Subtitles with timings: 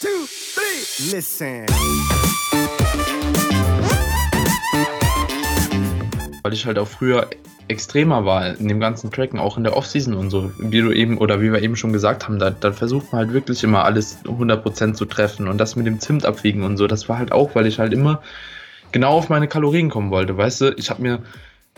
[0.00, 0.08] two,
[0.54, 1.14] three.
[1.14, 1.66] Listen.
[6.42, 7.28] Weil ich halt auch früher
[7.68, 11.18] extremer war in dem ganzen Tracken, auch in der Offseason und so, wie du eben
[11.18, 14.24] oder wie wir eben schon gesagt haben, da, da versucht man halt wirklich immer alles
[14.24, 17.54] 100% zu treffen und das mit dem Zimt abwiegen und so, das war halt auch,
[17.54, 18.22] weil ich halt immer
[18.90, 21.18] genau auf meine Kalorien kommen wollte, weißt du, ich habe mir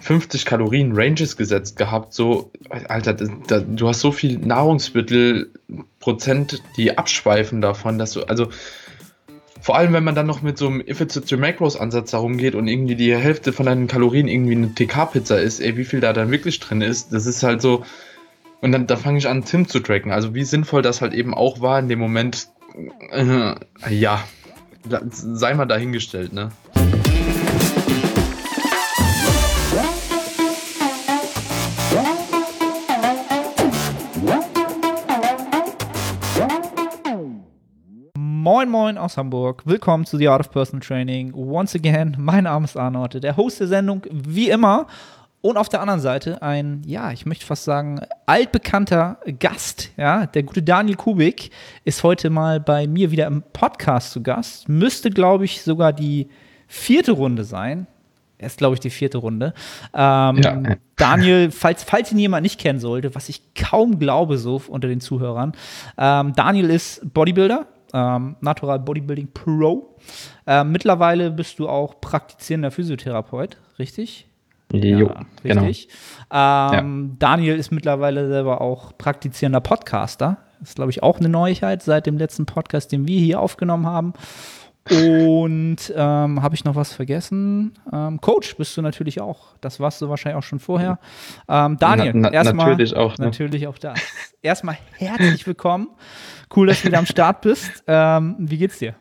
[0.00, 2.52] 50 Kalorien Ranges gesetzt gehabt, so,
[2.88, 8.48] Alter, da, da, du hast so viel Nahrungsmittelprozent, die abschweifen davon, dass du, also,
[9.60, 12.38] vor allem, wenn man dann noch mit so einem If it's a Macros Ansatz darum
[12.38, 16.00] geht und irgendwie die Hälfte von deinen Kalorien irgendwie eine TK-Pizza ist, ey, wie viel
[16.00, 17.84] da dann wirklich drin ist, das ist halt so,
[18.62, 20.12] und dann, da fange ich an, Zimt zu tracken.
[20.12, 22.48] Also, wie sinnvoll das halt eben auch war in dem Moment,
[23.10, 23.54] äh,
[23.90, 24.24] ja,
[25.10, 26.52] sei mal dahingestellt, ne?
[38.60, 39.62] Moin Moin aus Hamburg.
[39.64, 41.32] Willkommen zu The Art of Personal Training.
[41.32, 44.86] Once again, mein Name ist Arnold, der Host der Sendung, wie immer.
[45.40, 50.42] Und auf der anderen Seite ein, ja, ich möchte fast sagen, altbekannter Gast, ja, der
[50.42, 51.50] gute Daniel Kubik
[51.86, 54.68] ist heute mal bei mir wieder im Podcast zu Gast.
[54.68, 56.28] Müsste, glaube ich, sogar die
[56.68, 57.86] vierte Runde sein.
[58.36, 59.54] Er ist, glaube ich, die vierte Runde.
[59.94, 60.62] Ähm, ja.
[60.96, 65.00] Daniel, falls, falls ihn jemand nicht kennen sollte, was ich kaum glaube, so unter den
[65.00, 65.52] Zuhörern,
[65.96, 69.96] ähm, Daniel ist Bodybuilder, ähm, Natural Bodybuilding Pro.
[70.46, 74.26] Ähm, mittlerweile bist du auch praktizierender Physiotherapeut, richtig?
[74.72, 75.64] Jo, ja, genau.
[75.64, 75.88] richtig.
[76.28, 76.72] Genau.
[76.72, 77.16] Ähm, ja.
[77.18, 80.38] Daniel ist mittlerweile selber auch praktizierender Podcaster.
[80.60, 83.86] Das ist, glaube ich, auch eine Neuigkeit seit dem letzten Podcast, den wir hier aufgenommen
[83.86, 84.12] haben.
[84.88, 87.72] Und ähm, habe ich noch was vergessen?
[87.92, 89.54] Ähm, Coach bist du natürlich auch.
[89.60, 90.98] Das warst du wahrscheinlich auch schon vorher.
[91.48, 93.18] Ähm, Daniel, na, na, erstmal natürlich auch.
[93.18, 93.26] Ne?
[93.26, 93.94] Natürlich auch da.
[94.42, 95.88] erstmal herzlich willkommen.
[96.54, 97.84] Cool, dass du wieder am Start bist.
[97.86, 98.94] Ähm, wie geht's dir?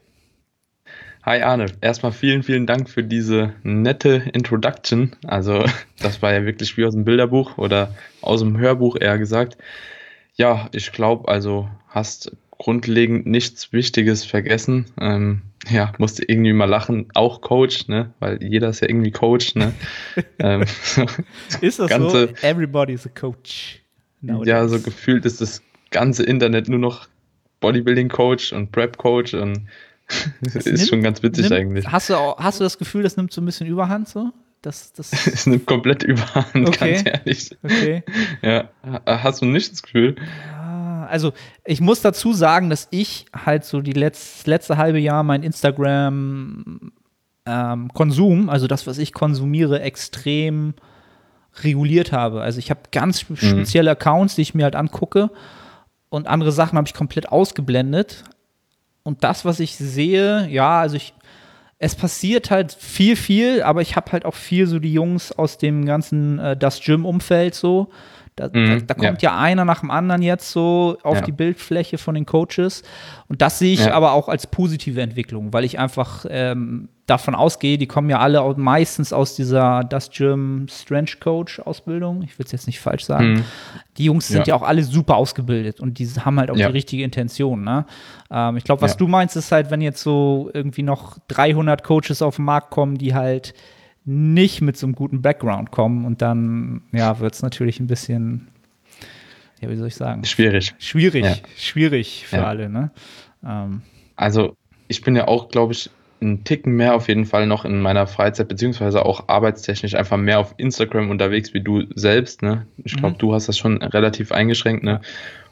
[1.23, 5.15] Hi Arne, erstmal vielen, vielen Dank für diese nette Introduction.
[5.27, 5.65] Also,
[6.01, 9.57] das war ja wirklich wie aus dem Bilderbuch oder aus dem Hörbuch eher gesagt.
[10.35, 14.85] Ja, ich glaube, also hast grundlegend nichts Wichtiges vergessen.
[14.99, 18.13] Ähm, ja, musste irgendwie mal lachen, auch Coach, ne?
[18.19, 19.73] Weil jeder ist ja irgendwie Coach, ne?
[20.39, 20.63] ähm,
[21.61, 22.47] ist das ganze, so?
[22.47, 23.81] Everybody is a coach.
[24.21, 24.47] Nowadays.
[24.47, 27.07] Ja, so gefühlt ist das ganze Internet nur noch
[27.61, 29.67] Bodybuilding-Coach und Prep-Coach und
[30.41, 31.87] ist nimmt, schon ganz witzig nimmt, eigentlich.
[31.87, 34.31] Hast du, auch, hast du das Gefühl, das nimmt so ein bisschen Überhand so?
[34.61, 36.93] Das, das es nimmt komplett Überhand, okay.
[36.93, 37.57] ganz ehrlich.
[37.63, 38.03] Okay.
[38.41, 38.69] Ja,
[39.05, 40.15] hast du nicht das Gefühl?
[41.09, 41.33] Also
[41.65, 46.91] ich muss dazu sagen, dass ich halt so die letz, letzte halbe Jahr mein Instagram
[47.45, 50.73] ähm, Konsum, also das, was ich konsumiere, extrem
[51.63, 52.41] reguliert habe.
[52.41, 53.37] Also ich habe ganz mhm.
[53.37, 55.29] spezielle Accounts, die ich mir halt angucke
[56.09, 58.23] und andere Sachen habe ich komplett ausgeblendet.
[59.03, 61.13] Und das, was ich sehe, ja, also ich,
[61.77, 65.57] es passiert halt viel, viel, aber ich habe halt auch viel so die Jungs aus
[65.57, 67.89] dem ganzen äh, Das Gym-Umfeld so.
[68.39, 69.31] Da, mhm, da, da kommt ja.
[69.31, 69.39] ja.
[69.39, 71.21] einer nach dem anderen jetzt so auf ja.
[71.21, 72.83] die Bildfläche von den Coaches.
[73.27, 73.93] Und das sehe ich ja.
[73.93, 78.53] aber auch als positive Entwicklung, weil ich einfach ähm, davon ausgehe, die kommen ja alle
[78.57, 82.21] meistens aus dieser Das Gym Strength Coach Ausbildung.
[82.23, 83.33] Ich will es jetzt nicht falsch sagen.
[83.33, 83.43] Mhm.
[83.97, 84.55] Die Jungs sind ja.
[84.55, 87.63] auch alle super ausgebildet und die haben halt auch die richtige Intention.
[87.63, 87.85] Ne?
[88.31, 92.21] Ähm, ich glaube, was du meinst, ist halt, wenn jetzt so irgendwie noch 300 Coaches
[92.21, 93.53] auf den Markt kommen, die halt
[94.09, 98.47] nicht mit so einem guten Background kommen und dann ja, wird es natürlich ein bisschen,
[99.61, 100.25] ja, wie soll ich sagen?
[100.25, 100.73] Schwierig.
[100.79, 101.35] Schwierig, ja.
[101.57, 102.45] schwierig für ja.
[102.45, 102.91] alle, ne?
[103.45, 103.83] Ähm.
[104.15, 107.81] Also ich bin ja auch, glaube ich, einen Ticken mehr auf jeden Fall noch in
[107.81, 112.65] meiner Freizeit, beziehungsweise auch arbeitstechnisch einfach mehr auf Instagram unterwegs wie du selbst, ne?
[112.83, 113.19] Ich glaube, mhm.
[113.19, 115.01] du hast das schon relativ eingeschränkt, ne?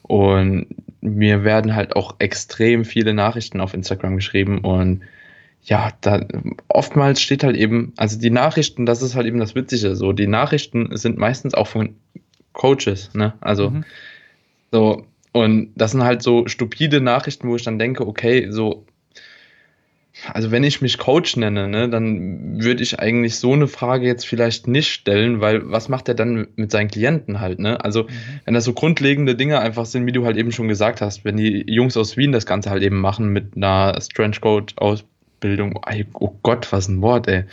[0.02, 0.68] Und
[1.02, 5.04] mir werden halt auch extrem viele Nachrichten auf Instagram geschrieben und
[5.68, 6.26] ja, da
[6.70, 10.28] oftmals steht halt eben, also die Nachrichten, das ist halt eben das Witzige, so die
[10.28, 11.96] Nachrichten sind meistens auch von
[12.54, 13.34] Coaches, ne?
[13.42, 13.84] Also mhm.
[14.72, 18.86] so und das sind halt so stupide Nachrichten, wo ich dann denke, okay, so
[20.34, 24.26] also wenn ich mich Coach nenne, ne, dann würde ich eigentlich so eine Frage jetzt
[24.26, 27.84] vielleicht nicht stellen, weil was macht er dann mit seinen Klienten halt, ne?
[27.84, 28.08] Also mhm.
[28.46, 31.36] wenn das so grundlegende Dinge einfach sind, wie du halt eben schon gesagt hast, wenn
[31.36, 35.04] die Jungs aus Wien das Ganze halt eben machen mit einer Strength Coach aus
[35.38, 35.80] Ausbildung,
[36.14, 37.44] oh Gott, was ein Wort, ey.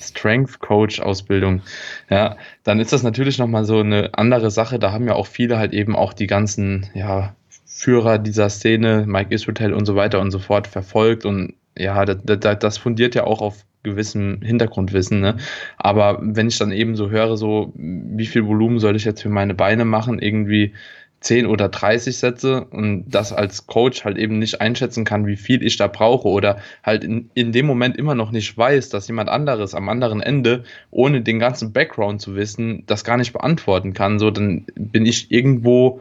[0.00, 1.60] Strength Coach Ausbildung.
[2.08, 4.78] Ja, dann ist das natürlich nochmal so eine andere Sache.
[4.78, 7.34] Da haben ja auch viele halt eben auch die ganzen, ja,
[7.66, 12.58] Führer dieser Szene, Mike Israel und so weiter und so fort verfolgt und ja, das,
[12.58, 15.36] das fundiert ja auch auf gewissem Hintergrundwissen, ne?
[15.76, 19.28] Aber wenn ich dann eben so höre, so, wie viel Volumen soll ich jetzt für
[19.28, 20.74] meine Beine machen, irgendwie
[21.20, 25.64] 10 oder 30 Sätze und das als Coach halt eben nicht einschätzen kann, wie viel
[25.64, 29.28] ich da brauche oder halt in, in dem Moment immer noch nicht weiß, dass jemand
[29.28, 34.18] anderes am anderen Ende, ohne den ganzen Background zu wissen, das gar nicht beantworten kann,
[34.18, 36.00] so dann bin ich irgendwo,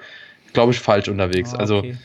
[0.53, 1.53] glaube ich, falsch unterwegs.
[1.53, 1.97] Ah, also, okay.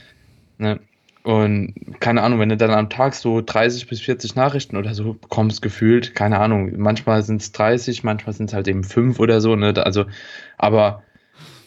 [0.59, 0.81] Also, ne,
[1.25, 5.15] und keine Ahnung, wenn du dann am Tag so 30 bis 40 Nachrichten oder so
[5.15, 9.41] bekommst, gefühlt, keine Ahnung, manchmal sind es 30, manchmal sind es halt eben 5 oder
[9.41, 9.73] so, ne?
[9.85, 10.07] Also,
[10.59, 11.05] aber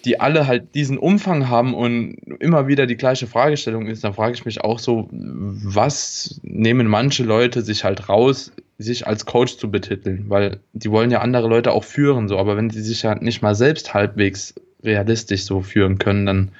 [0.05, 4.35] die alle halt diesen Umfang haben und immer wieder die gleiche Fragestellung ist, dann frage
[4.35, 9.71] ich mich auch so, was nehmen manche Leute sich halt raus, sich als Coach zu
[9.71, 13.15] betiteln, weil die wollen ja andere Leute auch führen, so, aber wenn sie sich ja
[13.15, 14.53] nicht mal selbst halbwegs
[14.83, 16.51] realistisch so führen können, dann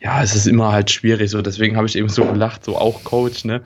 [0.00, 3.04] ja, es ist immer halt schwierig, so, deswegen habe ich eben so gelacht, so auch
[3.04, 3.62] Coach, ne,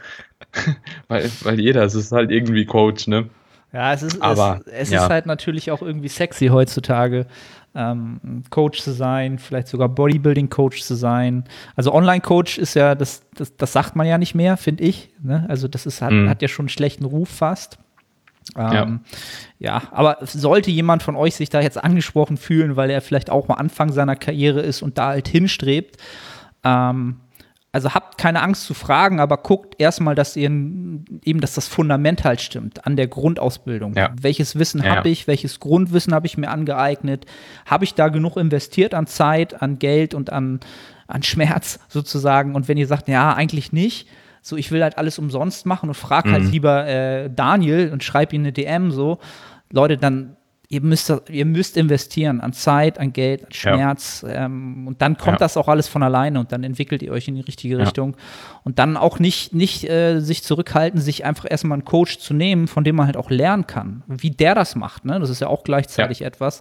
[1.08, 3.30] weil, weil jeder, es ist halt irgendwie Coach, ne.
[3.72, 5.04] Ja, es ist, aber, es, es ja.
[5.04, 7.26] ist halt natürlich auch irgendwie sexy heutzutage,
[7.74, 11.44] ähm, Coach zu sein, vielleicht sogar Bodybuilding-Coach zu sein.
[11.76, 15.10] Also Online-Coach ist ja, das, das, das sagt man ja nicht mehr, finde ich.
[15.22, 15.46] Ne?
[15.48, 16.28] Also das ist, hat, mhm.
[16.28, 17.78] hat ja schon einen schlechten Ruf fast.
[18.56, 19.00] Ähm,
[19.58, 19.78] ja.
[19.78, 23.48] ja, aber sollte jemand von euch sich da jetzt angesprochen fühlen, weil er vielleicht auch
[23.48, 25.96] am Anfang seiner Karriere ist und da halt hinstrebt,
[26.64, 27.16] ähm,
[27.72, 32.24] also habt keine Angst zu fragen, aber guckt erstmal, dass ihr eben, dass das Fundament
[32.24, 33.94] halt stimmt an der Grundausbildung.
[33.94, 34.12] Ja.
[34.20, 34.96] Welches Wissen ja.
[34.96, 37.26] habe ich, welches Grundwissen habe ich mir angeeignet?
[37.66, 40.58] Habe ich da genug investiert an Zeit, an Geld und an,
[41.06, 42.56] an Schmerz sozusagen?
[42.56, 44.08] Und wenn ihr sagt, ja, eigentlich nicht,
[44.42, 46.44] so ich will halt alles umsonst machen und frag halt mhm.
[46.44, 49.18] halt lieber äh, Daniel und schreib ihm eine DM so,
[49.72, 50.36] Leute, dann
[50.70, 54.24] ihr müsst, ihr müsst investieren an Zeit, an Geld, an Schmerz.
[54.26, 54.46] Ja.
[54.46, 55.38] Ähm, und dann kommt ja.
[55.38, 57.82] das auch alles von alleine und dann entwickelt ihr euch in die richtige ja.
[57.82, 58.16] Richtung.
[58.62, 62.68] Und dann auch nicht, nicht äh, sich zurückhalten, sich einfach erstmal einen Coach zu nehmen,
[62.68, 64.04] von dem man halt auch lernen kann.
[64.06, 65.18] Wie der das macht, ne?
[65.18, 66.60] Das ist ja auch gleichzeitig etwas.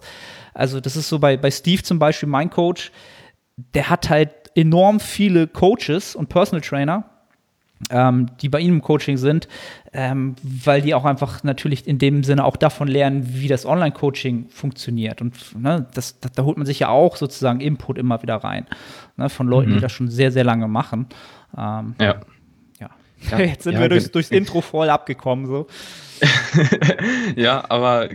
[0.54, 2.90] Also, das ist so bei, bei Steve zum Beispiel, mein Coach,
[3.74, 7.04] der hat halt enorm viele Coaches und Personal Trainer
[7.90, 9.48] ähm, die bei Ihnen im Coaching sind,
[9.92, 14.48] ähm, weil die auch einfach natürlich in dem Sinne auch davon lernen, wie das Online-Coaching
[14.50, 15.20] funktioniert.
[15.20, 18.66] Und ne, das, das, da holt man sich ja auch sozusagen Input immer wieder rein
[19.16, 19.74] ne, von Leuten, mhm.
[19.74, 21.06] die das schon sehr, sehr lange machen.
[21.56, 22.06] Ähm, ja.
[22.06, 22.20] ja.
[23.30, 23.38] Ja.
[23.38, 25.46] Jetzt sind ja, wir durchs, durchs Intro voll abgekommen.
[25.46, 25.66] So.
[27.36, 28.08] ja, aber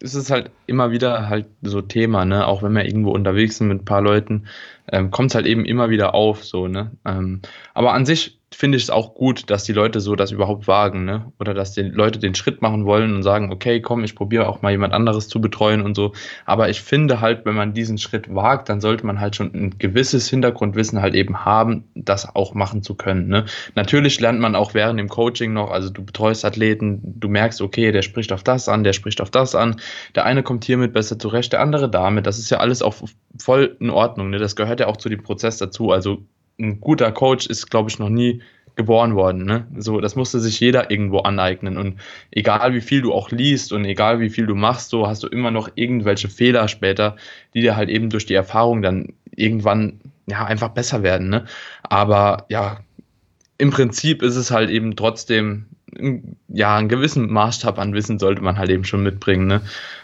[0.00, 2.46] es ist halt immer wieder halt so Thema, ne?
[2.46, 4.46] Auch wenn wir irgendwo unterwegs sind mit ein paar Leuten,
[4.90, 6.90] ähm, kommt es halt eben immer wieder auf, so, ne?
[7.04, 7.40] Ähm,
[7.74, 11.04] aber an sich finde ich es auch gut, dass die Leute so das überhaupt wagen,
[11.04, 11.32] ne?
[11.38, 14.62] Oder dass die Leute den Schritt machen wollen und sagen, okay, komm, ich probiere auch
[14.62, 16.12] mal jemand anderes zu betreuen und so.
[16.44, 19.78] Aber ich finde halt, wenn man diesen Schritt wagt, dann sollte man halt schon ein
[19.78, 23.28] gewisses Hintergrundwissen halt eben haben, das auch machen zu können.
[23.28, 23.44] Ne?
[23.74, 27.92] Natürlich lernt man auch während dem Coaching noch, also du betreust Athleten, du merkst, okay,
[27.92, 29.76] der spricht auf das an, der spricht auf das an,
[30.14, 32.26] der eine kommt hiermit besser zurecht, der andere damit.
[32.26, 32.94] Das ist ja alles auch
[33.38, 34.30] voll in Ordnung.
[34.30, 34.38] Ne?
[34.38, 35.90] Das gehört ja auch zu dem Prozess dazu.
[35.90, 36.24] Also
[36.58, 38.42] ein guter Coach ist, glaube ich, noch nie
[38.74, 39.44] geboren worden.
[39.44, 39.66] Ne?
[39.76, 41.76] So, das musste sich jeder irgendwo aneignen.
[41.76, 42.00] Und
[42.30, 45.28] egal wie viel du auch liest und egal wie viel du machst, so hast du
[45.28, 47.16] immer noch irgendwelche Fehler später,
[47.54, 51.28] die dir halt eben durch die Erfahrung dann irgendwann ja einfach besser werden.
[51.28, 51.44] Ne?
[51.82, 52.80] Aber ja,
[53.58, 55.66] im Prinzip ist es halt eben trotzdem
[56.48, 59.46] ja, einen gewissen Maßstab an Wissen sollte man halt eben schon mitbringen.
[59.46, 59.60] Ne?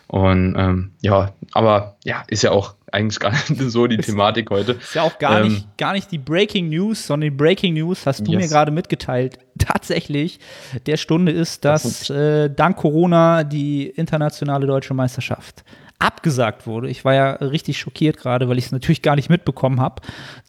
[0.08, 4.72] Und ähm, ja, aber ja, ist ja auch eigentlich gar nicht so die Thematik heute.
[4.72, 8.06] Ist ja auch gar, ähm, nicht, gar nicht die Breaking News, sondern die Breaking News
[8.06, 8.40] hast du yes.
[8.40, 9.38] mir gerade mitgeteilt.
[9.58, 10.40] Tatsächlich
[10.86, 15.62] der Stunde ist, dass äh, dank Corona die internationale deutsche Meisterschaft
[15.98, 16.88] abgesagt wurde.
[16.88, 20.00] Ich war ja richtig schockiert gerade, weil ich es natürlich gar nicht mitbekommen habe,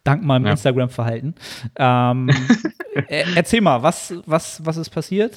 [0.04, 0.52] dank meinem ja.
[0.52, 1.36] Instagram-Verhalten.
[1.76, 2.30] Ähm,
[3.08, 5.36] erzähl mal, was, was, was ist passiert?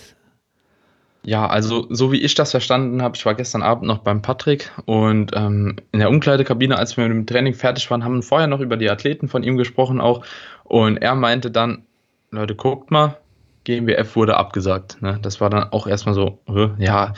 [1.24, 4.72] Ja, also so wie ich das verstanden habe, ich war gestern Abend noch beim Patrick
[4.86, 8.48] und ähm, in der Umkleidekabine, als wir mit dem Training fertig waren, haben wir vorher
[8.48, 10.24] noch über die Athleten von ihm gesprochen auch.
[10.64, 11.84] Und er meinte dann,
[12.32, 13.18] Leute, guckt mal,
[13.64, 15.00] GmbF wurde abgesagt.
[15.02, 15.18] Ne?
[15.22, 16.40] Das war dann auch erstmal so,
[16.78, 17.14] ja,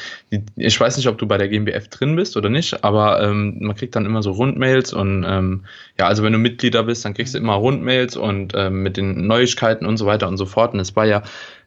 [0.57, 3.77] ich weiß nicht, ob du bei der GmbF drin bist oder nicht, aber ähm, man
[3.77, 5.65] kriegt dann immer so Rundmails und ähm,
[5.99, 9.27] ja, also wenn du Mitglieder bist, dann kriegst du immer Rundmails und ähm, mit den
[9.27, 10.75] Neuigkeiten und so weiter und so fort.
[10.75, 11.23] Und es war ja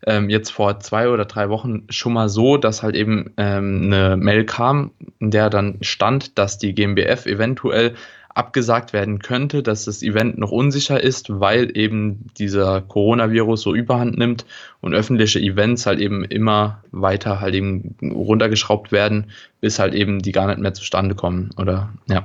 [0.05, 4.17] ähm, jetzt vor zwei oder drei Wochen schon mal so, dass halt eben ähm, eine
[4.17, 7.95] Mail kam, in der dann stand, dass die GmbF eventuell
[8.37, 14.17] abgesagt werden könnte, dass das Event noch unsicher ist, weil eben dieser Coronavirus so überhand
[14.17, 14.45] nimmt
[14.79, 20.31] und öffentliche Events halt eben immer weiter halt eben runtergeschraubt werden, bis halt eben die
[20.31, 22.23] gar nicht mehr zustande kommen oder ja.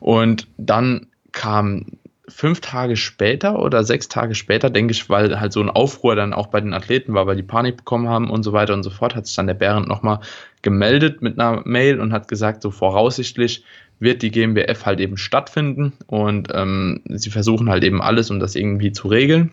[0.00, 1.86] Und dann kam
[2.28, 6.32] fünf Tage später oder sechs Tage später, denke ich, weil halt so ein Aufruhr dann
[6.32, 8.90] auch bei den Athleten war, weil die Panik bekommen haben und so weiter und so
[8.90, 10.20] fort, hat sich dann der Bärend nochmal
[10.62, 13.64] gemeldet mit einer Mail und hat gesagt, so voraussichtlich
[14.04, 18.54] wird die GmbF halt eben stattfinden und ähm, sie versuchen halt eben alles, um das
[18.54, 19.50] irgendwie zu regeln.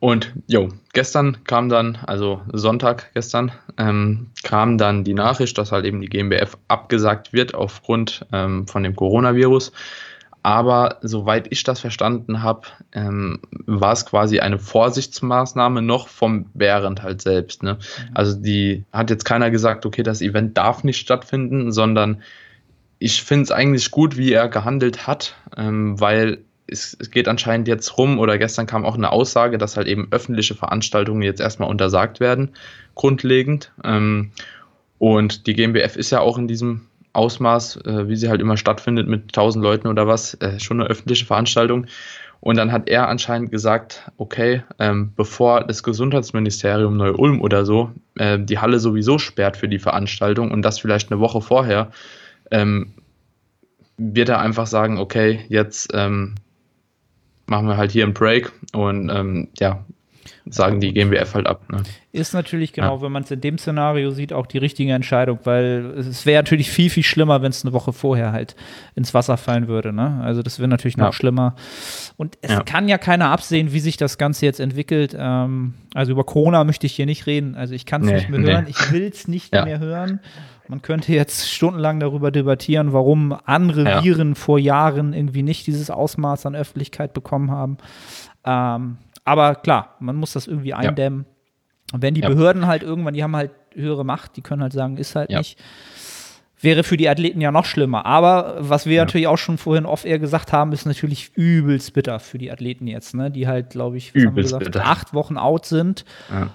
[0.00, 5.86] Und jo, gestern kam dann, also Sonntag gestern, ähm, kam dann die Nachricht, dass halt
[5.86, 9.72] eben die GmbF abgesagt wird aufgrund ähm, von dem Coronavirus.
[10.42, 17.02] Aber soweit ich das verstanden habe, ähm, war es quasi eine Vorsichtsmaßnahme noch vom Behrendt
[17.02, 17.62] halt selbst.
[17.62, 17.74] Ne?
[17.74, 18.10] Mhm.
[18.12, 22.20] Also die hat jetzt keiner gesagt, okay, das Event darf nicht stattfinden, sondern
[23.04, 27.68] ich finde es eigentlich gut, wie er gehandelt hat, ähm, weil es, es, geht anscheinend
[27.68, 31.68] jetzt rum oder gestern kam auch eine Aussage, dass halt eben öffentliche Veranstaltungen jetzt erstmal
[31.68, 32.54] untersagt werden,
[32.94, 33.72] grundlegend.
[33.84, 34.30] Ähm,
[34.96, 39.06] und die GmbF ist ja auch in diesem Ausmaß, äh, wie sie halt immer stattfindet
[39.06, 41.84] mit 1000 Leuten oder was, äh, schon eine öffentliche Veranstaltung.
[42.40, 48.38] Und dann hat er anscheinend gesagt, okay, ähm, bevor das Gesundheitsministerium Neu-Ulm oder so äh,
[48.38, 51.90] die Halle sowieso sperrt für die Veranstaltung und das vielleicht eine Woche vorher,
[52.50, 52.94] ähm,
[53.96, 56.34] wird er einfach sagen, okay, jetzt ähm,
[57.46, 59.84] machen wir halt hier einen Break und ähm, ja,
[60.46, 61.62] sagen die GmbF halt ab.
[61.70, 61.82] Ne?
[62.12, 63.02] Ist natürlich genau, ja.
[63.02, 66.70] wenn man es in dem Szenario sieht, auch die richtige Entscheidung, weil es wäre natürlich
[66.70, 68.54] viel, viel schlimmer, wenn es eine Woche vorher halt
[68.94, 69.92] ins Wasser fallen würde.
[69.92, 70.20] Ne?
[70.22, 71.12] Also das wäre natürlich noch ja.
[71.12, 71.56] schlimmer.
[72.16, 72.62] Und es ja.
[72.62, 75.16] kann ja keiner absehen, wie sich das Ganze jetzt entwickelt.
[75.18, 77.54] Ähm, also über Corona möchte ich hier nicht reden.
[77.54, 78.52] Also ich kann es nee, nicht mehr nee.
[78.52, 78.66] hören.
[78.68, 80.20] Ich will es nicht mehr hören.
[80.68, 84.04] Man könnte jetzt stundenlang darüber debattieren, warum andere ja.
[84.04, 87.76] Viren vor Jahren irgendwie nicht dieses Ausmaß an Öffentlichkeit bekommen haben.
[88.44, 91.26] Ähm, aber klar, man muss das irgendwie eindämmen.
[91.92, 92.28] Und wenn die ja.
[92.28, 95.38] Behörden halt irgendwann, die haben halt höhere Macht, die können halt sagen, ist halt ja.
[95.38, 95.58] nicht.
[96.60, 98.06] Wäre für die Athleten ja noch schlimmer.
[98.06, 99.02] Aber was wir ja.
[99.02, 103.14] natürlich auch schon vorhin off-air gesagt haben, ist natürlich übelst bitter für die Athleten jetzt,
[103.14, 103.30] ne?
[103.30, 106.06] die halt, glaube ich, gesagt, acht Wochen out sind.
[106.30, 106.50] Ja.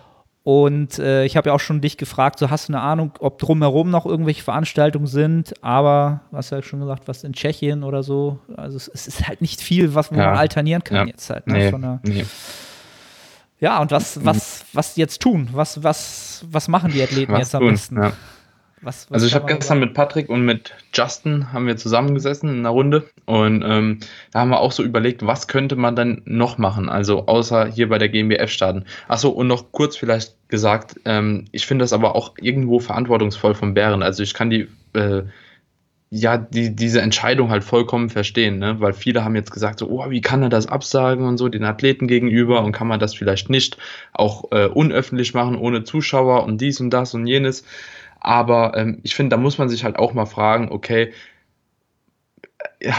[0.49, 3.37] Und äh, ich habe ja auch schon dich gefragt, so hast du eine Ahnung, ob
[3.37, 8.01] drumherum noch irgendwelche Veranstaltungen sind, aber du hast ja schon gesagt, was in Tschechien oder
[8.01, 8.39] so.
[8.57, 10.33] Also es, es ist halt nicht viel, was man ja.
[10.33, 11.05] alternieren kann ja.
[11.05, 11.45] jetzt halt.
[11.45, 11.99] Ne, nee.
[12.01, 12.25] nee.
[13.59, 15.49] Ja, und was, was, was jetzt tun?
[15.51, 17.69] Was, was, was machen die Athleten was jetzt am tun?
[17.69, 18.01] besten?
[18.01, 18.13] Ja.
[18.81, 22.59] Was, was also ich habe gestern mit Patrick und mit Justin haben wir zusammengesessen in
[22.59, 23.99] einer Runde und ähm,
[24.31, 27.89] da haben wir auch so überlegt, was könnte man dann noch machen, also außer hier
[27.89, 28.85] bei der GmbF starten.
[29.07, 33.73] Achso, und noch kurz vielleicht gesagt, ähm, ich finde das aber auch irgendwo verantwortungsvoll von
[33.73, 34.01] Bären.
[34.01, 35.23] Also ich kann die äh,
[36.11, 38.79] ja, die, diese Entscheidung halt vollkommen verstehen, ne?
[38.79, 41.63] weil viele haben jetzt gesagt, so, oh, wie kann er das absagen und so den
[41.63, 43.77] Athleten gegenüber und kann man das vielleicht nicht
[44.13, 47.63] auch äh, unöffentlich machen, ohne Zuschauer und dies und das und jenes.
[48.19, 51.13] Aber ähm, ich finde, da muss man sich halt auch mal fragen, okay,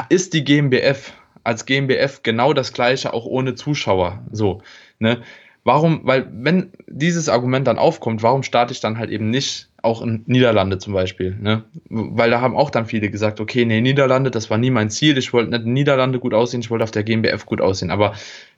[0.08, 1.12] ist die GmbF
[1.44, 4.22] als GmbF genau das gleiche, auch ohne Zuschauer?
[4.30, 4.62] So,
[4.98, 5.22] ne?
[5.62, 10.02] Warum, weil wenn dieses Argument dann aufkommt, warum starte ich dann halt eben nicht auch
[10.02, 11.64] in Niederlande zum Beispiel, ne?
[11.88, 15.16] Weil da haben auch dann viele gesagt, okay, nee, Niederlande, das war nie mein Ziel,
[15.16, 18.14] ich wollte nicht in Niederlande gut aussehen, ich wollte auf der GmbF gut aussehen, aber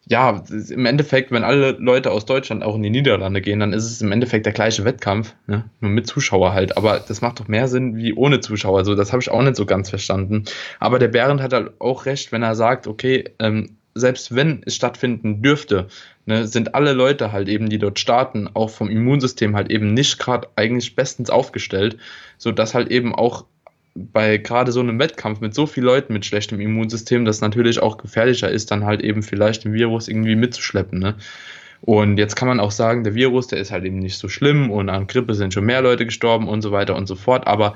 [0.08, 3.84] ja, im Endeffekt, wenn alle Leute aus Deutschland auch in die Niederlande gehen, dann ist
[3.84, 5.64] es im Endeffekt der gleiche Wettkampf, ne?
[5.80, 6.76] nur mit Zuschauer halt.
[6.76, 8.84] Aber das macht doch mehr Sinn wie ohne Zuschauer.
[8.84, 10.44] So, das habe ich auch nicht so ganz verstanden.
[10.80, 14.74] Aber der Behrendt hat halt auch recht, wenn er sagt, okay, ähm, selbst wenn es
[14.74, 15.88] stattfinden dürfte,
[16.26, 20.18] ne, sind alle Leute halt eben, die dort starten, auch vom Immunsystem halt eben nicht
[20.18, 21.96] gerade eigentlich bestens aufgestellt,
[22.38, 23.44] sodass halt eben auch
[23.94, 27.98] bei gerade so einem Wettkampf mit so vielen Leuten mit schlechtem Immunsystem, das natürlich auch
[27.98, 30.98] gefährlicher ist, dann halt eben vielleicht den Virus irgendwie mitzuschleppen.
[30.98, 31.16] Ne?
[31.82, 34.70] Und jetzt kann man auch sagen, der Virus, der ist halt eben nicht so schlimm
[34.70, 37.46] und an Grippe sind schon mehr Leute gestorben und so weiter und so fort.
[37.46, 37.74] Aber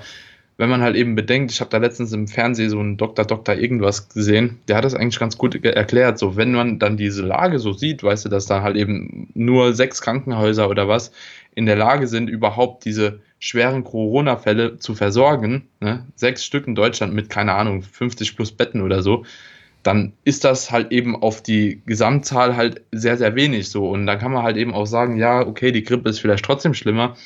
[0.58, 3.56] wenn man halt eben bedenkt, ich habe da letztens im Fernsehen so einen Doktor, Doktor
[3.56, 6.18] irgendwas gesehen, der hat das eigentlich ganz gut erklärt.
[6.18, 9.75] So, wenn man dann diese Lage so sieht, weißt du, dass da halt eben nur
[9.75, 11.12] sechs Krankenhäuser oder was
[11.54, 17.12] in der Lage sind, überhaupt diese schweren Corona-Fälle zu versorgen, ne, sechs Stück in Deutschland
[17.12, 19.25] mit, keine Ahnung, 50 plus Betten oder so,
[19.82, 23.88] dann ist das halt eben auf die Gesamtzahl halt sehr, sehr wenig so.
[23.90, 26.75] Und dann kann man halt eben auch sagen, ja, okay, die Grippe ist vielleicht trotzdem
[26.75, 27.16] schlimmer,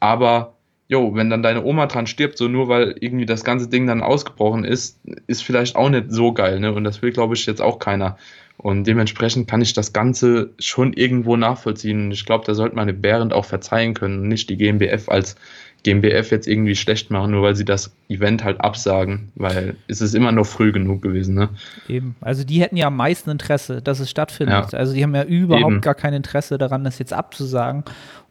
[0.00, 0.54] aber
[0.90, 4.02] jo, wenn dann deine Oma dran stirbt, so nur weil irgendwie das ganze Ding dann
[4.02, 6.72] ausgebrochen ist, ist vielleicht auch nicht so geil, ne?
[6.72, 8.18] Und das will, glaube ich, jetzt auch keiner.
[8.56, 12.06] Und dementsprechend kann ich das Ganze schon irgendwo nachvollziehen.
[12.06, 15.36] Und ich glaube, da sollte man Behrendt auch verzeihen können und nicht die GmbF als
[15.82, 20.14] GmbF jetzt irgendwie schlecht machen, nur weil sie das Event halt absagen, weil es ist
[20.14, 21.34] immer noch früh genug gewesen.
[21.34, 21.48] Ne?
[21.88, 22.16] Eben.
[22.20, 24.72] Also die hätten ja am meisten Interesse, dass es stattfindet.
[24.72, 24.78] Ja.
[24.78, 25.80] Also die haben ja überhaupt Eben.
[25.80, 27.84] gar kein Interesse daran, das jetzt abzusagen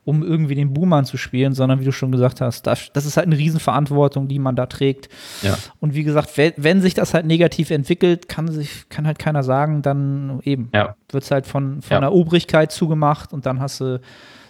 [0.10, 3.16] um irgendwie den Boomer zu spielen, sondern wie du schon gesagt hast, das, das ist
[3.16, 5.08] halt eine Riesenverantwortung, die man da trägt.
[5.44, 5.58] Ja.
[5.80, 9.44] Und wie gesagt, wenn, wenn, sich das halt negativ entwickelt, kann sich, kann halt keiner
[9.44, 10.96] sagen, dann eben ja.
[11.12, 12.00] wird es halt von, von ja.
[12.00, 14.02] der Obrigkeit zugemacht und dann hast du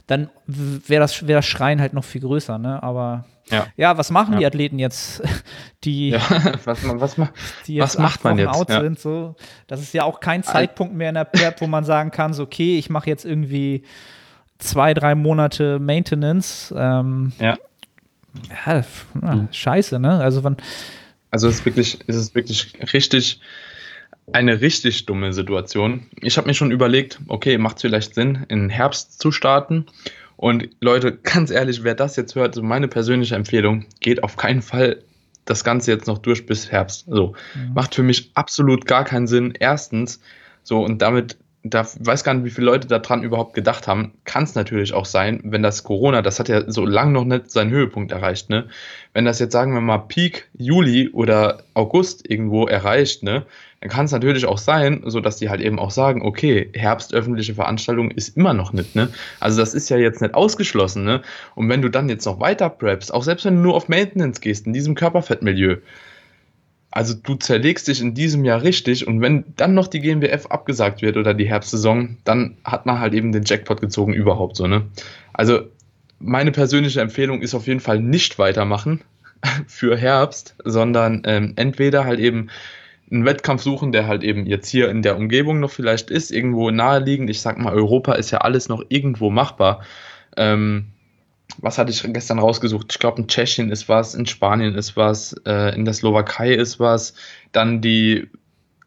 [0.10, 2.82] dann wäre das, wär das Schreien halt noch viel größer, ne?
[2.82, 3.68] Aber Ja.
[3.78, 5.22] ja, was machen die Athleten jetzt,
[5.84, 6.14] die,
[6.66, 7.30] was, man- was, man-
[7.68, 8.56] die jetzt was macht acht man jetzt?
[8.56, 9.00] out sind?
[9.00, 9.36] So.
[9.68, 12.44] Das ist ja auch kein Zeitpunkt mehr in der Prep, wo man sagen kann, so,
[12.44, 13.84] okay, ich mache jetzt irgendwie
[14.60, 16.74] zwei, drei Monate Maintenance.
[16.78, 17.58] Ähm, Ja.
[18.66, 20.20] ja, f- ja, scheiße, ne?
[20.20, 20.58] Also wann,
[21.32, 23.40] Also es ist wirklich, es ist wirklich richtig
[24.32, 26.06] eine richtig dumme Situation.
[26.22, 29.88] Ich habe mir schon überlegt, okay, macht es vielleicht Sinn, in Herbst zu starten.
[30.38, 34.62] Und Leute, ganz ehrlich, wer das jetzt hört, so meine persönliche Empfehlung, geht auf keinen
[34.62, 35.02] Fall
[35.46, 37.06] das Ganze jetzt noch durch bis Herbst.
[37.10, 37.34] So,
[37.74, 39.54] macht für mich absolut gar keinen Sinn.
[39.60, 40.22] Erstens,
[40.62, 41.38] so und damit,
[41.74, 44.14] da weiß gar nicht, wie viele Leute daran überhaupt gedacht haben.
[44.26, 47.52] Kann es natürlich auch sein, wenn das Corona, das hat ja so lange noch nicht
[47.52, 48.68] seinen Höhepunkt erreicht, ne?
[49.14, 53.46] Wenn das jetzt, sagen wir mal, Peak Juli oder August irgendwo erreicht, ne?
[53.82, 57.14] Dann kann es natürlich auch sein, so dass die halt eben auch sagen, okay, Herbst
[57.14, 59.10] öffentliche Veranstaltung ist immer noch nicht, ne?
[59.40, 61.22] Also das ist ja jetzt nicht ausgeschlossen, ne?
[61.56, 64.42] Und wenn du dann jetzt noch weiter preppst, auch selbst wenn du nur auf Maintenance
[64.42, 65.78] gehst, in diesem Körperfettmilieu,
[66.92, 71.02] also du zerlegst dich in diesem Jahr richtig und wenn dann noch die GmbF abgesagt
[71.02, 74.88] wird oder die Herbstsaison, dann hat man halt eben den Jackpot gezogen überhaupt so, ne?
[75.34, 75.62] Also
[76.20, 79.02] meine persönliche Empfehlung ist auf jeden Fall nicht weitermachen
[79.68, 82.50] für Herbst, sondern ähm, entweder halt eben
[83.12, 86.70] einen Wettkampf suchen, der halt eben jetzt hier in der Umgebung noch vielleicht ist, irgendwo
[86.70, 87.30] naheliegend.
[87.30, 89.84] Ich sag mal, Europa ist ja alles noch irgendwo machbar.
[90.38, 90.88] Ähm,
[91.62, 92.88] was hatte ich gestern rausgesucht?
[92.92, 96.80] Ich glaube, in Tschechien ist was, in Spanien ist was, äh, in der Slowakei ist
[96.80, 97.14] was,
[97.52, 98.30] dann die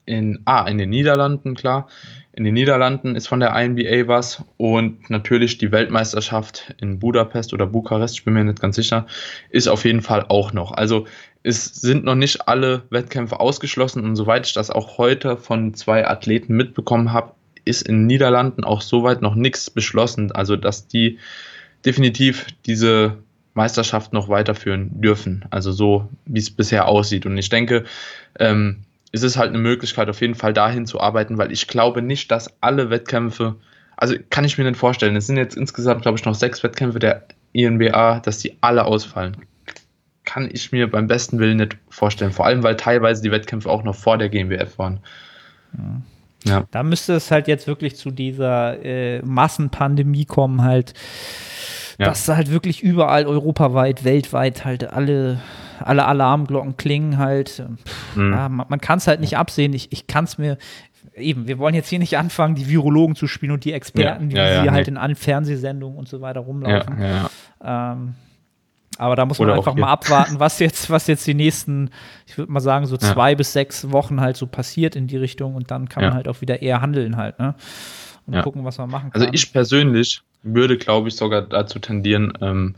[0.04, 1.88] in, ah, in den Niederlanden, klar.
[2.32, 7.66] In den Niederlanden ist von der INBA was und natürlich die Weltmeisterschaft in Budapest oder
[7.66, 9.06] Bukarest, ich bin mir nicht ganz sicher,
[9.50, 10.72] ist auf jeden Fall auch noch.
[10.72, 11.06] Also
[11.42, 16.08] es sind noch nicht alle Wettkämpfe ausgeschlossen und soweit ich das auch heute von zwei
[16.08, 17.32] Athleten mitbekommen habe,
[17.64, 20.32] ist in den Niederlanden auch soweit noch nichts beschlossen.
[20.32, 21.18] Also dass die
[21.84, 23.18] definitiv diese
[23.54, 25.44] Meisterschaft noch weiterführen dürfen.
[25.50, 27.26] Also so, wie es bisher aussieht.
[27.26, 27.84] Und ich denke,
[28.38, 32.00] ähm, es ist halt eine Möglichkeit, auf jeden Fall dahin zu arbeiten, weil ich glaube
[32.00, 33.56] nicht, dass alle Wettkämpfe,
[33.96, 36.98] also kann ich mir nicht vorstellen, es sind jetzt insgesamt, glaube ich, noch sechs Wettkämpfe
[36.98, 39.36] der INBA, dass die alle ausfallen.
[40.24, 42.32] Kann ich mir beim besten Willen nicht vorstellen.
[42.32, 45.00] Vor allem, weil teilweise die Wettkämpfe auch noch vor der GmbF waren.
[46.44, 46.64] Ja.
[46.70, 50.94] Da müsste es halt jetzt wirklich zu dieser äh, Massenpandemie kommen, halt,
[51.98, 52.06] Ja.
[52.06, 55.40] dass halt wirklich überall europaweit, weltweit halt alle,
[55.80, 57.62] alle Alarmglocken klingen halt.
[58.14, 58.32] Mhm.
[58.32, 59.72] ja, man man kann es halt nicht absehen.
[59.72, 60.58] Ich, ich kann es mir.
[61.14, 64.36] Eben, wir wollen jetzt hier nicht anfangen, die Virologen zu spielen und die Experten, Ja,
[64.38, 64.76] ja, die ja, hier nee.
[64.76, 66.96] halt in allen Fernsehsendungen und so weiter rumlaufen.
[67.62, 68.14] Ähm,
[68.98, 71.90] aber da muss man Oder einfach mal abwarten, was jetzt, was jetzt die nächsten,
[72.26, 75.54] ich würde mal sagen, so zwei bis sechs Wochen halt so passiert in die Richtung
[75.54, 77.54] und dann kann man halt auch wieder eher handeln halt, ne?
[78.26, 79.20] Und gucken, was man machen kann.
[79.20, 82.74] Also ich persönlich würde, glaube ich, sogar dazu tendieren, ähm,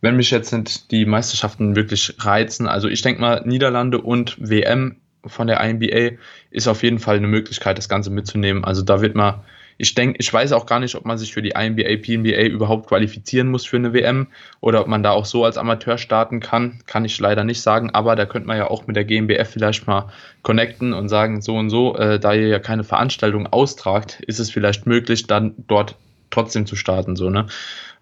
[0.00, 2.68] wenn mich jetzt nicht die Meisterschaften wirklich reizen.
[2.68, 6.16] Also ich denke mal, Niederlande und WM von der INBA
[6.50, 8.64] ist auf jeden Fall eine Möglichkeit, das Ganze mitzunehmen.
[8.64, 9.40] Also da wird man,
[9.78, 12.88] ich denke, ich weiß auch gar nicht, ob man sich für die INBA, PNBA überhaupt
[12.88, 14.28] qualifizieren muss für eine WM
[14.60, 17.90] oder ob man da auch so als Amateur starten kann, kann ich leider nicht sagen.
[17.90, 20.10] Aber da könnte man ja auch mit der GmbF vielleicht mal
[20.42, 24.50] connecten und sagen, so und so, äh, da ihr ja keine Veranstaltung austragt, ist es
[24.50, 25.96] vielleicht möglich, dann dort
[26.30, 27.16] trotzdem zu starten.
[27.16, 27.46] So, ne?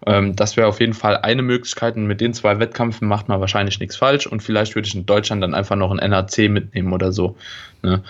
[0.05, 1.95] ähm, das wäre auf jeden Fall eine Möglichkeit.
[1.95, 4.27] Und mit den zwei Wettkämpfen macht man wahrscheinlich nichts falsch.
[4.27, 7.37] Und vielleicht würde ich in Deutschland dann einfach noch ein NAC mitnehmen oder so.
[7.81, 8.03] Ne?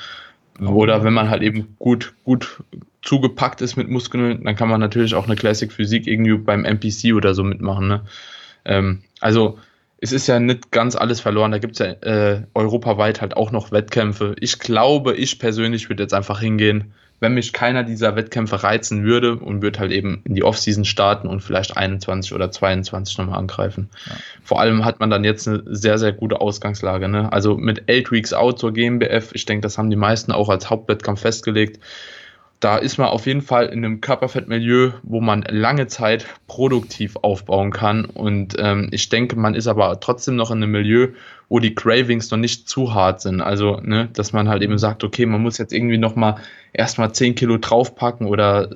[0.59, 2.63] Oder wenn man halt eben gut, gut
[3.01, 7.13] zugepackt ist mit Muskeln, dann kann man natürlich auch eine Classic Physik irgendwie beim MPC
[7.13, 7.87] oder so mitmachen.
[7.87, 8.01] Ne?
[8.63, 9.59] Ähm, also
[9.97, 11.51] es ist ja nicht ganz alles verloren.
[11.51, 14.35] Da gibt es ja äh, europaweit halt auch noch Wettkämpfe.
[14.39, 19.35] Ich glaube, ich persönlich würde jetzt einfach hingehen, wenn mich keiner dieser Wettkämpfe reizen würde
[19.37, 23.89] und würde halt eben in die Offseason starten und vielleicht 21 oder 22 nochmal angreifen.
[24.05, 24.15] Ja.
[24.43, 27.07] Vor allem hat man dann jetzt eine sehr, sehr gute Ausgangslage.
[27.07, 27.31] Ne?
[27.31, 30.69] Also mit 8 Weeks Out zur GmbF, ich denke, das haben die meisten auch als
[30.69, 31.79] Hauptwettkampf festgelegt.
[32.59, 37.71] Da ist man auf jeden Fall in einem Körperfettmilieu, wo man lange Zeit produktiv aufbauen
[37.71, 38.05] kann.
[38.05, 41.09] Und ähm, ich denke, man ist aber trotzdem noch in einem Milieu,
[41.49, 43.41] wo die Cravings noch nicht zu hart sind.
[43.41, 46.37] Also, ne, dass man halt eben sagt, okay, man muss jetzt irgendwie nochmal
[46.73, 48.69] erstmal 10 Kilo draufpacken oder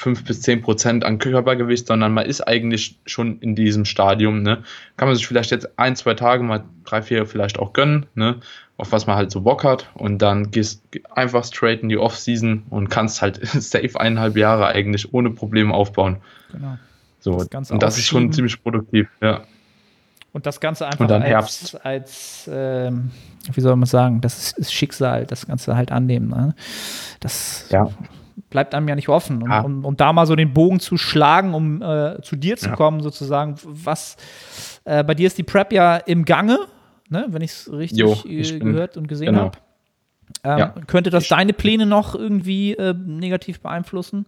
[0.00, 4.42] 5 bis 10 Prozent an Körpergewicht, sondern man ist eigentlich schon in diesem Stadium.
[4.42, 4.64] Ne?
[4.96, 8.40] Kann man sich vielleicht jetzt ein, zwei Tage, mal drei, vier vielleicht auch gönnen, ne?
[8.80, 9.90] Auf was man halt so Bock hat.
[9.94, 10.82] Und dann gehst
[11.14, 16.18] einfach straight in die Off-Season und kannst halt safe eineinhalb Jahre eigentlich ohne Probleme aufbauen.
[16.52, 16.76] genau.
[17.22, 19.42] So, Das und das ist schon ziemlich produktiv, ja.
[20.32, 21.84] Und das Ganze einfach als, Herbst.
[21.84, 23.10] als ähm,
[23.52, 26.28] wie soll man sagen, das ist, ist Schicksal, das Ganze halt annehmen.
[26.28, 26.54] Ne?
[27.18, 27.90] Das Ja.
[28.48, 29.42] bleibt einem ja nicht offen.
[29.42, 29.60] Und, ja.
[29.60, 32.76] um, um, da mal so den Bogen zu schlagen, um äh, zu dir zu ja.
[32.76, 34.16] kommen, sozusagen, was
[34.84, 36.60] äh, bei dir ist die Prep ja im Gange,
[37.10, 37.26] ne?
[37.30, 39.40] wenn ich es richtig jo, ich gehört und gesehen genau.
[39.46, 39.58] habe.
[40.44, 40.74] Ähm, ja.
[40.86, 44.26] Könnte das deine Pläne noch irgendwie äh, negativ beeinflussen?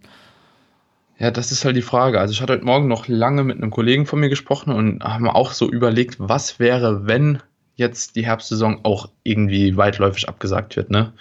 [1.17, 2.19] Ja, das ist halt die Frage.
[2.19, 5.29] Also ich hatte heute Morgen noch lange mit einem Kollegen von mir gesprochen und haben
[5.29, 7.39] auch so überlegt, was wäre, wenn
[7.75, 11.13] jetzt die Herbstsaison auch irgendwie weitläufig abgesagt wird, ne?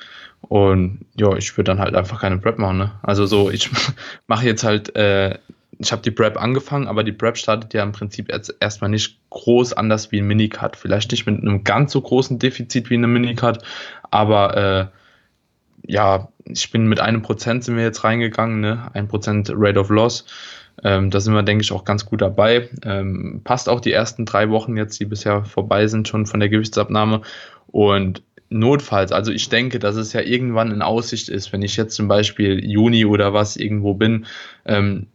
[0.42, 2.92] Und ja, ich würde dann halt einfach keine Prep machen, ne?
[3.02, 3.70] Also so, ich
[4.26, 5.38] mache jetzt halt, äh,
[5.82, 9.72] ich habe die Prep angefangen, aber die Prep startet ja im Prinzip erstmal nicht groß
[9.72, 10.76] anders wie ein Minicut.
[10.76, 13.58] Vielleicht nicht mit einem ganz so großen Defizit wie eine Minicut,
[14.10, 18.90] aber äh, ja, ich bin mit einem Prozent sind wir jetzt reingegangen, ne?
[18.94, 20.24] Ein Prozent Rate of Loss.
[20.84, 22.68] Ähm, da sind wir, denke ich, auch ganz gut dabei.
[22.84, 26.48] Ähm, passt auch die ersten drei Wochen jetzt, die bisher vorbei sind, schon von der
[26.48, 27.22] Gewichtsabnahme.
[27.66, 31.96] Und notfalls, also ich denke, dass es ja irgendwann in Aussicht ist, wenn ich jetzt
[31.96, 34.26] zum Beispiel Juni oder was irgendwo bin,
[34.64, 35.08] ähm,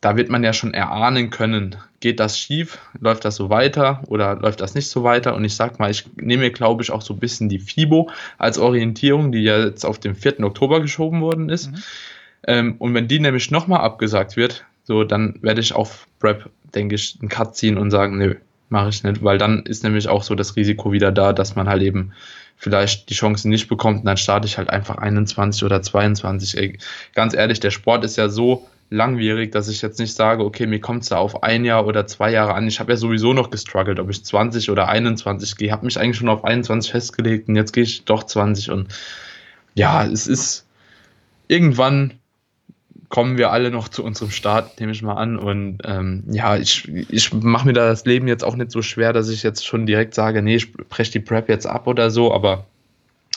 [0.00, 4.36] da wird man ja schon erahnen können, geht das schief, läuft das so weiter oder
[4.36, 5.34] läuft das nicht so weiter.
[5.34, 8.10] Und ich sag mal, ich nehme mir, glaube ich, auch so ein bisschen die FIBO
[8.38, 10.40] als Orientierung, die ja jetzt auf den 4.
[10.40, 11.70] Oktober geschoben worden ist.
[11.70, 11.82] Mhm.
[12.46, 16.94] Ähm, und wenn die nämlich nochmal abgesagt wird, so dann werde ich auf Prep, denke
[16.94, 18.36] ich, einen Cut ziehen und sagen, nö,
[18.70, 21.68] mache ich nicht, weil dann ist nämlich auch so das Risiko wieder da, dass man
[21.68, 22.12] halt eben
[22.56, 26.56] vielleicht die Chance nicht bekommt und dann starte ich halt einfach 21 oder 22.
[26.56, 26.78] Ey,
[27.14, 30.80] ganz ehrlich, der Sport ist ja so langwierig, dass ich jetzt nicht sage, okay, mir
[30.80, 32.66] kommt es da auf ein Jahr oder zwei Jahre an.
[32.66, 35.70] Ich habe ja sowieso noch gestruggelt, ob ich 20 oder 21 gehe.
[35.70, 38.88] Habe mich eigentlich schon auf 21 festgelegt und jetzt gehe ich doch 20 und
[39.74, 40.66] ja, es ist
[41.46, 42.14] irgendwann
[43.10, 45.36] kommen wir alle noch zu unserem Start, nehme ich mal an.
[45.36, 49.12] Und ähm, ja, ich, ich mache mir da das Leben jetzt auch nicht so schwer,
[49.12, 52.32] dass ich jetzt schon direkt sage, nee, ich breche die Prep jetzt ab oder so.
[52.32, 52.66] Aber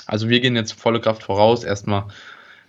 [0.05, 2.05] also wir gehen jetzt volle Kraft voraus, erstmal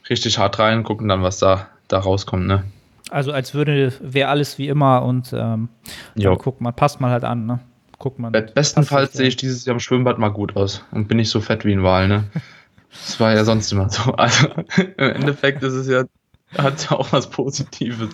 [0.09, 2.65] richtig hart rein, gucken dann, was da, da rauskommt, ne?
[3.11, 5.69] Also als würde, wäre alles wie immer und ähm,
[6.17, 7.61] dann guckt man, passt man halt an, ne?
[7.99, 8.33] Guckt man.
[8.33, 11.65] Bestenfalls sehe ich dieses Jahr im Schwimmbad mal gut aus und bin nicht so fett
[11.65, 12.25] wie ein Wal, ne?
[12.91, 14.13] Das war ja sonst immer so.
[14.13, 16.05] Also im Endeffekt ist es ja
[16.57, 18.11] hat auch was Positives.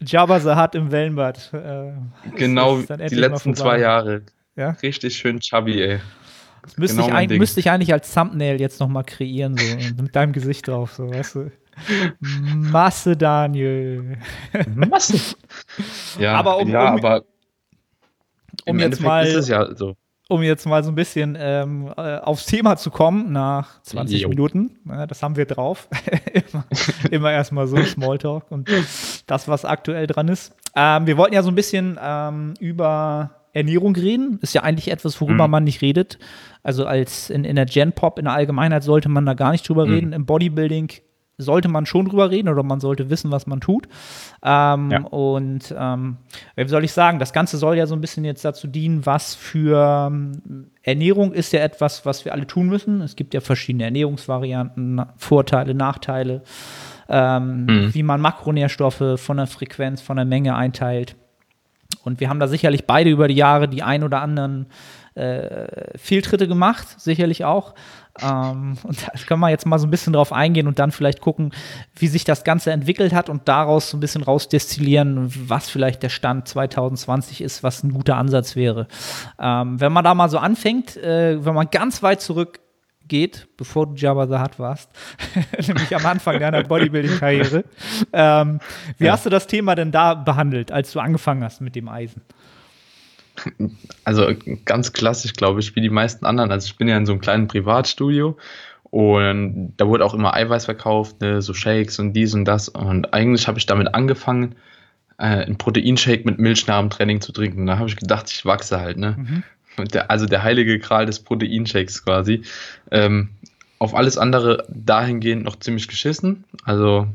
[0.00, 1.52] Jabba the Hutt im Wellenbad.
[1.52, 1.92] Äh,
[2.36, 4.22] genau, die letzten zwei Jahre.
[4.56, 4.70] Ja?
[4.82, 6.00] Richtig schön chubby, ey.
[6.62, 10.32] Das müsste, genau ich, müsste ich eigentlich als Thumbnail jetzt nochmal kreieren, so mit deinem
[10.32, 11.52] Gesicht drauf, so, weißt du.
[12.20, 14.18] Masse Daniel.
[14.74, 15.36] Masse.
[16.18, 17.24] Ja, aber um, ja, um, aber
[18.66, 19.96] um jetzt mal, ja so
[20.28, 24.28] um jetzt mal so ein bisschen ähm, äh, aufs Thema zu kommen, nach 20 jo.
[24.28, 25.88] Minuten, ja, das haben wir drauf.
[26.32, 26.64] immer,
[27.10, 28.70] immer erstmal so Smalltalk und
[29.26, 30.54] das, was aktuell dran ist.
[30.74, 34.38] Ähm, wir wollten ja so ein bisschen ähm, über Ernährung reden.
[34.40, 35.50] Ist ja eigentlich etwas, worüber mhm.
[35.50, 36.18] man nicht redet.
[36.62, 39.86] Also als in, in der Gen-Pop in der Allgemeinheit sollte man da gar nicht drüber
[39.86, 39.92] mhm.
[39.92, 40.12] reden.
[40.14, 40.90] Im Bodybuilding
[41.38, 43.88] sollte man schon drüber reden oder man sollte wissen, was man tut.
[44.42, 45.00] Ähm, ja.
[45.02, 46.16] Und ähm,
[46.56, 49.34] wie soll ich sagen, das Ganze soll ja so ein bisschen jetzt dazu dienen, was
[49.34, 53.00] für ähm, Ernährung ist ja etwas, was wir alle tun müssen.
[53.00, 56.42] Es gibt ja verschiedene Ernährungsvarianten, Vorteile, Nachteile,
[57.08, 57.94] ähm, mhm.
[57.94, 61.16] wie man Makronährstoffe von der Frequenz, von der Menge einteilt.
[62.04, 64.66] Und wir haben da sicherlich beide über die Jahre die ein oder anderen
[65.14, 67.74] äh, Fehltritte gemacht, sicherlich auch.
[68.22, 71.20] Ähm, und da können wir jetzt mal so ein bisschen drauf eingehen und dann vielleicht
[71.20, 71.52] gucken,
[71.96, 76.10] wie sich das Ganze entwickelt hat und daraus so ein bisschen rausdestillieren, was vielleicht der
[76.10, 78.86] Stand 2020 ist, was ein guter Ansatz wäre.
[79.38, 82.60] Ähm, wenn man da mal so anfängt, äh, wenn man ganz weit zurück
[83.06, 84.90] geht, bevor du Jabba the Hutt warst,
[85.66, 87.64] nämlich am Anfang deiner Bodybuilding-Karriere.
[88.12, 88.60] Ähm,
[88.98, 89.12] wie ja.
[89.12, 92.22] hast du das Thema denn da behandelt, als du angefangen hast mit dem Eisen?
[94.04, 94.32] Also
[94.64, 96.50] ganz klassisch, glaube ich, wie die meisten anderen.
[96.50, 98.36] Also ich bin ja in so einem kleinen Privatstudio
[98.90, 102.68] und da wurde auch immer Eiweiß verkauft, ne, so Shakes und dies und das.
[102.68, 104.54] Und eigentlich habe ich damit angefangen,
[105.18, 107.66] äh, einen Proteinshake mit Milch nach dem Training zu trinken.
[107.66, 109.16] Da habe ich gedacht, ich wachse halt, ne?
[109.18, 109.42] Mhm.
[109.88, 112.42] Der, also der heilige Gral des Proteinshakes quasi.
[112.92, 113.30] Ähm,
[113.80, 116.44] auf alles andere dahingehend noch ziemlich geschissen.
[116.64, 117.08] Also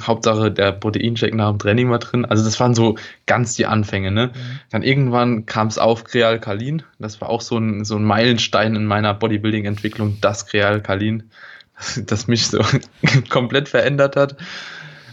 [0.00, 2.24] Hauptsache der Proteincheck nach dem Training war drin.
[2.24, 4.10] Also das waren so ganz die Anfänge.
[4.10, 4.28] Ne?
[4.28, 4.60] Mhm.
[4.70, 6.82] Dann irgendwann kam es auf Krealkalin.
[6.98, 11.30] Das war auch so ein, so ein Meilenstein in meiner Bodybuilding-Entwicklung, das Krealkalin,
[11.76, 12.60] das, das mich so
[13.28, 14.36] komplett verändert hat.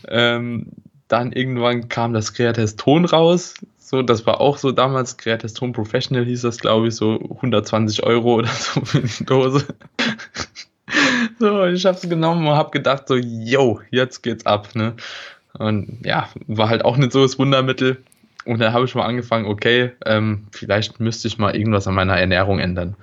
[0.07, 0.71] Ähm,
[1.07, 3.53] dann irgendwann kam das Kreateston raus.
[3.77, 8.35] So, das war auch so damals, Kreateston Professional hieß das, glaube ich, so 120 Euro
[8.35, 9.65] oder so für die Dose.
[11.39, 14.95] So, ich hab's genommen und hab gedacht, so, yo, jetzt geht's ab, ne?
[15.59, 18.03] Und ja, war halt auch nicht so das Wundermittel.
[18.45, 22.17] Und dann habe ich mal angefangen, okay, ähm, vielleicht müsste ich mal irgendwas an meiner
[22.17, 22.95] Ernährung ändern.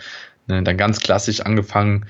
[0.47, 2.07] Ne, dann ganz klassisch angefangen,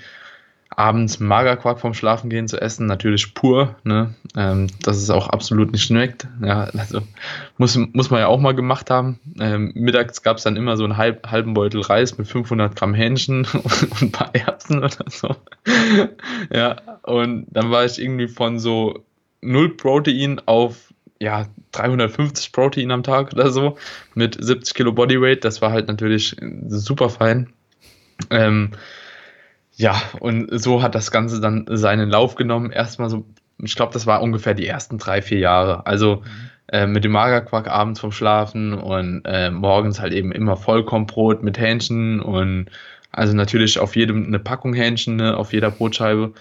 [0.77, 4.15] abends Magerquark vom Schlafengehen zu essen, natürlich pur, ne?
[4.37, 6.27] Ähm, dass es auch absolut nicht schmeckt.
[6.43, 7.01] Ja, also
[7.59, 9.21] muss, muss man ja auch mal gemacht haben.
[9.39, 12.95] Ähm, mittags gab es dann immer so einen halb, halben Beutel Reis mit 500 Gramm
[12.95, 15.37] Hähnchen und ein paar Erbsen oder so.
[16.53, 19.05] ja, und dann war ich irgendwie von so
[19.41, 23.79] null Protein auf ja, 350 Protein am Tag oder so
[24.15, 25.45] mit 70 Kilo Bodyweight.
[25.45, 26.37] Das war halt natürlich
[26.69, 27.53] super fein.
[28.31, 28.73] Ähm,
[29.77, 32.71] ja, und so hat das Ganze dann seinen Lauf genommen.
[32.71, 33.25] Erstmal so,
[33.59, 35.87] ich glaube, das war ungefähr die ersten drei, vier Jahre.
[35.87, 36.23] Also
[36.69, 41.59] äh, mit dem Magerquark abends vom Schlafen und äh, morgens halt eben immer Vollkornbrot mit
[41.59, 42.67] Hähnchen und
[43.11, 46.33] also natürlich auf jedem eine Packung Hähnchen, ne, auf jeder Brotscheibe.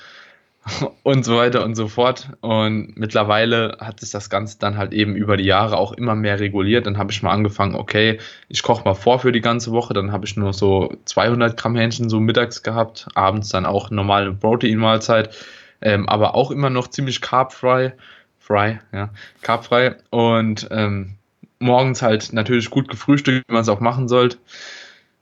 [1.03, 2.29] und so weiter und so fort.
[2.41, 6.39] Und mittlerweile hat sich das Ganze dann halt eben über die Jahre auch immer mehr
[6.39, 6.85] reguliert.
[6.85, 9.93] Dann habe ich mal angefangen, okay, ich koche mal vor für die ganze Woche.
[9.93, 13.07] Dann habe ich nur so 200 Gramm Hähnchen so mittags gehabt.
[13.15, 15.35] Abends dann auch normale Protein-Mahlzeit.
[15.81, 17.93] Ähm, aber auch immer noch ziemlich carb-frei.
[18.39, 19.09] Fry, ja,
[19.41, 19.95] carb-frei.
[20.09, 21.15] Und ähm,
[21.59, 24.37] morgens halt natürlich gut gefrühstückt, wie man es auch machen sollte.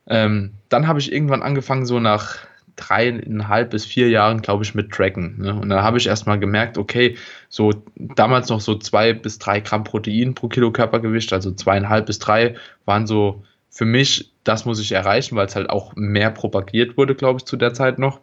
[0.07, 2.39] Ähm, dann habe ich irgendwann angefangen, so nach
[2.81, 5.39] dreieinhalb bis vier Jahren, glaube ich, mit Tracken.
[5.39, 5.53] Ne?
[5.53, 7.17] Und dann habe ich erstmal gemerkt, okay,
[7.49, 12.19] so damals noch so zwei bis drei Gramm Protein pro Kilo Körpergewicht, also zweieinhalb bis
[12.19, 16.97] drei waren so für mich, das muss ich erreichen, weil es halt auch mehr propagiert
[16.97, 18.19] wurde, glaube ich, zu der Zeit noch.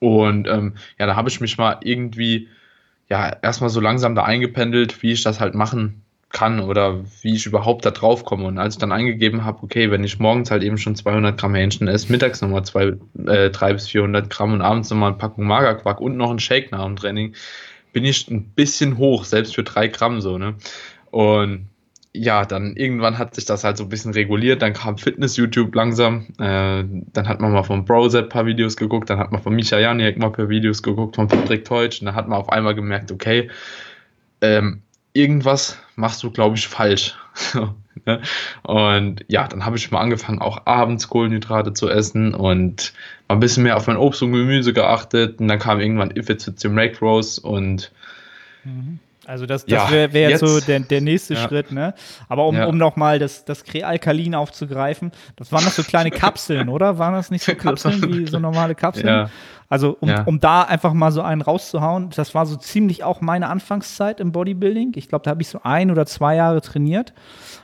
[0.00, 2.48] Und ähm, ja, da habe ich mich mal irgendwie,
[3.08, 5.99] ja, erstmal so langsam da eingependelt, wie ich das halt machen
[6.30, 8.46] kann oder wie ich überhaupt da drauf komme.
[8.46, 11.54] Und als ich dann eingegeben habe, okay, wenn ich morgens halt eben schon 200 Gramm
[11.54, 12.94] Hähnchen esse, mittags nochmal zwei,
[13.26, 16.70] äh, 300 bis 400 Gramm und abends nochmal eine Packung Magerquark und noch ein Shake
[16.70, 17.34] nach dem Training,
[17.92, 20.54] bin ich ein bisschen hoch, selbst für drei Gramm so, ne?
[21.10, 21.68] Und
[22.12, 26.26] ja, dann irgendwann hat sich das halt so ein bisschen reguliert, dann kam Fitness-YouTube langsam,
[26.38, 29.54] äh, dann hat man mal von Browser ein paar Videos geguckt, dann hat man von
[29.54, 32.50] Micha Janiak mal ein paar Videos geguckt, von Patrick Teutsch und dann hat man auf
[32.50, 33.48] einmal gemerkt, okay,
[34.40, 37.16] ähm, irgendwas machst du, glaube ich, falsch.
[38.06, 38.22] Ne?
[38.62, 42.94] und ja, dann habe ich mal angefangen, auch abends Kohlenhydrate zu essen und
[43.28, 45.38] mal ein bisschen mehr auf mein Obst und Gemüse geachtet.
[45.38, 47.92] Und dann kam irgendwann If It's It's Macros und
[48.64, 49.00] mhm.
[49.26, 51.46] Also das, das ja, wäre wär jetzt so der, der nächste ja.
[51.46, 51.94] Schritt, ne?
[52.28, 52.66] Aber um, ja.
[52.66, 56.98] um nochmal das, das Krealkalin aufzugreifen, das waren noch so kleine Kapseln, oder?
[56.98, 59.06] Waren das nicht so Kapseln wie so normale Kapseln?
[59.06, 59.30] Ja.
[59.70, 63.48] Also um, um da einfach mal so einen rauszuhauen, das war so ziemlich auch meine
[63.48, 64.92] Anfangszeit im Bodybuilding.
[64.96, 67.14] Ich glaube, da habe ich so ein oder zwei Jahre trainiert.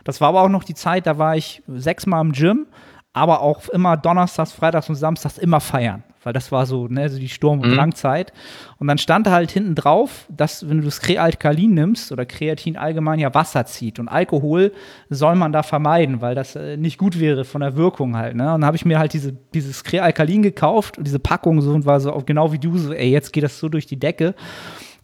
[0.04, 2.66] Das war aber auch noch die Zeit, da war ich sechsmal im Gym,
[3.12, 7.20] aber auch immer Donnerstags, Freitags und Samstags immer feiern weil das war so, ne, so
[7.20, 7.76] die Sturm- und mhm.
[7.76, 8.32] Drangzeit.
[8.78, 13.20] Und dann stand halt hinten drauf, dass, wenn du das Krealkalin nimmst oder Kreatin allgemein
[13.20, 14.00] ja Wasser zieht.
[14.00, 14.72] Und Alkohol
[15.08, 18.34] soll man da vermeiden, weil das äh, nicht gut wäre von der Wirkung halt.
[18.34, 18.42] Ne?
[18.42, 21.86] Und dann habe ich mir halt diese, dieses Krealkalin gekauft und diese Packung so und
[21.86, 24.34] war so genau wie du, so, ey, jetzt geht das so durch die Decke.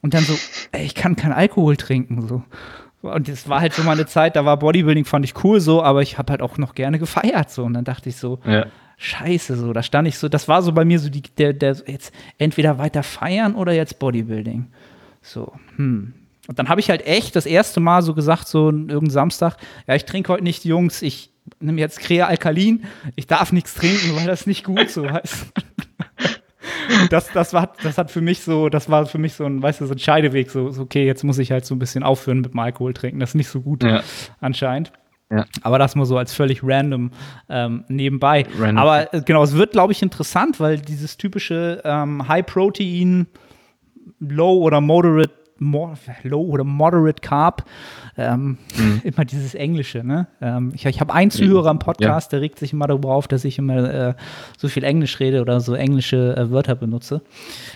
[0.01, 0.35] Und dann so,
[0.73, 2.27] ey, ich kann keinen Alkohol trinken.
[2.27, 2.43] So.
[3.03, 5.85] Und das war halt so mal eine Zeit, da war Bodybuilding, fand ich cool so,
[5.85, 7.63] aber ich habe halt auch noch gerne gefeiert so.
[7.63, 8.67] Und dann dachte ich so, ja.
[9.03, 11.77] Scheiße, so, da stand ich so, das war so bei mir so die, der, der,
[11.89, 14.69] jetzt entweder weiter feiern oder jetzt Bodybuilding.
[15.21, 16.15] So, hm.
[16.47, 19.57] Und dann habe ich halt echt das erste Mal so gesagt, so irgendein Samstag,
[19.89, 22.85] ja, ich trinke heute nicht, Jungs, ich nehme jetzt Crea Alkalin,
[23.17, 25.47] ich darf nichts trinken, weil das nicht gut so heißt.
[27.11, 29.81] das, das, war, das hat für mich so, das war für mich so ein, weißt
[29.81, 32.41] du, so ein Scheideweg, so, so, okay, jetzt muss ich halt so ein bisschen aufhören
[32.41, 34.05] mit dem Alkohol trinken, das ist nicht so gut ja.
[34.41, 34.93] anscheinend.
[35.33, 35.47] Ja.
[35.63, 37.11] Aber das mal so als völlig random
[37.49, 38.47] ähm, nebenbei.
[38.59, 38.77] Random.
[38.77, 43.27] Aber äh, genau, es wird, glaube ich, interessant, weil dieses typische ähm, High-Protein,
[44.21, 47.65] Low oder Moderate, mo Low oder Moderate Carb,
[48.17, 49.01] ähm, mhm.
[49.05, 50.05] immer dieses Englische.
[50.05, 50.27] Ne?
[50.41, 52.39] Ähm, ich ich habe einen Zuhörer am Podcast, ja.
[52.39, 54.15] der regt sich immer darüber auf, dass ich immer äh,
[54.59, 57.23] so viel Englisch rede oder so englische äh, Wörter benutze.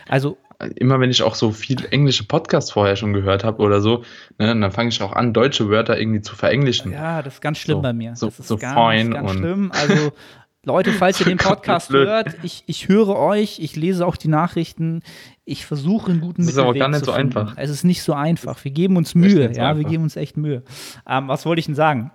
[0.09, 0.37] Also
[0.75, 4.05] immer wenn ich auch so viel englische Podcasts vorher schon gehört habe oder so,
[4.38, 6.92] ne, dann fange ich auch an, deutsche Wörter irgendwie zu verenglischen.
[6.92, 8.16] Ja, das ist ganz schlimm so, bei mir.
[8.16, 9.70] So, das ist so ganz, fein ganz schlimm.
[9.72, 10.12] Also
[10.66, 15.02] Leute, falls ihr den Podcast hört, ich, ich höre euch, ich lese auch die Nachrichten,
[15.44, 17.38] ich versuche einen guten Mittelweg zu Das ist aber gar nicht so finden.
[17.38, 17.55] einfach.
[17.57, 18.62] Es ist nicht so einfach.
[18.64, 19.79] Wir geben uns Mühe, ja, einfach.
[19.79, 20.64] wir geben uns echt Mühe.
[21.09, 22.11] Ähm, was wollte ich denn sagen?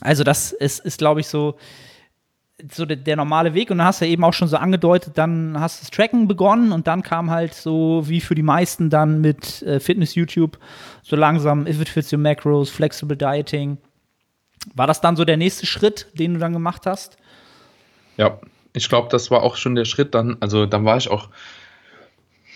[0.00, 1.56] Also das ist, ist glaube ich, so
[2.70, 5.18] so der, der, normale Weg und dann hast du ja eben auch schon so angedeutet,
[5.18, 8.88] dann hast du das Tracken begonnen und dann kam halt so wie für die meisten
[8.88, 10.58] dann mit äh, Fitness-YouTube
[11.02, 13.78] so langsam If It Fits Your Macros, Flexible Dieting.
[14.74, 17.16] War das dann so der nächste Schritt, den du dann gemacht hast?
[18.16, 18.38] Ja,
[18.72, 21.28] ich glaube, das war auch schon der Schritt dann, also dann war ich auch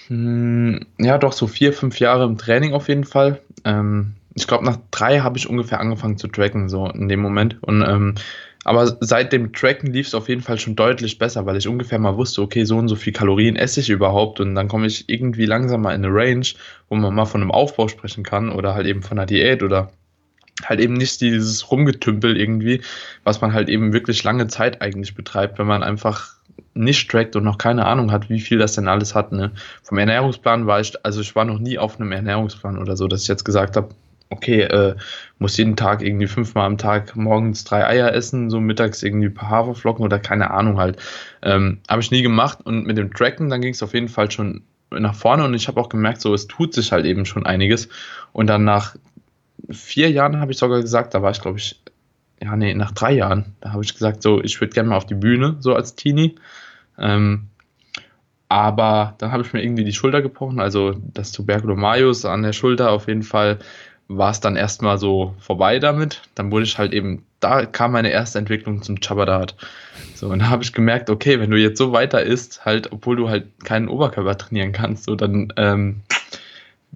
[0.09, 3.41] hm, ja doch so vier, fünf Jahre im Training auf jeden Fall.
[3.65, 7.63] Ähm, ich glaube, nach drei habe ich ungefähr angefangen zu tracken, so in dem Moment.
[7.63, 8.15] Und ähm,
[8.65, 12.01] aber seit dem Tracken lief es auf jeden Fall schon deutlich besser, weil ich ungefähr
[12.01, 15.09] mal wusste, okay, so und so viel Kalorien esse ich überhaupt und dann komme ich
[15.09, 16.47] irgendwie langsam mal in eine Range,
[16.89, 19.93] wo man mal von einem Aufbau sprechen kann oder halt eben von einer Diät oder
[20.65, 22.81] halt eben nicht dieses Rumgetümpel irgendwie,
[23.25, 26.37] was man halt eben wirklich lange Zeit eigentlich betreibt, wenn man einfach
[26.75, 29.33] nicht trackt und noch keine Ahnung hat, wie viel das denn alles hat.
[29.33, 29.53] Ne?
[29.83, 33.23] Vom Ernährungsplan war ich, also ich war noch nie auf einem Ernährungsplan oder so, dass
[33.23, 33.89] ich jetzt gesagt habe,
[34.31, 34.97] okay, äh,
[35.39, 39.35] muss jeden Tag irgendwie fünfmal am Tag morgens drei Eier essen, so mittags irgendwie ein
[39.35, 40.99] paar Haferflocken oder keine Ahnung halt.
[41.43, 44.31] Ähm, habe ich nie gemacht und mit dem Tracken, dann ging es auf jeden Fall
[44.31, 47.47] schon nach vorne und ich habe auch gemerkt, so es tut sich halt eben schon
[47.47, 47.89] einiges.
[48.33, 48.97] Und dann nach
[49.71, 51.81] vier Jahren habe ich sogar gesagt, da war ich glaube ich,
[52.43, 55.07] ja nee, nach drei Jahren, da habe ich gesagt, so ich würde gerne mal auf
[55.07, 56.37] die Bühne, so als Teenie.
[56.99, 57.49] Ähm,
[58.49, 62.91] aber dann habe ich mir irgendwie die Schulter gebrochen, also das Tuberculomaius an der Schulter
[62.91, 63.59] auf jeden Fall
[64.09, 66.23] war es dann erstmal so vorbei damit.
[66.35, 69.57] Dann wurde ich halt eben, da kam meine erste Entwicklung zum Chabadat.
[70.15, 73.17] So, und da habe ich gemerkt, okay, wenn du jetzt so weiter isst, halt, obwohl
[73.17, 76.03] du halt keinen Oberkörper trainieren kannst, so dann ähm,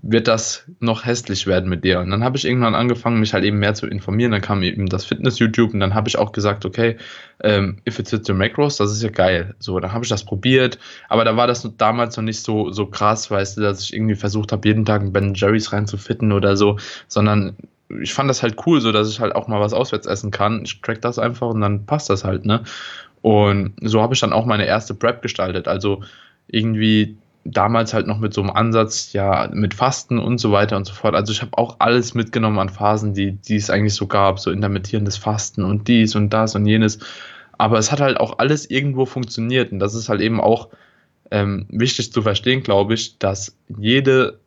[0.03, 2.01] wird das noch hässlich werden mit dir.
[2.01, 4.33] Und dann habe ich irgendwann angefangen, mich halt eben mehr zu informieren.
[4.33, 6.97] Dann kam eben das Fitness-YouTube und dann habe ich auch gesagt, okay,
[7.43, 9.55] ähm, if it's with the macros, das ist ja geil.
[9.59, 12.87] So, dann habe ich das probiert, aber da war das damals noch nicht so, so
[12.87, 16.79] krass, weißt du, dass ich irgendwie versucht habe, jeden Tag Ben Jerry's reinzufitten oder so,
[17.07, 17.57] sondern
[18.01, 20.63] ich fand das halt cool, so dass ich halt auch mal was auswärts essen kann.
[20.65, 22.63] Ich track das einfach und dann passt das halt, ne?
[23.23, 25.69] Und so habe ich dann auch meine erste Prep gestaltet.
[25.69, 26.03] Also
[26.49, 30.87] irgendwie damals halt noch mit so einem Ansatz, ja, mit Fasten und so weiter und
[30.87, 31.15] so fort.
[31.15, 34.51] Also ich habe auch alles mitgenommen an Phasen, die, die es eigentlich so gab, so
[34.51, 36.99] intermittierendes Fasten und dies und das und jenes.
[37.59, 40.69] Aber es hat halt auch alles irgendwo funktioniert und das ist halt eben auch
[41.31, 44.39] ähm, wichtig zu verstehen, glaube ich, dass jede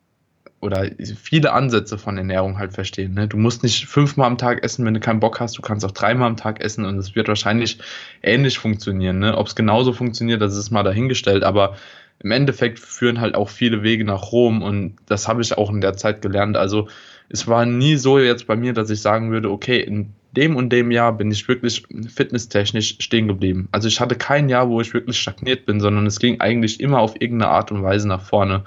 [0.64, 0.90] oder
[1.22, 3.14] viele Ansätze von Ernährung halt verstehen.
[3.14, 3.28] Ne?
[3.28, 5.58] Du musst nicht fünfmal am Tag essen, wenn du keinen Bock hast.
[5.58, 7.80] Du kannst auch dreimal am Tag essen und es wird wahrscheinlich
[8.22, 9.20] ähnlich funktionieren.
[9.20, 9.38] Ne?
[9.38, 11.44] Ob es genauso funktioniert, das ist mal dahingestellt.
[11.44, 11.76] Aber
[12.20, 15.82] im Endeffekt führen halt auch viele Wege nach Rom und das habe ich auch in
[15.82, 16.58] der Zeit gelernt.
[16.58, 16.88] Also
[17.30, 20.70] es war nie so jetzt bei mir, dass ich sagen würde, okay, in dem und
[20.70, 23.68] dem Jahr bin ich wirklich fitnesstechnisch stehen geblieben.
[23.72, 27.00] Also ich hatte kein Jahr, wo ich wirklich stagniert bin, sondern es ging eigentlich immer
[27.00, 28.64] auf irgendeine Art und Weise nach vorne.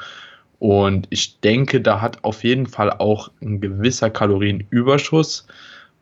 [0.58, 5.46] Und ich denke, da hat auf jeden Fall auch ein gewisser Kalorienüberschuss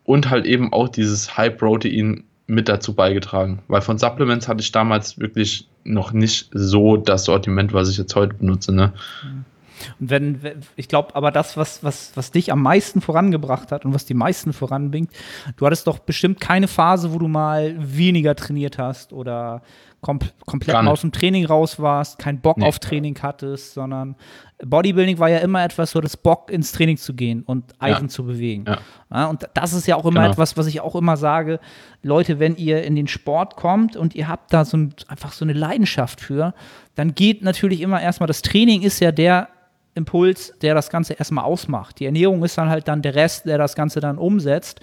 [0.04, 3.62] und halt eben auch dieses High Protein mit dazu beigetragen.
[3.68, 8.14] Weil von Supplements hatte ich damals wirklich noch nicht so das Sortiment, was ich jetzt
[8.16, 8.74] heute benutze.
[8.74, 8.92] Ne?
[10.00, 10.40] Und wenn,
[10.76, 14.14] ich glaube, aber das, was, was, was dich am meisten vorangebracht hat und was die
[14.14, 15.10] meisten voranbringt,
[15.56, 19.62] du hattest doch bestimmt keine Phase, wo du mal weniger trainiert hast oder
[20.00, 22.66] kom komplett aus dem Training raus warst, keinen Bock nee.
[22.66, 24.16] auf Training hattest, sondern
[24.66, 28.08] Bodybuilding war ja immer etwas, so das Bock ins Training zu gehen und Eisen ja.
[28.08, 28.64] zu bewegen.
[28.66, 28.78] Ja.
[29.10, 30.32] Ja, und das ist ja auch immer genau.
[30.32, 31.60] etwas, was ich auch immer sage,
[32.02, 35.44] Leute, wenn ihr in den Sport kommt und ihr habt da so ein, einfach so
[35.44, 36.54] eine Leidenschaft für,
[36.94, 39.48] dann geht natürlich immer erstmal, das Training ist ja der
[39.94, 42.00] Impuls, der das Ganze erstmal ausmacht.
[42.00, 44.80] Die Ernährung ist dann halt dann der Rest, der das Ganze dann umsetzt.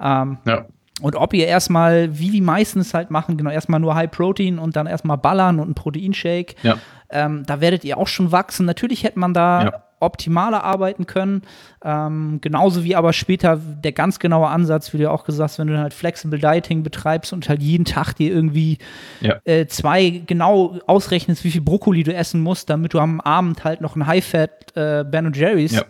[0.00, 0.66] Ähm, ja.
[1.00, 4.58] Und ob ihr erstmal, wie die meisten es halt machen, genau, erstmal nur High Protein
[4.58, 6.76] und dann erstmal ballern und einen Proteinshake, ja.
[7.10, 8.66] ähm, da werdet ihr auch schon wachsen.
[8.66, 9.82] Natürlich hätte man da ja.
[10.00, 11.42] optimaler arbeiten können.
[11.82, 15.68] Ähm, genauso wie aber später der ganz genaue Ansatz, wie du auch gesagt hast, wenn
[15.68, 18.76] du halt Flexible Dieting betreibst und halt jeden Tag dir irgendwie
[19.22, 19.40] ja.
[19.44, 23.80] äh, zwei genau ausrechnest, wie viel Brokkoli du essen musst, damit du am Abend halt
[23.80, 25.84] noch ein High-Fat äh, Ben Jerry's ja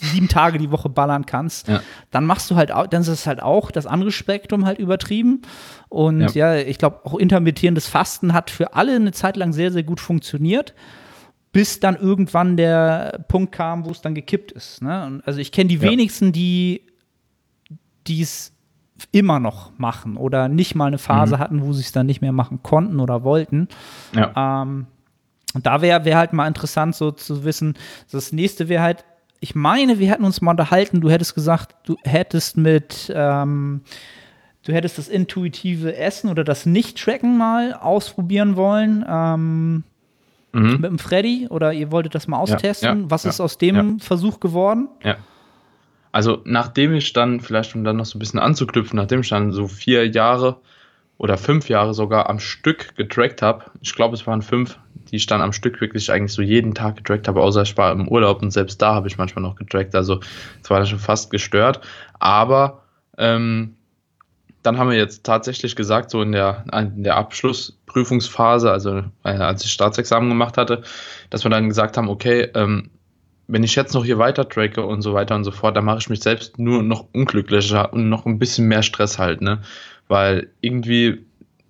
[0.00, 1.80] sieben Tage die Woche ballern kannst, ja.
[2.10, 5.42] dann machst du halt auch, dann ist es halt auch das andere Spektrum halt übertrieben.
[5.88, 9.72] Und ja, ja ich glaube, auch intermittierendes Fasten hat für alle eine Zeit lang sehr,
[9.72, 10.74] sehr gut funktioniert,
[11.52, 14.82] bis dann irgendwann der Punkt kam, wo es dann gekippt ist.
[14.82, 15.20] Ne?
[15.24, 15.82] also ich kenne die ja.
[15.82, 16.82] wenigsten, die
[18.08, 18.52] es
[19.12, 21.40] immer noch machen oder nicht mal eine Phase mhm.
[21.40, 23.68] hatten, wo sie es dann nicht mehr machen konnten oder wollten.
[24.14, 24.62] Ja.
[24.62, 24.86] Ähm,
[25.54, 27.74] und da wäre wär halt mal interessant, so zu wissen,
[28.10, 29.04] das nächste wäre halt,
[29.40, 33.82] ich meine, wir hätten uns mal unterhalten, du hättest gesagt, du hättest mit, ähm,
[34.64, 39.04] du hättest das intuitive Essen oder das Nicht-Tracken mal ausprobieren wollen.
[39.08, 39.84] Ähm,
[40.52, 40.72] mhm.
[40.72, 42.88] Mit dem Freddy oder ihr wolltet das mal austesten.
[42.88, 44.88] Ja, ja, Was ist aus dem Versuch geworden?
[45.04, 45.16] Ja.
[46.10, 49.52] Also, nachdem ich dann, vielleicht um dann noch so ein bisschen anzuknüpfen, nachdem ich dann
[49.52, 50.56] so vier Jahre
[51.18, 54.78] oder fünf Jahre sogar am Stück getrackt habe, ich glaube, es waren fünf,
[55.10, 57.92] die ich dann am Stück wirklich eigentlich so jeden Tag getrackt habe, außer ich war
[57.92, 59.94] im Urlaub und selbst da habe ich manchmal noch getrackt.
[59.94, 60.20] Also
[60.62, 61.80] es war schon fast gestört.
[62.20, 62.82] Aber
[63.16, 63.74] ähm,
[64.62, 69.64] dann haben wir jetzt tatsächlich gesagt, so in der, in der Abschlussprüfungsphase, also äh, als
[69.64, 70.82] ich Staatsexamen gemacht hatte,
[71.30, 72.90] dass wir dann gesagt haben, okay, ähm,
[73.48, 75.98] wenn ich jetzt noch hier weiter tracke und so weiter und so fort, dann mache
[75.98, 79.62] ich mich selbst nur noch unglücklicher und noch ein bisschen mehr Stress halt, ne?
[80.08, 81.24] Weil irgendwie,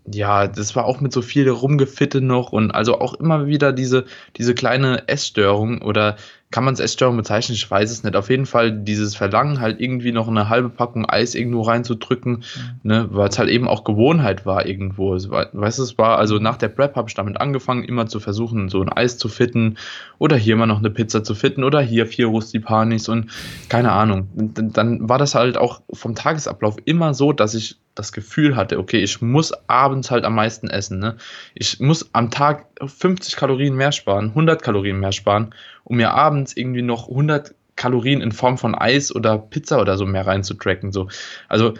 [0.07, 4.05] ja, das war auch mit so viel Rumgefitte noch und also auch immer wieder diese,
[4.36, 6.16] diese kleine Essstörung oder
[6.51, 7.55] kann man es Essstörung bezeichnen?
[7.55, 8.16] Ich weiß es nicht.
[8.16, 12.43] Auf jeden Fall dieses Verlangen, halt irgendwie noch eine halbe Packung Eis irgendwo reinzudrücken, mhm.
[12.82, 15.12] ne, weil es halt eben auch Gewohnheit war irgendwo.
[15.12, 18.70] Weißt du, es war, also nach der Prep habe ich damit angefangen, immer zu versuchen,
[18.70, 19.76] so ein Eis zu fitten
[20.18, 23.30] oder hier mal noch eine Pizza zu fitten oder hier vier Rustipanis und
[23.68, 24.28] keine Ahnung.
[24.34, 28.99] Dann war das halt auch vom Tagesablauf immer so, dass ich das Gefühl hatte, okay,
[28.99, 30.99] ich muss abends halt am meisten essen.
[30.99, 31.16] Ne?
[31.55, 36.57] Ich muss am Tag 50 Kalorien mehr sparen, 100 Kalorien mehr sparen, um mir abends
[36.57, 40.92] irgendwie noch 100 Kalorien in Form von Eis oder Pizza oder so mehr reinzutracken.
[40.92, 41.09] So.
[41.49, 41.74] Also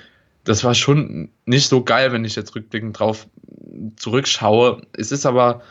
[0.45, 3.27] das war schon nicht so geil, wenn ich jetzt rückblickend drauf
[3.97, 4.83] zurückschaue.
[4.93, 5.63] Es ist aber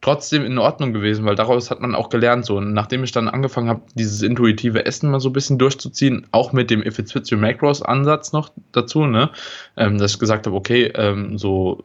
[0.00, 2.44] trotzdem in Ordnung gewesen, weil daraus hat man auch gelernt.
[2.44, 6.26] So, und nachdem ich dann angefangen habe, dieses intuitive Essen mal so ein bisschen durchzuziehen,
[6.32, 9.30] auch mit dem If It Fits Your Macros Ansatz noch dazu, ne,
[9.76, 11.84] ähm, dass ich gesagt habe, okay, ähm, so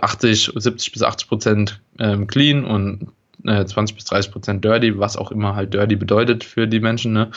[0.00, 3.08] 80, 70 bis 80 Prozent ähm, clean und
[3.44, 7.12] äh, 20 bis 30 Prozent dirty, was auch immer halt dirty bedeutet für die Menschen,
[7.12, 7.30] ne,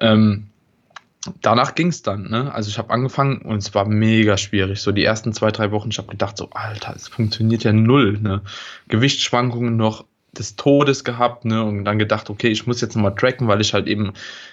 [0.00, 0.46] ähm,
[1.40, 2.28] danach ging es dann.
[2.30, 2.52] Ne?
[2.52, 4.80] Also ich habe angefangen und es war mega schwierig.
[4.80, 8.18] So die ersten zwei, drei Wochen, ich habe gedacht, so Alter, es funktioniert ja null.
[8.20, 8.42] Ne?
[8.88, 11.62] Gewichtsschwankungen noch des Todes gehabt ne?
[11.62, 14.12] und dann gedacht, okay, ich muss jetzt nochmal tracken, weil ich halt eben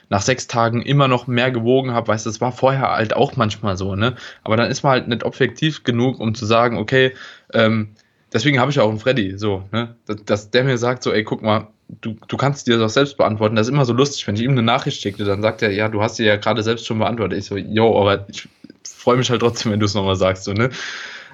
[0.10, 2.10] nach sechs Tagen immer noch mehr gewogen habe.
[2.10, 3.96] Weißt du, das war vorher halt auch manchmal so.
[3.96, 4.16] Ne?
[4.44, 7.14] Aber dann ist man halt nicht objektiv genug, um zu sagen, okay,
[7.54, 7.90] ähm,
[8.34, 9.96] deswegen habe ich auch einen Freddy, so, ne?
[10.26, 11.68] dass, der mir sagt, so, ey, guck mal,
[12.02, 13.56] du, du kannst dir das auch selbst beantworten.
[13.56, 15.90] Das ist immer so lustig, wenn ich ihm eine Nachricht schicke, dann sagt er, ja,
[15.90, 17.40] du hast dir ja gerade selbst schon beantwortet.
[17.40, 18.48] Ich so, yo, aber ich
[18.84, 20.70] freue mich halt trotzdem, wenn du es nochmal sagst, so, ne?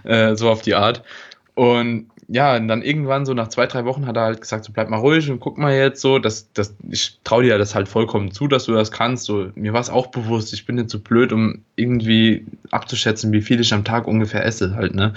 [0.04, 1.04] Äh, so auf die Art.
[1.56, 4.74] Und ja, und dann irgendwann so nach zwei, drei Wochen hat er halt gesagt, so
[4.74, 7.88] bleib mal ruhig und guck mal jetzt so, dass, dass ich traue dir das halt
[7.88, 9.24] vollkommen zu, dass du das kannst.
[9.24, 13.42] So, mir war es auch bewusst, ich bin nicht so blöd, um irgendwie abzuschätzen, wie
[13.42, 15.14] viel ich am Tag ungefähr esse halt, ne?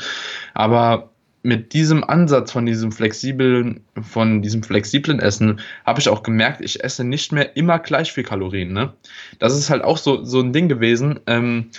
[0.55, 1.10] Aber
[1.43, 6.85] mit diesem Ansatz von diesem flexiblen, von diesem flexiblen Essen habe ich auch gemerkt, ich
[6.85, 8.73] esse nicht mehr immer gleich viel Kalorien.
[8.73, 8.93] Ne?
[9.39, 11.21] Das ist halt auch so, so ein Ding gewesen.
[11.27, 11.71] Ähm,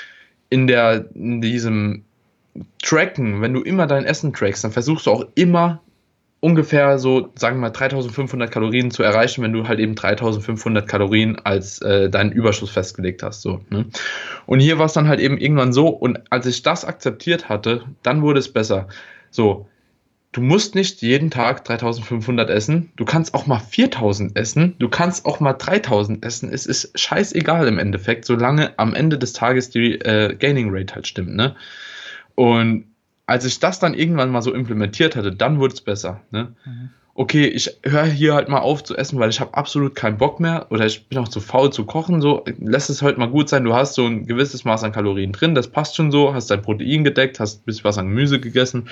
[0.50, 2.04] in, der, in diesem
[2.82, 5.82] Tracken, wenn du immer dein Essen trackst, dann versuchst du auch immer
[6.42, 11.38] ungefähr so, sagen wir mal, 3500 Kalorien zu erreichen, wenn du halt eben 3500 Kalorien
[11.44, 13.44] als äh, deinen Überschuss festgelegt hast.
[13.44, 13.86] So, ne?
[14.48, 17.84] Und hier war es dann halt eben irgendwann so, und als ich das akzeptiert hatte,
[18.02, 18.88] dann wurde es besser.
[19.32, 19.68] So,
[20.32, 22.92] du musst nicht jeden Tag 3500 essen.
[22.96, 24.76] Du kannst auch mal 4000 essen.
[24.78, 26.52] Du kannst auch mal 3000 essen.
[26.54, 31.08] Es ist scheißegal im Endeffekt, solange am Ende des Tages die äh, Gaining Rate halt
[31.08, 31.56] stimmt, ne?
[32.36, 32.86] Und
[33.26, 36.54] als ich das dann irgendwann mal so implementiert hatte, dann wurde es besser, ne?
[36.66, 36.90] Mhm.
[37.22, 40.40] Okay, ich höre hier halt mal auf zu essen, weil ich habe absolut keinen Bock
[40.40, 42.20] mehr oder ich bin auch zu faul zu kochen.
[42.20, 43.64] So, lässt es heute mal gut sein.
[43.64, 46.64] Du hast so ein gewisses Maß an Kalorien drin, das passt schon so, hast dein
[46.64, 48.90] Protein gedeckt, hast ein bisschen was an Gemüse gegessen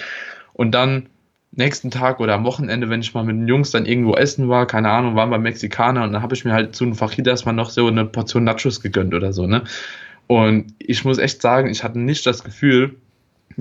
[0.54, 1.08] und dann
[1.54, 4.68] nächsten Tag oder am Wochenende, wenn ich mal mit den Jungs dann irgendwo essen war,
[4.68, 7.54] keine Ahnung, waren beim Mexikaner und dann habe ich mir halt zu einem Fajitas mal
[7.54, 9.64] noch so eine Portion Nachos gegönnt oder so, ne?
[10.28, 12.96] Und ich muss echt sagen, ich hatte nicht das Gefühl,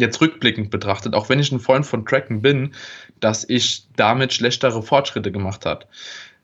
[0.00, 2.74] jetzt rückblickend betrachtet, auch wenn ich ein Freund von Tracken bin,
[3.20, 5.86] dass ich damit schlechtere Fortschritte gemacht habe.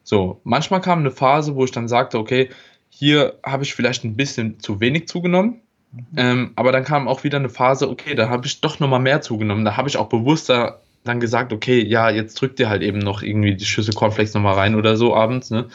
[0.03, 2.51] So, manchmal kam eine Phase, wo ich dann sagte, okay,
[2.91, 5.61] hier habe ich vielleicht ein bisschen zu wenig zugenommen,
[6.17, 9.21] ähm, aber dann kam auch wieder eine Phase, okay, da habe ich doch nochmal mehr
[9.21, 9.65] zugenommen.
[9.65, 13.23] Da habe ich auch bewusster dann gesagt, okay, ja, jetzt drückt ihr halt eben noch
[13.23, 15.51] irgendwie die Schüssel Cornflakes nochmal rein oder so abends.
[15.51, 15.67] Ne?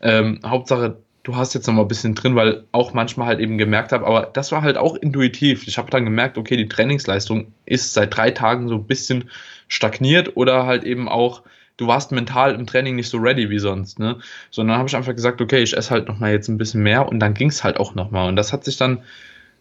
[0.00, 3.92] Ähm, Hauptsache, du hast jetzt nochmal ein bisschen drin, weil auch manchmal halt eben gemerkt
[3.92, 5.66] habe, aber das war halt auch intuitiv.
[5.66, 9.30] Ich habe dann gemerkt, okay, die Trainingsleistung ist seit drei Tagen so ein bisschen
[9.68, 11.42] stagniert oder halt eben auch,
[11.76, 14.18] du warst mental im Training nicht so ready wie sonst, ne?
[14.50, 17.20] Sondern habe ich einfach gesagt, okay, ich esse halt nochmal jetzt ein bisschen mehr und
[17.20, 18.28] dann ging es halt auch nochmal.
[18.28, 19.02] Und das hat sich dann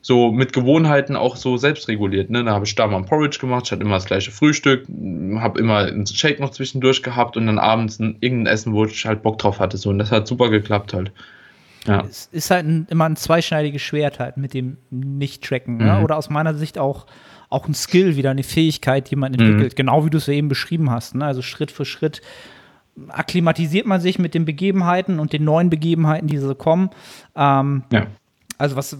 [0.01, 2.30] so mit Gewohnheiten auch so selbst reguliert.
[2.30, 2.43] Ne?
[2.45, 4.88] Da habe ich da mal ein Porridge gemacht, ich hatte immer das gleiche Frühstück,
[5.39, 9.05] habe immer einen Shake noch zwischendurch gehabt und dann abends ein, irgendein Essen, wo ich
[9.05, 9.78] halt Bock drauf hatte.
[9.78, 9.89] So.
[9.89, 11.12] Und das hat super geklappt halt.
[11.86, 12.02] Ja.
[12.02, 15.78] Es ist halt ein, immer ein zweischneidiges Schwert halt mit dem Nicht-Tracken.
[15.78, 15.84] Ne?
[15.84, 15.90] Mhm.
[15.90, 16.04] Ne?
[16.04, 17.06] Oder aus meiner Sicht auch,
[17.50, 19.74] auch ein Skill, wieder eine Fähigkeit, die man entwickelt.
[19.74, 19.76] Mhm.
[19.76, 21.16] Genau wie du es ja eben beschrieben hast.
[21.16, 21.26] Ne?
[21.26, 22.22] Also Schritt für Schritt
[23.08, 26.90] akklimatisiert man sich mit den Begebenheiten und den neuen Begebenheiten, die so kommen.
[27.36, 28.08] Ähm, ja.
[28.58, 28.98] Also was,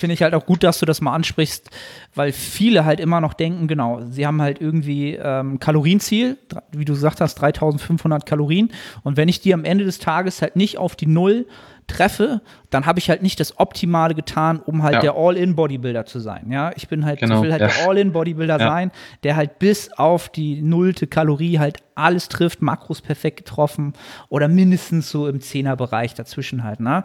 [0.00, 1.70] finde ich halt auch gut, dass du das mal ansprichst,
[2.14, 6.38] weil viele halt immer noch denken, genau, sie haben halt irgendwie ähm, Kalorienziel,
[6.72, 8.72] wie du gesagt hast, 3500 Kalorien.
[9.02, 11.46] Und wenn ich die am Ende des Tages halt nicht auf die Null
[11.90, 15.00] treffe, dann habe ich halt nicht das Optimale getan, um halt Ja.
[15.00, 16.50] der All-in-Bodybuilder zu sein.
[16.50, 17.68] Ja, ich bin halt, Genau, ich will halt ja.
[17.68, 18.68] der All-in-Bodybuilder Ja.
[18.68, 18.90] sein,
[19.22, 23.92] der halt bis auf die nullte Kalorie halt alles trifft, Makros perfekt getroffen
[24.28, 26.80] oder mindestens so im Zehnerbereich dazwischen halt.
[26.80, 27.04] Ne?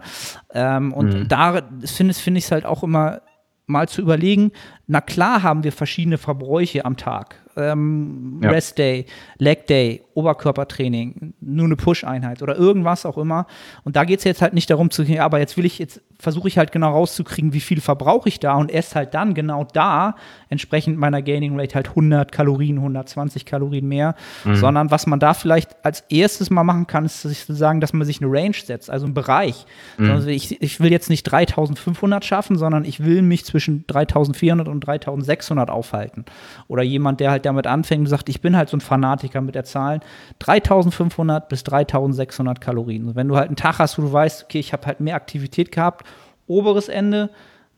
[0.54, 1.28] Ähm, und Mhm.
[1.28, 3.20] da finde find ich es halt auch immer
[3.66, 4.52] mal zu überlegen,
[4.86, 7.36] na klar haben wir verschiedene Verbräuche am Tag.
[7.56, 8.50] Ähm, Ja.
[8.50, 9.06] Rest Day,
[9.38, 13.46] Leg Day, Oberkörpertraining, nur eine Push-Einheit oder irgendwas auch immer.
[13.84, 16.48] Und da geht es jetzt halt nicht darum zu, aber jetzt will ich, jetzt versuche
[16.48, 20.14] ich halt genau rauszukriegen, wie viel verbrauche ich da und esse halt dann genau da
[20.48, 24.14] entsprechend meiner Gaining Rate halt 100 Kalorien, 120 Kalorien mehr.
[24.56, 27.92] Sondern was man da vielleicht als erstes mal machen kann, ist sich zu sagen, dass
[27.92, 29.66] man sich eine Range setzt, also einen Bereich.
[30.10, 34.80] Also ich, ich will jetzt nicht 3500 schaffen, sondern ich will mich zwischen 3400 und
[34.80, 36.24] 3600 aufhalten.
[36.68, 39.54] Oder jemand, der halt damit anfängt und sagt, ich bin halt so ein Fanatiker mit
[39.54, 40.00] der Zahlen,
[40.38, 43.08] 3500 bis 3600 Kalorien.
[43.08, 45.16] Und wenn du halt einen Tag hast, wo du weißt, okay, ich habe halt mehr
[45.16, 46.06] Aktivität gehabt,
[46.46, 47.30] oberes Ende,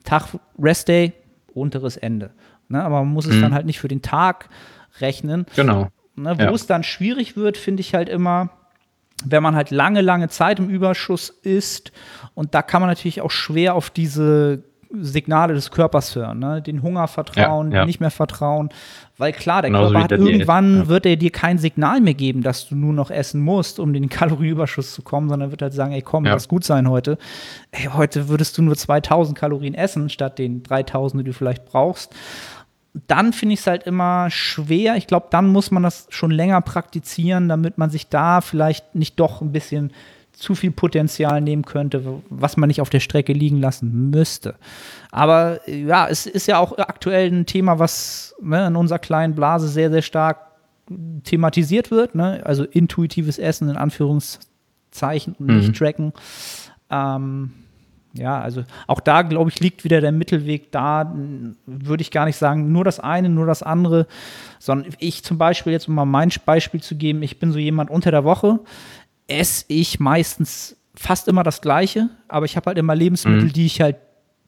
[0.05, 0.25] Tag
[0.59, 1.13] Rest Day,
[1.55, 2.31] unteres Ende.
[2.69, 2.83] Ne?
[2.83, 4.49] Aber man muss es dann halt nicht für den Tag
[5.01, 5.47] rechnen.
[5.57, 5.89] Genau.
[6.17, 6.51] Ne, wo Ja.
[6.53, 8.51] es dann schwierig wird, finde ich halt immer,
[9.25, 11.93] wenn man halt lange, lange Zeit im Überschuss ist.
[12.35, 16.63] Und da kann man natürlich auch schwer auf diese Signale des Körpers hören, ne?
[16.63, 17.85] den Hunger vertrauen, Ja, ja.
[17.85, 18.71] nicht mehr vertrauen.
[19.19, 20.89] Weil klar, der Genauso Körper hat irgendwann, ja.
[20.89, 24.09] wird er dir kein Signal mehr geben, dass du nur noch essen musst, um den
[24.09, 26.33] Kalorienüberschuss zu kommen, sondern wird halt sagen, ey komm, Ja.
[26.33, 27.19] lass gut sein heute.
[27.73, 32.15] Ey, heute würdest du nur 2000 Kalorien essen, statt den 3000, die du vielleicht brauchst
[33.07, 34.97] dann finde ich es halt immer schwer.
[34.97, 39.21] Ich glaube, dann muss man das schon länger praktizieren, damit man sich da vielleicht nicht
[39.21, 39.93] doch ein bisschen
[40.39, 44.55] zu viel Potenzial nehmen könnte, was man nicht auf der Strecke liegen lassen müsste.
[45.11, 49.69] Aber ja, es ist ja auch aktuell ein Thema, was ne, in unserer kleinen Blase
[49.69, 50.39] sehr, sehr stark
[51.25, 52.15] thematisiert wird.
[52.15, 52.41] Ne?
[52.45, 56.13] Also intuitives Essen in Anführungszeichen und nicht tracken.
[56.89, 57.53] Ähm,
[58.15, 61.15] ja, also auch da, glaube ich, liegt wieder der Mittelweg da,
[61.67, 64.07] würde ich gar nicht sagen, nur das eine, nur das andere,
[64.59, 67.91] sondern ich zum Beispiel, jetzt um mal mein Beispiel zu geben, ich bin so jemand
[67.91, 68.61] unter der Woche,
[69.29, 73.81] esse ich meistens fast immer das Gleiche, aber ich habe halt immer Lebensmittel, die ich
[73.81, 73.97] halt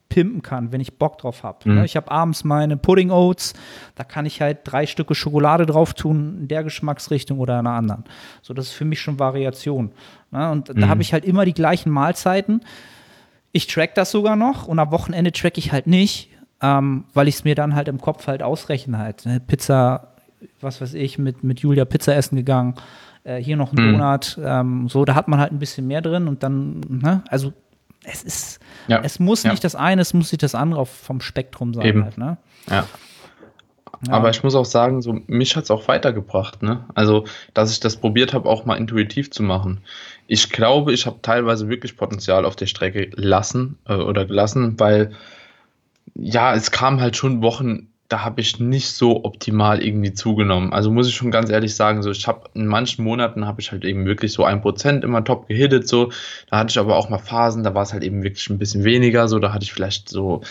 [0.09, 1.69] pimpen kann, wenn ich Bock drauf habe.
[1.71, 1.85] Ne?
[1.85, 3.53] Ich habe abends meine Pudding Oats,
[3.95, 7.77] da kann ich halt drei Stücke Schokolade drauf tun, in der Geschmacksrichtung oder in einer
[7.77, 8.03] anderen.
[8.41, 9.93] So, das ist für mich schon Variation.
[10.31, 10.51] Ne?
[10.51, 12.61] Und da habe ich halt immer die gleichen Mahlzeiten.
[13.53, 16.29] Ich track das sogar noch und am Wochenende track ich halt nicht,
[16.61, 19.25] ähm, weil ich es mir dann halt im Kopf halt ausrechne halt.
[19.25, 19.39] Ne?
[19.39, 20.13] Pizza,
[20.59, 22.75] was weiß ich, mit, mit Julia Pizza essen gegangen,
[23.23, 26.27] äh, hier noch ein Donut, ähm, so, da hat man halt ein bisschen mehr drin
[26.27, 27.53] und dann, ne, also
[28.03, 29.01] es ist, Ja.
[29.03, 29.51] es muss Ja.
[29.51, 32.03] nicht das eine, es muss nicht das andere vom Spektrum sein Eben.
[32.03, 32.37] halt, ne?
[32.69, 32.85] Ja.
[34.07, 34.13] Ja.
[34.13, 36.85] Aber ich muss auch sagen, so mich hat es auch weitergebracht, ne?
[36.95, 39.81] Also, dass ich das probiert habe, auch mal intuitiv zu machen.
[40.25, 45.11] Ich glaube, ich habe teilweise wirklich Potenzial auf der Strecke lassen äh, oder gelassen, weil
[46.15, 50.73] ja, es kam halt schon Wochen, da habe ich nicht so optimal irgendwie zugenommen.
[50.73, 53.71] Also muss ich schon ganz ehrlich sagen, so ich habe in manchen Monaten habe ich
[53.71, 56.11] halt eben wirklich so ein Prozent immer top gehittet, so.
[56.49, 58.83] Da hatte ich aber auch mal Phasen, da war es halt eben wirklich ein bisschen
[58.83, 59.39] weniger, so.
[59.39, 60.41] Da hatte ich vielleicht so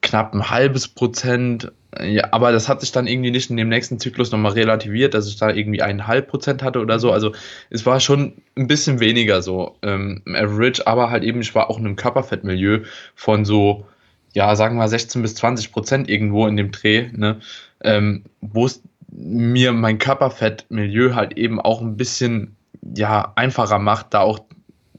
[0.00, 1.72] knapp ein halbes Prozent.
[2.00, 5.28] Ja, aber das hat sich dann irgendwie nicht in dem nächsten Zyklus nochmal relativiert, dass
[5.28, 7.10] ich da irgendwie eineinhalb Prozent hatte oder so.
[7.10, 7.32] Also
[7.70, 11.68] es war schon ein bisschen weniger so ähm, im Average, aber halt eben, ich war
[11.68, 12.84] auch in einem Körperfettmilieu
[13.14, 13.86] von so,
[14.34, 17.40] ja, sagen wir mal 16 bis 20 Prozent irgendwo in dem Dreh, ne?
[17.82, 22.56] ähm, wo es mir mein Körperfettmilieu halt eben auch ein bisschen
[22.96, 24.40] ja, einfacher macht, da auch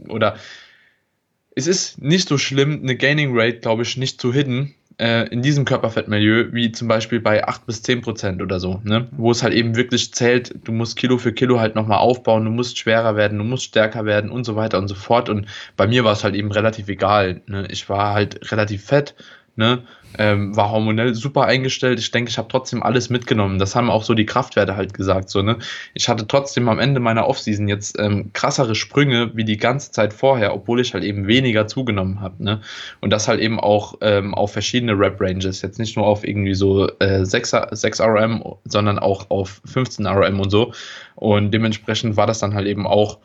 [0.07, 0.35] oder
[1.55, 5.41] es ist nicht so schlimm, eine Gaining Rate, glaube ich, nicht zu hidden äh, in
[5.41, 9.07] diesem Körperfettmilieu, wie zum Beispiel bei 8 bis 10 Prozent oder so, ne?
[9.11, 12.51] wo es halt eben wirklich zählt, du musst Kilo für Kilo halt nochmal aufbauen, du
[12.51, 15.29] musst schwerer werden, du musst stärker werden und so weiter und so fort.
[15.29, 17.41] Und bei mir war es halt eben relativ egal.
[17.47, 17.67] Ne?
[17.69, 19.15] Ich war halt relativ fett,
[19.55, 19.83] ne?
[20.17, 21.99] ähm, war hormonell super eingestellt.
[21.99, 23.59] Ich denke, ich habe trotzdem alles mitgenommen.
[23.59, 25.29] Das haben auch so die Kraftwerte halt gesagt.
[25.29, 25.57] So, ne?
[25.93, 30.13] Ich hatte trotzdem am Ende meiner Offseason jetzt ähm, krassere Sprünge wie die ganze Zeit
[30.13, 32.43] vorher, obwohl ich halt eben weniger zugenommen habe.
[32.43, 32.61] Ne?
[33.01, 35.61] Und das halt eben auch ähm, auf verschiedene Rep-Ranges.
[35.61, 40.39] Jetzt nicht nur auf irgendwie so äh, 6, 6 RM, sondern auch auf 15 RM
[40.39, 40.73] und so.
[41.15, 43.19] Und dementsprechend war das dann halt eben auch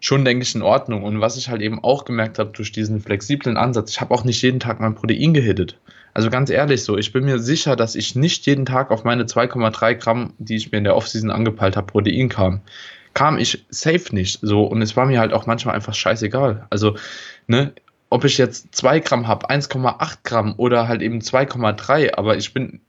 [0.00, 1.02] schon, denke ich, in Ordnung.
[1.02, 4.24] Und was ich halt eben auch gemerkt habe durch diesen flexiblen Ansatz, ich habe auch
[4.24, 5.78] nicht jeden Tag mein Protein gehittet.
[6.14, 9.24] Also ganz ehrlich so, ich bin mir sicher, dass ich nicht jeden Tag auf meine
[9.24, 12.60] 2,3 Gramm, die ich mir in der Offseason angepeilt habe, Protein kam.
[13.14, 16.66] Kam ich safe nicht so und es war mir halt auch manchmal einfach scheißegal.
[16.70, 16.96] Also,
[17.46, 17.72] ne,
[18.10, 22.80] ob ich jetzt 2 Gramm habe, 1,8 Gramm oder halt eben 2,3, aber ich bin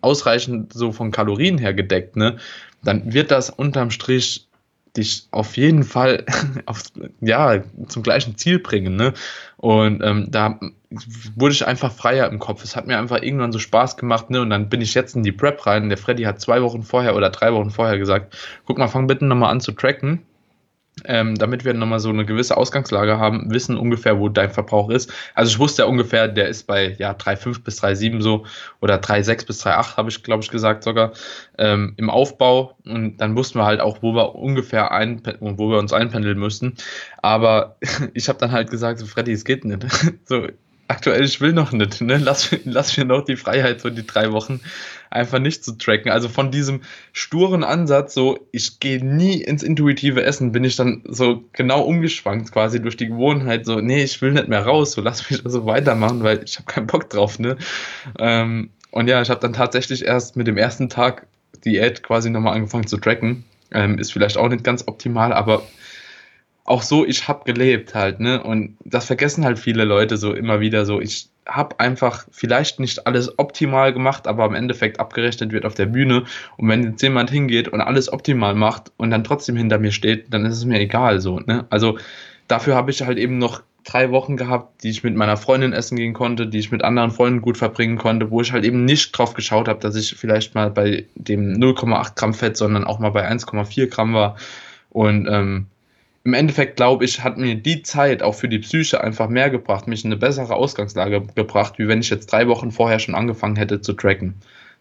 [0.00, 2.38] ausreichend so von Kalorien her gedeckt, ne,
[2.82, 4.48] dann wird das unterm Strich
[4.96, 6.24] dich auf jeden Fall
[6.66, 6.82] auf,
[7.20, 8.96] ja, zum gleichen Ziel bringen.
[8.96, 9.14] Ne?
[9.56, 10.60] Und ähm, da
[11.36, 12.62] wurde ich einfach freier im Kopf.
[12.64, 14.30] Es hat mir einfach irgendwann so Spaß gemacht.
[14.30, 14.40] Ne?
[14.40, 15.88] Und dann bin ich jetzt in die Prep rein.
[15.88, 18.36] Der Freddy hat zwei Wochen vorher oder drei Wochen vorher gesagt,
[18.66, 20.22] guck mal, fang bitte nochmal an zu tracken
[21.04, 25.12] ähm, damit wir nochmal so eine gewisse Ausgangslage haben, wissen ungefähr, wo dein Verbrauch ist.
[25.34, 28.44] Also ich wusste ja ungefähr, der ist bei ja, 3,5 bis 3,7 so
[28.80, 31.12] oder 3,6 bis 3,8 habe ich, glaube ich, gesagt sogar
[31.58, 32.76] ähm, im Aufbau.
[32.84, 36.74] Und dann wussten wir halt auch, wo wir ungefähr ein, wo wir uns einpendeln müssten.
[37.22, 37.76] Aber
[38.14, 39.86] ich habe dann halt gesagt, so Freddy, es geht nicht.
[40.24, 40.46] so,
[40.92, 42.18] aktuell, ich will noch nicht, ne?
[42.18, 44.60] Lass, lass mir noch die Freiheit, so die drei Wochen
[45.10, 46.10] einfach nicht zu tracken.
[46.10, 46.82] Also von diesem
[47.12, 52.52] sturen Ansatz, so ich gehe nie ins intuitive Essen, bin ich dann so genau umgeschwankt
[52.52, 55.66] quasi durch die Gewohnheit, so, nee, ich will nicht mehr raus, so lass mich also
[55.66, 57.56] weitermachen, weil ich habe keinen Bock drauf, ne?
[58.18, 61.26] Ähm, und ja, ich habe dann tatsächlich erst mit dem ersten Tag
[61.64, 63.44] Diät quasi nochmal angefangen zu tracken.
[63.72, 65.62] Ähm, ist vielleicht auch nicht ganz optimal, aber
[66.64, 68.42] auch so, ich habe gelebt halt, ne?
[68.42, 71.00] Und das vergessen halt viele Leute so immer wieder so.
[71.00, 75.86] Ich habe einfach vielleicht nicht alles optimal gemacht, aber im Endeffekt abgerechnet wird auf der
[75.86, 76.24] Bühne.
[76.56, 80.32] Und wenn jetzt jemand hingeht und alles optimal macht und dann trotzdem hinter mir steht,
[80.32, 81.66] dann ist es mir egal so, ne?
[81.70, 81.98] Also
[82.46, 85.96] dafür habe ich halt eben noch drei Wochen gehabt, die ich mit meiner Freundin essen
[85.96, 89.10] gehen konnte, die ich mit anderen Freunden gut verbringen konnte, wo ich halt eben nicht
[89.10, 93.10] drauf geschaut habe, dass ich vielleicht mal bei dem 0,8 Gramm Fett, sondern auch mal
[93.10, 94.36] bei 1,4 Gramm war.
[94.90, 95.66] Und ähm,
[96.24, 99.88] im Endeffekt glaube ich, hat mir die Zeit auch für die Psyche einfach mehr gebracht,
[99.88, 103.56] mich in eine bessere Ausgangslage gebracht, wie wenn ich jetzt drei Wochen vorher schon angefangen
[103.56, 104.34] hätte zu tracken.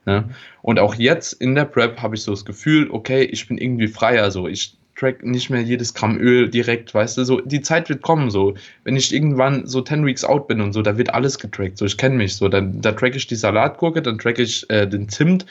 [0.06, 0.30] Ne?
[0.62, 3.88] Und auch jetzt in der Prep habe ich so das Gefühl, okay, ich bin irgendwie
[3.88, 4.48] freier, so.
[4.48, 7.42] Ich track nicht mehr jedes Gramm Öl direkt, weißt du, so.
[7.42, 8.56] Die Zeit wird kommen, so.
[8.84, 11.86] Wenn ich irgendwann so 10 Weeks out bin und so, da wird alles getrackt, so.
[11.86, 15.10] Ich kenne mich so, dann da track ich die Salatgurke, dann track ich äh, den
[15.10, 15.46] Zimt,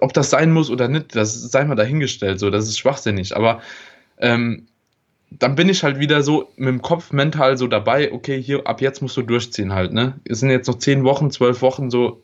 [0.00, 2.50] ob das sein muss oder nicht, das sei mal dahingestellt, so.
[2.50, 3.60] Das ist schwachsinnig, aber
[4.18, 4.66] ähm,
[5.30, 8.80] dann bin ich halt wieder so mit dem Kopf mental so dabei, okay, hier ab
[8.80, 10.14] jetzt musst du durchziehen halt, ne?
[10.24, 12.22] Es sind jetzt noch zehn Wochen, zwölf Wochen so,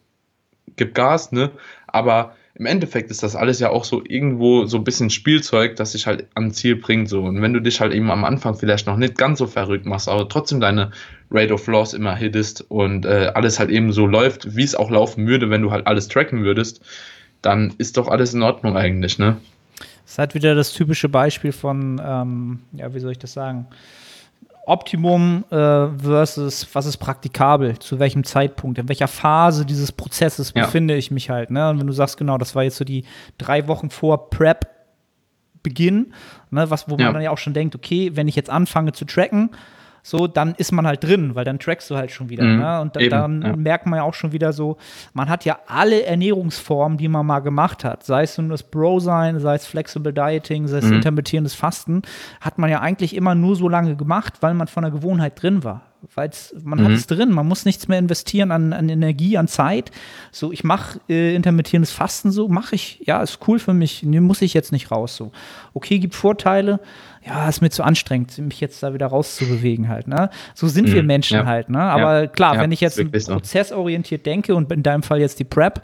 [0.77, 1.53] gib Gas, ne?
[1.87, 5.93] Aber im Endeffekt ist das alles ja auch so irgendwo so ein bisschen Spielzeug, das
[5.93, 7.23] dich halt ans Ziel bringt, so.
[7.23, 10.09] Und wenn du dich halt eben am Anfang vielleicht noch nicht ganz so verrückt machst,
[10.09, 10.91] aber trotzdem deine
[11.31, 14.91] Rate of Loss immer hittest und äh, alles halt eben so läuft, wie es auch
[14.91, 16.81] laufen würde, wenn du halt alles tracken würdest,
[17.43, 19.37] dann ist doch alles in Ordnung eigentlich, ne?
[20.07, 23.67] Das ist halt wieder das typische Beispiel von, ähm, ja, wie soll ich das sagen?
[24.65, 30.65] Optimum äh, versus was ist praktikabel, zu welchem Zeitpunkt, in welcher Phase dieses Prozesses ja.
[30.65, 31.51] befinde ich mich halt.
[31.51, 31.69] Ne?
[31.69, 33.05] Und wenn du sagst, genau, das war jetzt so die
[33.37, 34.69] drei Wochen vor Prep
[35.65, 36.13] Beginn,
[36.51, 37.07] ne, was, wo ja.
[37.07, 39.51] man dann ja auch schon denkt, okay, wenn ich jetzt anfange zu tracken,
[40.07, 42.45] so, dann ist man halt drin, weil dann trackst du halt schon wieder.
[42.45, 42.81] Mhm, ne?
[42.81, 43.57] Und da, dann ja.
[43.57, 44.77] merkt man ja auch schon wieder so,
[45.15, 49.41] man hat ja alle Ernährungsformen, die man mal gemacht hat, sei es nun das Bro-Sein,
[49.41, 50.95] sei es Flexible Dieting, sei es mhm.
[50.95, 52.03] intermittierendes Fasten,
[52.41, 55.65] hat man ja eigentlich immer nur so lange gemacht, weil man von der Gewohnheit drin
[55.65, 55.83] war
[56.15, 56.31] weil
[56.63, 56.85] man mhm.
[56.85, 59.91] hat es drin, man muss nichts mehr investieren an, an Energie, an Zeit.
[60.31, 64.21] So, ich mache äh, intermittierendes Fasten so, mache ich, ja, ist cool für mich, nee,
[64.21, 65.33] muss ich jetzt nicht raus so.
[65.75, 66.81] Okay, gibt Vorteile,
[67.27, 70.31] ja, ist mir zu anstrengend, mich jetzt da wieder rauszubewegen halt, ne?
[70.55, 70.95] So sind mhm.
[70.95, 71.47] wir Menschen ja.
[71.47, 71.81] halt, ne?
[71.81, 72.27] Aber ja.
[72.29, 75.83] klar, ja, wenn ich jetzt prozessorientiert denke und in deinem Fall jetzt die Prep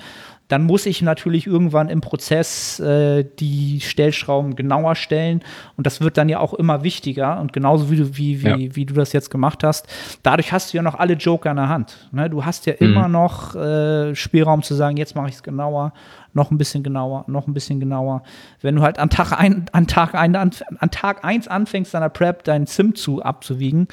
[0.52, 5.40] dann muss ich natürlich irgendwann im Prozess äh, die Stellschrauben genauer stellen.
[5.78, 7.40] Und das wird dann ja auch immer wichtiger.
[7.40, 8.76] Und genauso wie du, wie, wie, ja.
[8.76, 9.86] wie du das jetzt gemacht hast,
[10.22, 12.10] dadurch hast du ja noch alle Joker in der Hand.
[12.12, 12.28] Ne?
[12.28, 12.86] Du hast ja mhm.
[12.86, 15.94] immer noch äh, Spielraum zu sagen, jetzt mache ich es genauer,
[16.34, 18.22] noch ein bisschen genauer, noch ein bisschen genauer.
[18.60, 22.10] Wenn du halt an Tag ein, an Tag ein, an, an Tag eins anfängst, deiner
[22.10, 23.88] Prep deinen Sim zu abzuwiegen,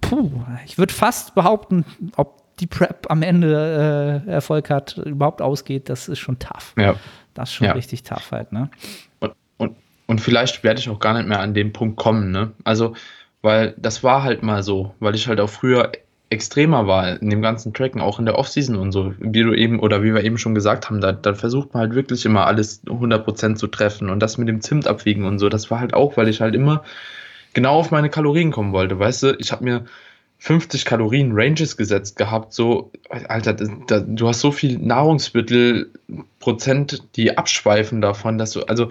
[0.00, 0.30] puh,
[0.64, 1.84] ich würde fast behaupten,
[2.16, 6.74] ob die Prep am Ende äh, Erfolg hat, überhaupt ausgeht, das ist schon tough.
[6.78, 6.94] Ja.
[7.34, 7.72] Das ist schon ja.
[7.72, 8.70] richtig tough halt, ne?
[9.20, 12.52] Und, und, und vielleicht werde ich auch gar nicht mehr an den Punkt kommen, ne?
[12.64, 12.94] Also,
[13.42, 15.92] weil das war halt mal so, weil ich halt auch früher
[16.30, 19.80] extremer war in dem ganzen Tracken, auch in der Offseason und so, wie du eben
[19.80, 22.86] oder wie wir eben schon gesagt haben, da, da versucht man halt wirklich immer alles
[22.86, 26.16] 100% zu treffen und das mit dem Zimt abwiegen und so, das war halt auch,
[26.16, 26.84] weil ich halt immer
[27.52, 29.84] genau auf meine Kalorien kommen wollte, weißt du, ich habe mir
[30.42, 38.00] 50 Kalorien Ranges gesetzt gehabt, so, Alter, da, du hast so viel Nahrungsmittelprozent, die abschweifen
[38.00, 38.88] davon, dass du, also,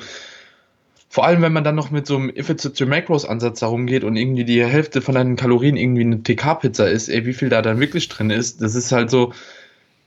[1.10, 4.16] vor allem, wenn man dann noch mit so einem to Macros Ansatz darum geht und
[4.16, 7.80] irgendwie die Hälfte von deinen Kalorien irgendwie eine TK-Pizza ist, ey, wie viel da dann
[7.80, 9.34] wirklich drin ist, das ist halt so,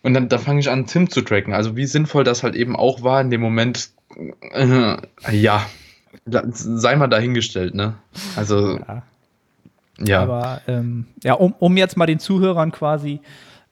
[0.04, 1.54] und dann da fange ich an, Tim zu tracken.
[1.54, 3.90] Also, wie sinnvoll das halt eben auch war in dem Moment,
[4.52, 4.96] äh,
[5.32, 5.66] ja,
[6.24, 7.96] sei mal dahingestellt, ne?
[8.36, 9.02] Also, ja.
[10.06, 10.22] Ja.
[10.22, 13.20] Aber ähm, ja, um, um jetzt mal den Zuhörern quasi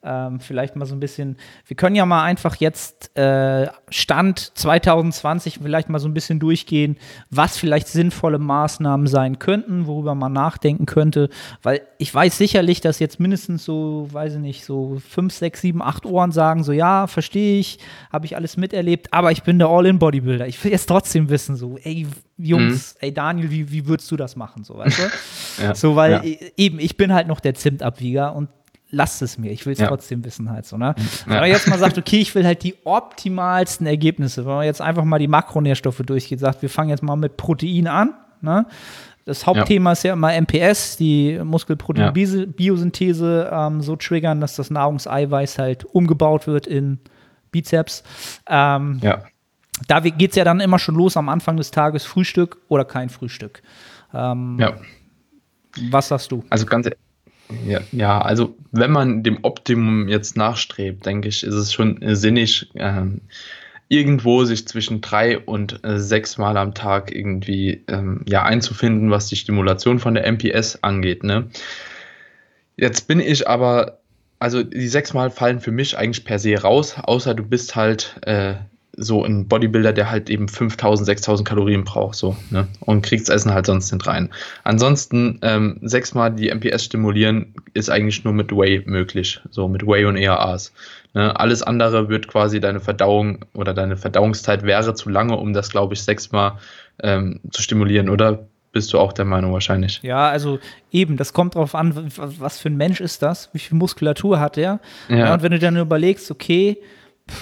[0.03, 1.37] ähm, vielleicht mal so ein bisschen,
[1.67, 6.97] wir können ja mal einfach jetzt äh, Stand 2020 vielleicht mal so ein bisschen durchgehen,
[7.29, 11.29] was vielleicht sinnvolle Maßnahmen sein könnten, worüber man nachdenken könnte,
[11.63, 15.83] weil ich weiß sicherlich, dass jetzt mindestens so, weiß ich nicht, so fünf, sechs, sieben,
[15.83, 17.79] acht Ohren sagen, so ja, verstehe ich,
[18.11, 20.47] habe ich alles miterlebt, aber ich bin der All-In-Bodybuilder.
[20.47, 22.07] Ich will jetzt trotzdem wissen, so, ey,
[22.39, 22.99] Jungs, mhm.
[23.07, 25.63] ey Daniel, wie, wie würdest du das machen, so, weißt du?
[25.63, 26.49] ja, so, weil ja.
[26.57, 28.49] eben, ich bin halt noch der Zimtabwieger und
[28.91, 29.89] lasst es mir, ich will es ja.
[29.89, 30.95] trotzdem wissen halt so, ne?
[31.27, 34.81] Wenn man jetzt mal sagt, okay, ich will halt die optimalsten Ergebnisse, wenn man jetzt
[34.81, 38.67] einfach mal die Makronährstoffe durchgeht, sagt, wir fangen jetzt mal mit Protein an, ne?
[39.27, 39.93] Das Hauptthema ja.
[39.93, 43.67] ist ja immer MPS, die Muskelproteinbiosynthese ja.
[43.67, 46.99] ähm, so triggern, dass das Nahrungseiweiß halt umgebaut wird in
[47.53, 48.03] Bizeps.
[48.49, 49.25] Ähm, ja.
[49.87, 53.09] Da geht es ja dann immer schon los am Anfang des Tages, Frühstück oder kein
[53.09, 53.63] Frühstück.
[54.13, 54.75] Ähm, ja.
[55.91, 56.45] Was sagst du?
[56.51, 56.91] Also ganz,
[57.67, 62.71] ja, ja, also wenn man dem Optimum jetzt nachstrebt, denke ich, ist es schon sinnig,
[62.75, 63.21] ähm,
[63.91, 69.27] irgendwo sich zwischen drei und äh, sechs Mal am Tag irgendwie ähm, ja, einzufinden, was
[69.27, 71.25] die Stimulation von der MPS angeht.
[71.25, 71.51] Ne?
[72.77, 73.99] Jetzt bin ich aber,
[74.39, 78.17] also die sechs Mal fallen für mich eigentlich per se raus, außer du bist halt
[78.23, 78.55] äh,
[78.97, 82.67] so ein Bodybuilder, der halt eben 5000, 6000 Kalorien braucht, so, ne?
[82.81, 84.31] Und kriegt das Essen halt sonst nicht rein.
[84.65, 90.05] Ansonsten, ähm, sechsmal die MPS stimulieren ist eigentlich nur mit Whey möglich, so mit Whey
[90.05, 90.73] und EAAs.
[91.15, 91.39] Ne?
[91.39, 95.95] Alles andere wird quasi deine Verdauung oder deine Verdauungszeit wäre zu lange, um das, glaube
[95.95, 96.59] ich, sechsmal
[97.03, 98.47] ähm, zu stimulieren, oder?
[98.73, 100.01] Bist du auch der Meinung wahrscheinlich?
[100.05, 100.61] Ja, also
[100.93, 104.57] eben, das kommt drauf an, was für ein Mensch ist das, wie viel Muskulatur hat
[104.57, 104.79] er.
[105.09, 105.17] Ja.
[105.17, 106.79] ja und wenn du dann überlegst, okay,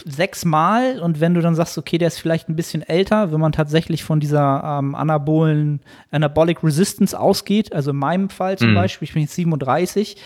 [0.05, 3.53] sechsmal und wenn du dann sagst, okay, der ist vielleicht ein bisschen älter, wenn man
[3.53, 5.81] tatsächlich von dieser ähm, anabolen
[6.11, 8.75] Anabolic Resistance ausgeht, also in meinem Fall zum mhm.
[8.75, 10.17] Beispiel, ich bin jetzt 37,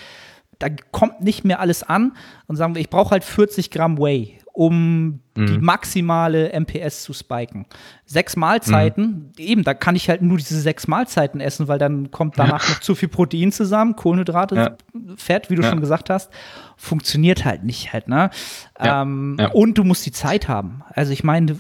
[0.59, 2.13] da kommt nicht mehr alles an
[2.47, 5.47] und sagen wir, ich brauche halt 40 Gramm Whey um mhm.
[5.47, 7.67] die maximale MPS zu spiken.
[8.05, 9.33] Sechs Mahlzeiten, mhm.
[9.39, 12.75] eben, da kann ich halt nur diese sechs Mahlzeiten essen, weil dann kommt danach ja.
[12.75, 14.77] noch zu viel Protein zusammen, Kohlenhydrate, ja.
[15.17, 15.71] Fett, wie du ja.
[15.71, 16.31] schon gesagt hast.
[16.77, 18.31] Funktioniert halt nicht halt, ne?
[18.79, 20.83] Ähm, und du musst die Zeit haben.
[20.95, 21.57] Also ich meine,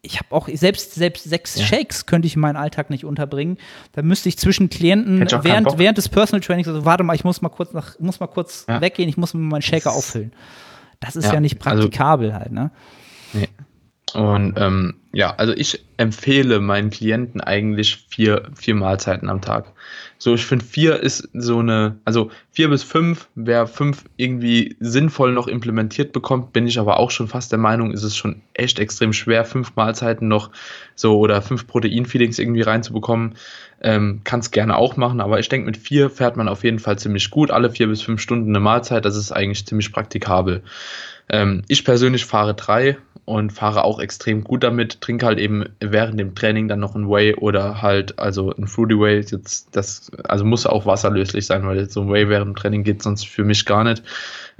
[0.00, 1.64] ich habe auch selbst selbst sechs ja.
[1.64, 3.58] Shakes könnte ich in meinen Alltag nicht unterbringen.
[3.92, 7.42] Da müsste ich zwischen Klienten während, während des Personal Trainings also warte mal, ich muss
[7.42, 8.80] mal kurz nach muss mal kurz ja.
[8.80, 10.32] weggehen, ich muss mir meinen Shaker auffüllen.
[11.02, 12.70] Das ist ja, ja nicht also praktikabel also, halt, ne?
[13.34, 13.48] Nee.
[14.14, 19.72] Und ähm, ja, also ich empfehle meinen Klienten eigentlich vier, vier Mahlzeiten am Tag.
[20.22, 25.32] So, ich finde vier ist so eine, also vier bis fünf, wer fünf irgendwie sinnvoll
[25.32, 28.78] noch implementiert bekommt, bin ich aber auch schon fast der Meinung, ist es schon echt
[28.78, 30.52] extrem schwer, fünf Mahlzeiten noch
[30.94, 33.34] so oder fünf Protein-Feelings irgendwie reinzubekommen.
[33.80, 36.78] Ähm, Kann es gerne auch machen, aber ich denke, mit vier fährt man auf jeden
[36.78, 37.50] Fall ziemlich gut.
[37.50, 40.62] Alle vier bis fünf Stunden eine Mahlzeit, das ist eigentlich ziemlich praktikabel.
[41.32, 45.00] Ähm, ich persönlich fahre drei und fahre auch extrem gut damit.
[45.00, 48.98] Trinke halt eben während dem Training dann noch ein Whey oder halt, also ein Fruity
[48.98, 49.20] Whey.
[49.20, 53.02] Jetzt, das, also muss auch wasserlöslich sein, weil so ein Whey während dem Training geht
[53.02, 54.02] sonst für mich gar nicht.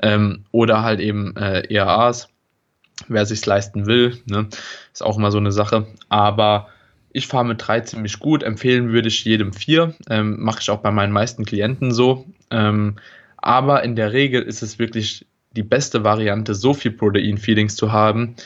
[0.00, 2.28] Ähm, oder halt eben äh, ERAs,
[3.08, 4.18] wer sich's leisten will.
[4.26, 4.48] Ne?
[4.92, 5.86] Ist auch immer so eine Sache.
[6.08, 6.68] Aber
[7.10, 8.42] ich fahre mit drei ziemlich gut.
[8.42, 9.94] Empfehlen würde ich jedem vier.
[10.08, 12.26] Ähm, Mache ich auch bei meinen meisten Klienten so.
[12.50, 12.96] Ähm,
[13.36, 18.36] aber in der Regel ist es wirklich die beste Variante, so viel Protein-Feelings zu haben,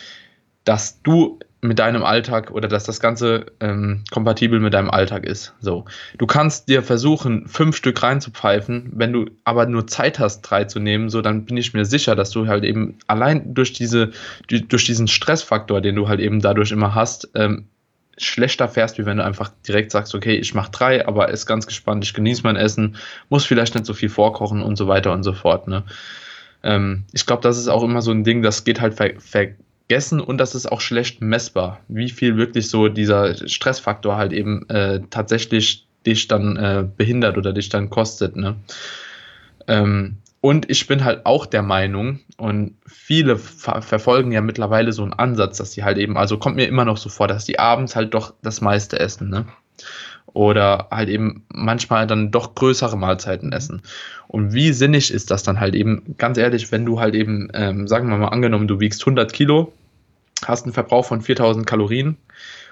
[0.65, 5.55] dass du mit deinem Alltag oder dass das Ganze ähm, kompatibel mit deinem Alltag ist.
[5.61, 5.85] So,
[6.19, 10.81] du kannst dir versuchen, fünf Stück reinzupfeifen, wenn du aber nur Zeit hast, drei zu
[10.81, 14.11] nehmen, so dann bin ich mir sicher, dass du halt eben allein durch diese
[14.49, 17.67] durch diesen Stressfaktor, den du halt eben dadurch immer hast, ähm,
[18.19, 21.67] schlechter fährst, wie wenn du einfach direkt sagst, okay, ich mache drei, aber ist ganz
[21.67, 22.97] gespannt, ich genieße mein Essen,
[23.29, 25.69] muss vielleicht nicht so viel vorkochen und so weiter und so fort.
[25.69, 25.85] Ne?
[26.67, 30.21] Ähm, ich glaube, das ist auch immer so ein Ding, das geht halt ver vergessen
[30.21, 35.01] und das ist auch schlecht messbar, wie viel wirklich so dieser Stressfaktor halt eben äh,
[35.11, 38.35] tatsächlich dich dann äh, behindert oder dich dann kostet.
[38.35, 38.57] Ne?
[39.69, 45.03] Ähm, und ich bin halt auch der Meinung, und viele ver verfolgen ja mittlerweile so
[45.03, 47.59] einen Ansatz, dass sie halt eben, also kommt mir immer noch so vor, dass die
[47.59, 49.47] abends halt doch das meiste essen, ne?
[50.37, 53.81] Oder halt eben manchmal dann doch größere Mahlzeiten essen.
[54.29, 57.89] Und wie sinnig ist das dann halt eben, ganz ehrlich, wenn du halt eben, ähm,
[57.89, 59.73] sagen wir mal angenommen, du wiegst 100 Kilo,
[60.45, 62.19] hast einen Verbrauch von 4000 Kalorien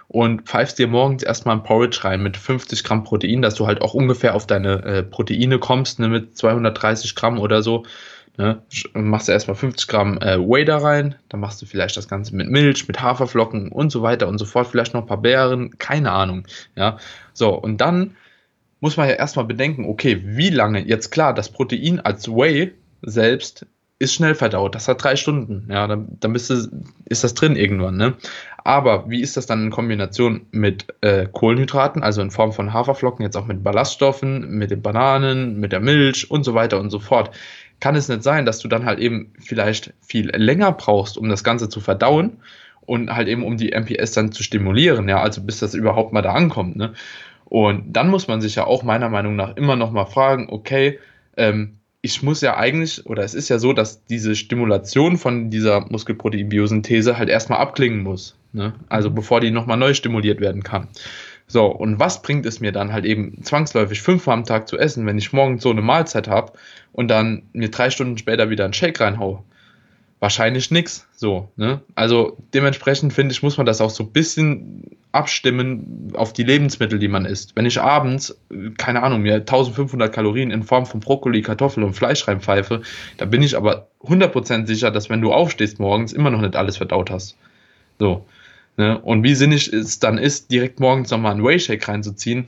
[0.09, 3.81] und pfeifst dir morgens erstmal ein Porridge rein mit 50 Gramm Protein, dass du halt
[3.81, 7.85] auch ungefähr auf deine äh, Proteine kommst, ne, mit 230 Gramm oder so.
[8.37, 8.63] Ne,
[8.95, 12.35] machst du erstmal 50 Gramm äh, Whey da rein, dann machst du vielleicht das Ganze
[12.35, 15.79] mit Milch, mit Haferflocken und so weiter und so fort, vielleicht noch ein paar Beeren,
[15.79, 16.45] keine Ahnung.
[16.75, 16.99] Ja,
[17.33, 18.17] so, und dann
[18.81, 22.73] muss man ja erstmal bedenken, okay, wie lange, jetzt klar, das Protein als Whey
[23.03, 23.67] selbst
[23.99, 24.75] ist schnell verdaut.
[24.75, 25.69] Das hat drei Stunden.
[25.71, 26.69] Ja, dann, dann bist du,
[27.07, 27.97] ist das drin irgendwann.
[27.97, 28.15] Ne?
[28.65, 33.25] Aber wie ist das dann in Kombination mit äh, Kohlenhydraten, also in Form von Haferflocken,
[33.25, 36.99] jetzt auch mit Ballaststoffen, mit den Bananen, mit der Milch und so weiter und so
[36.99, 37.31] fort?
[37.81, 41.45] Kann es nicht sein, dass du dann halt eben vielleicht viel länger brauchst, um das
[41.45, 42.39] Ganze zu verdauen
[42.87, 46.23] und halt eben um die MPS dann zu stimulieren, ja, also bis das überhaupt mal
[46.23, 46.95] da ankommt, ne?
[47.47, 50.99] Und dann muss man sich ja auch meiner Meinung nach immer noch mal fragen, okay,
[51.37, 55.81] ähm, ich muss ja eigentlich, oder es ist ja so, dass diese Stimulation von dieser
[55.89, 58.37] Muskelproteinbiosynthese halt erstmal abklingen muss.
[58.53, 58.75] Ne?
[58.89, 59.15] Also mhm.
[59.15, 60.89] bevor die nochmal neu stimuliert werden kann.
[61.55, 65.07] So, und was bringt es mir dann halt eben zwangsläufig fünfmal am Tag zu essen,
[65.07, 66.55] wenn ich morgens so eine Mahlzeit habe
[66.91, 69.45] und dann mir drei Stunden später wieder einen Shake reinhau?
[70.19, 71.07] wahrscheinlich nichts.
[71.15, 71.83] So, ne?
[71.95, 76.99] Also dementsprechend finde ich, muss man das auch so ein bisschen abstimmen auf die Lebensmittel,
[76.99, 77.55] die man isst.
[77.55, 78.35] Wenn ich abends,
[78.79, 82.81] keine Ahnung, mir 1500 Kalorien in Form von Brokkoli, Kartoffel und Fleisch reinpfeife,
[83.19, 86.79] da bin ich aber 100% sicher, dass wenn du aufstehst morgens, immer noch nicht alles
[86.79, 87.37] verdaut hast.
[87.99, 88.25] So.
[88.77, 88.99] Ne?
[89.01, 92.47] Und wie sinnig es dann ist, direkt morgens nochmal einen Whey-Shake reinzuziehen,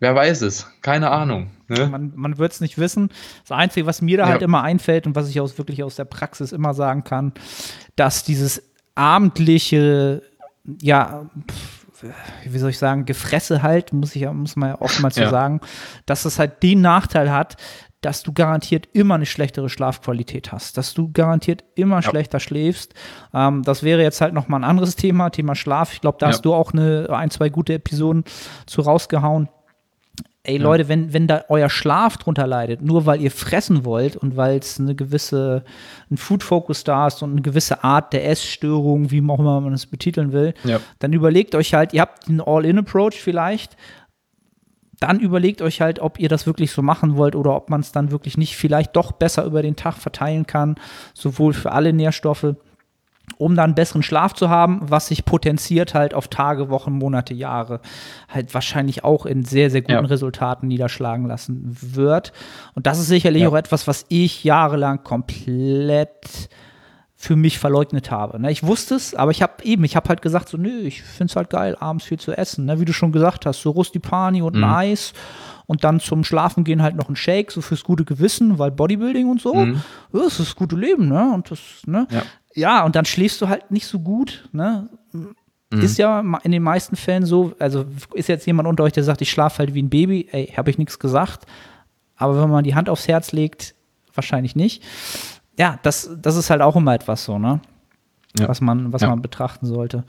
[0.00, 0.66] Wer weiß es?
[0.80, 1.50] Keine Ahnung.
[1.68, 1.86] Ne?
[1.86, 3.10] Man, man wird es nicht wissen.
[3.46, 4.30] Das Einzige, was mir da ja.
[4.30, 7.32] halt immer einfällt und was ich aus wirklich aus der Praxis immer sagen kann,
[7.96, 8.62] dass dieses
[8.94, 10.22] abendliche,
[10.80, 11.28] ja,
[12.46, 15.30] wie soll ich sagen, Gefresse halt, muss ich muss man ja oftmals so ja.
[15.30, 15.60] sagen,
[16.06, 17.56] dass es halt den Nachteil hat,
[18.00, 22.02] dass du garantiert immer eine schlechtere Schlafqualität hast, dass du garantiert immer ja.
[22.02, 22.94] schlechter schläfst.
[23.34, 25.92] Ähm, das wäre jetzt halt nochmal ein anderes Thema, Thema Schlaf.
[25.92, 28.24] Ich glaube, da hast du auch eine, ein, zwei gute Episoden
[28.66, 29.48] zu rausgehauen.
[30.42, 30.62] Ey ja.
[30.62, 34.56] Leute, wenn, wenn da euer Schlaf drunter leidet, nur weil ihr fressen wollt und weil
[34.56, 35.64] es eine gewisse,
[36.10, 39.84] ein Food-Focus da ist und eine gewisse Art der Essstörung, wie auch immer man es
[39.84, 40.80] betiteln will, ja.
[40.98, 43.76] dann überlegt euch halt, ihr habt einen All-In-Approach vielleicht,
[45.00, 47.90] dann überlegt euch halt, ob ihr das wirklich so machen wollt oder ob man es
[47.90, 50.76] dann wirklich nicht vielleicht doch besser über den Tag verteilen kann,
[51.14, 52.54] sowohl für alle Nährstoffe
[53.38, 57.80] um dann besseren Schlaf zu haben, was sich potenziert halt auf Tage, Wochen, Monate, Jahre
[58.28, 60.00] halt wahrscheinlich auch in sehr, sehr guten ja.
[60.00, 62.32] Resultaten niederschlagen lassen wird.
[62.74, 63.48] Und das ist sicherlich ja.
[63.48, 66.48] auch etwas, was ich jahrelang komplett
[67.22, 68.40] für mich verleugnet habe.
[68.40, 68.50] Ne?
[68.50, 71.30] Ich wusste es, aber ich habe eben, ich habe halt gesagt, so, nö, ich finde
[71.30, 72.64] es halt geil, abends viel zu essen.
[72.64, 72.80] Ne?
[72.80, 74.64] Wie du schon gesagt hast, so Rustipani und mhm.
[74.64, 75.12] ein Eis
[75.66, 79.28] und dann zum Schlafen gehen halt noch ein Shake, so fürs gute Gewissen, weil Bodybuilding
[79.28, 79.82] und so, mhm.
[80.12, 81.30] das ist das gute Leben, ne?
[81.34, 82.08] Und das, ne?
[82.10, 82.22] Ja
[82.54, 84.88] ja, und dann schläfst du halt nicht so gut, ne?
[85.12, 85.80] Mhm.
[85.82, 89.22] Ist ja in den meisten Fällen so, also ist jetzt jemand unter euch, der sagt,
[89.22, 91.46] ich schlafe halt wie ein Baby, ey, habe ich nichts gesagt.
[92.16, 93.74] Aber wenn man die Hand aufs Herz legt,
[94.14, 94.82] wahrscheinlich nicht.
[95.58, 97.60] Ja, das, das ist halt auch immer etwas so, ne?
[98.38, 98.48] Ja.
[98.48, 99.08] Was man, was ja.
[99.08, 100.04] man betrachten sollte.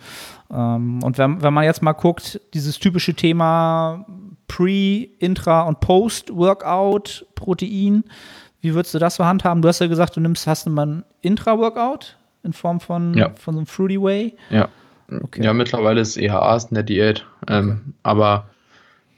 [0.51, 4.05] Ähm, und wenn, wenn man jetzt mal guckt, dieses typische Thema
[4.47, 8.03] Pre, Intra und Post-Workout, Protein,
[8.61, 9.63] wie würdest du das so handhaben?
[9.63, 12.17] Du hast ja gesagt, du nimmst, hast du mal ein Intra-Workout?
[12.43, 13.31] in Form von, ja.
[13.35, 14.35] von so einem Fruity Way?
[14.49, 14.69] Ja.
[15.09, 15.43] Okay.
[15.43, 17.25] Ja, mittlerweile ist EHA in der Diät.
[17.47, 17.93] Ähm, okay.
[18.03, 18.49] aber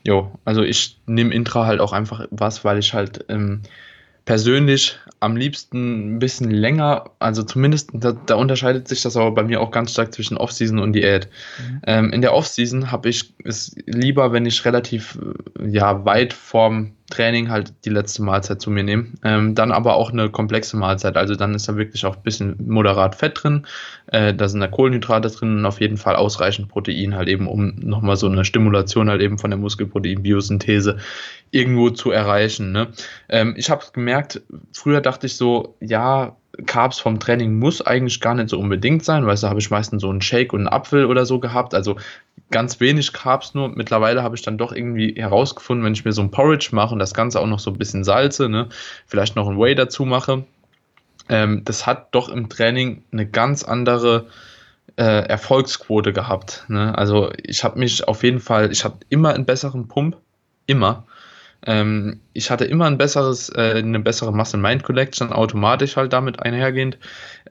[0.06, 3.62] jo, also ich nehme Intra halt auch einfach was, weil ich halt ähm,
[4.26, 9.44] persönlich am liebsten ein bisschen länger, also zumindest, da, da, unterscheidet sich das aber bei
[9.44, 11.30] mir auch ganz stark zwischen Offseason und Diät.
[11.58, 11.82] Mhm.
[11.88, 15.18] Ähm, in der Offseason habe ich es lieber, wenn ich relativ
[15.66, 19.08] ja, weit vorm Training halt die letzte Mahlzeit zu mir nehme.
[19.24, 21.18] Ähm, dann aber auch eine komplexe Mahlzeit.
[21.18, 23.68] Also dann ist da wirklich auch ein bisschen moderat Fett drin.
[24.08, 27.76] Äh, da sind da Kohlenhydrate drin und auf jeden Fall ausreichend Protein halt eben, um
[27.76, 30.98] nochmal so eine Stimulation halt eben von der Muskelprotein-Biosynthese
[31.52, 32.72] irgendwo zu erreichen.
[32.72, 32.88] Ne?
[33.30, 34.42] Ähm, ich habe gemerkt,
[34.72, 36.36] früher dachte ich so, ja,
[36.66, 40.02] Carbs vom Training muss eigentlich gar nicht so unbedingt sein, weil da habe ich meistens
[40.02, 41.74] so einen Shake und einen Apfel oder so gehabt.
[41.74, 41.98] Also
[42.52, 43.70] ganz wenig Carbs nur.
[43.70, 47.00] Mittlerweile habe ich dann doch irgendwie herausgefunden, wenn ich mir so ein Porridge mache und
[47.00, 48.70] das Ganze auch noch so ein bisschen salze, ne,
[49.08, 50.46] vielleicht noch ein Whey dazu mache,
[51.30, 54.28] ähm, das hat doch im Training eine ganz andere
[54.96, 56.66] äh, Erfolgsquote gehabt.
[56.68, 56.96] Ne?
[56.98, 60.18] Also ich habe mich auf jeden Fall, ich habe immer einen besseren Pump,
[60.68, 61.06] immer.
[61.66, 66.98] Ähm, ich hatte immer ein besseres, äh, eine bessere Muscle-Mind-Collection, automatisch halt damit einhergehend.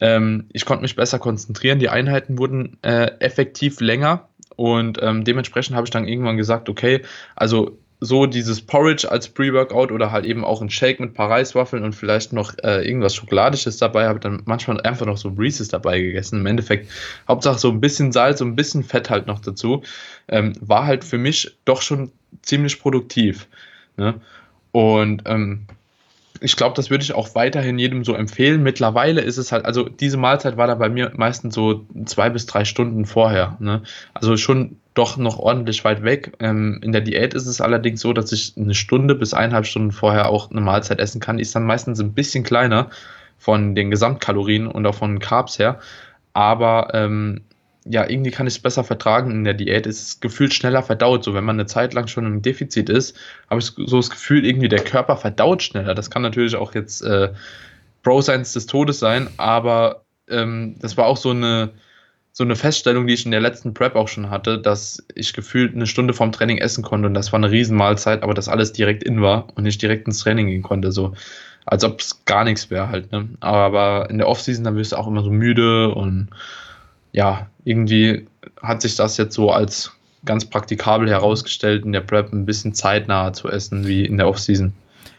[0.01, 5.77] Ähm, ich konnte mich besser konzentrieren, die Einheiten wurden äh, effektiv länger und ähm, dementsprechend
[5.77, 7.03] habe ich dann irgendwann gesagt, okay,
[7.37, 11.31] also so dieses Porridge als Pre-Workout oder halt eben auch ein Shake mit ein paar
[11.31, 15.69] Reiswaffeln und vielleicht noch äh, irgendwas Schokoladisches dabei, habe dann manchmal einfach noch so Reese's
[15.69, 16.41] dabei gegessen.
[16.41, 16.91] Im Endeffekt,
[17.29, 19.85] Hauptsache so ein bisschen Salz, so ein bisschen Fett halt noch dazu.
[20.27, 22.11] Ähm, war halt für mich doch schon
[22.43, 23.47] ziemlich produktiv.
[24.03, 24.15] Ne?
[24.73, 25.67] Und ähm,
[26.41, 28.65] ich glaube, das würde ich auch weiterhin jedem so empfehlen.
[28.65, 32.47] Mittlerweile ist es halt, also diese Mahlzeit war da bei mir meistens so zwei bis
[32.47, 33.57] drei Stunden vorher.
[33.61, 33.83] Ne?
[34.13, 36.33] Also schon doch noch ordentlich weit weg.
[36.41, 39.93] Ähm, in der Diät ist es allerdings so, dass ich eine Stunde bis eineinhalb Stunden
[39.93, 41.37] vorher auch eine Mahlzeit essen kann.
[41.37, 42.91] Die ist dann meistens ein bisschen kleiner
[43.39, 45.79] von den Gesamtkalorien und auch von Carbs her.
[46.33, 47.43] Aber ähm,
[47.85, 49.87] ja, irgendwie kann ich es besser vertragen in der Diät.
[49.87, 51.25] Es ist gefühlt schneller verdaut.
[51.25, 53.17] So, wenn man eine Zeit lang schon im Defizit ist,
[53.51, 55.95] habe ich so das Gefühl, irgendwie der Körper verdaut schneller.
[55.95, 57.33] Das kann natürlich auch jetzt äh,
[58.03, 61.71] Bro-Science des Todes sein, aber ähm, das war auch so eine,
[62.33, 65.75] so eine Feststellung, die ich in der letzten Prep auch schon hatte, dass ich gefühlt
[65.75, 69.03] eine Stunde vorm Training essen konnte und das war eine Riesenmahlzeit, aber das alles direkt
[69.03, 70.93] in war und nicht direkt ins Training gehen konnte.
[70.93, 71.15] So,
[71.67, 73.13] als ob es gar nichts wäre halt.
[73.13, 73.29] Ne?
[73.41, 76.29] Aber in der Offseason, dann wirst du auch immer so müde und
[77.13, 78.27] ja, irgendwie
[78.63, 79.93] hat sich das jetzt so als
[80.25, 84.73] ganz praktikabel herausgestellt, in der Prep ein bisschen zeitnah zu essen wie in der Offseason.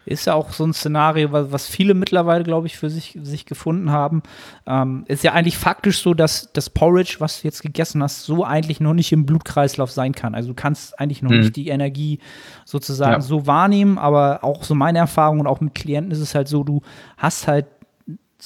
[0.06, 3.92] Ist ja auch so ein Szenario, was viele mittlerweile, glaube ich, für sich, sich gefunden
[3.92, 4.22] haben.
[4.68, 8.44] Ähm, ist ja eigentlich faktisch so, dass das Porridge, was du jetzt gegessen hast, so
[8.44, 10.36] eigentlich noch nicht im Blutkreislauf sein kann.
[10.36, 11.40] Also du kannst eigentlich noch mhm.
[11.40, 12.20] nicht die Energie
[12.66, 13.22] sozusagen ja.
[13.22, 16.66] so wahrnehmen, aber auch so meine Erfahrung und auch mit Klienten ist es halt so,
[16.66, 16.82] du
[17.18, 17.68] hast halt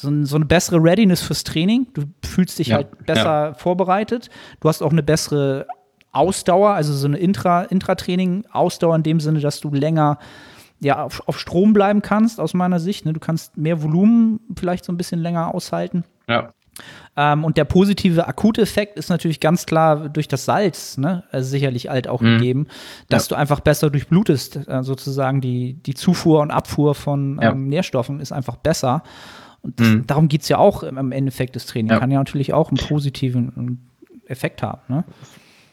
[0.01, 1.87] so, so, eine bessere Readiness fürs Training.
[1.93, 3.53] Du fühlst dich ja, halt besser ja.
[3.53, 4.29] vorbereitet.
[4.59, 5.65] Du hast auch eine bessere
[6.11, 10.19] Ausdauer, also so eine Intra, Intratraining-Ausdauer in dem Sinne, dass du länger
[10.79, 13.05] ja, auf, auf Strom bleiben kannst, aus meiner Sicht.
[13.05, 13.13] Ne?
[13.13, 16.03] Du kannst mehr Volumen vielleicht so ein bisschen länger aushalten.
[16.29, 16.53] Ja.
[17.15, 21.23] Ähm, und der positive akute Effekt ist natürlich ganz klar durch das Salz, ne?
[21.31, 22.37] also sicherlich alt auch mhm.
[22.37, 22.67] gegeben,
[23.09, 23.35] dass ja.
[23.35, 24.67] du einfach besser durchblutest.
[24.67, 29.01] Äh, sozusagen die, die Zufuhr und Abfuhr von ähm, Nährstoffen ist einfach besser.
[29.67, 30.07] Und das, mhm.
[30.07, 31.91] darum geht es ja auch im Endeffekt des Trainings.
[31.91, 31.99] Ja.
[31.99, 33.85] Kann ja natürlich auch einen positiven
[34.27, 34.79] Effekt haben.
[34.87, 35.03] Ne?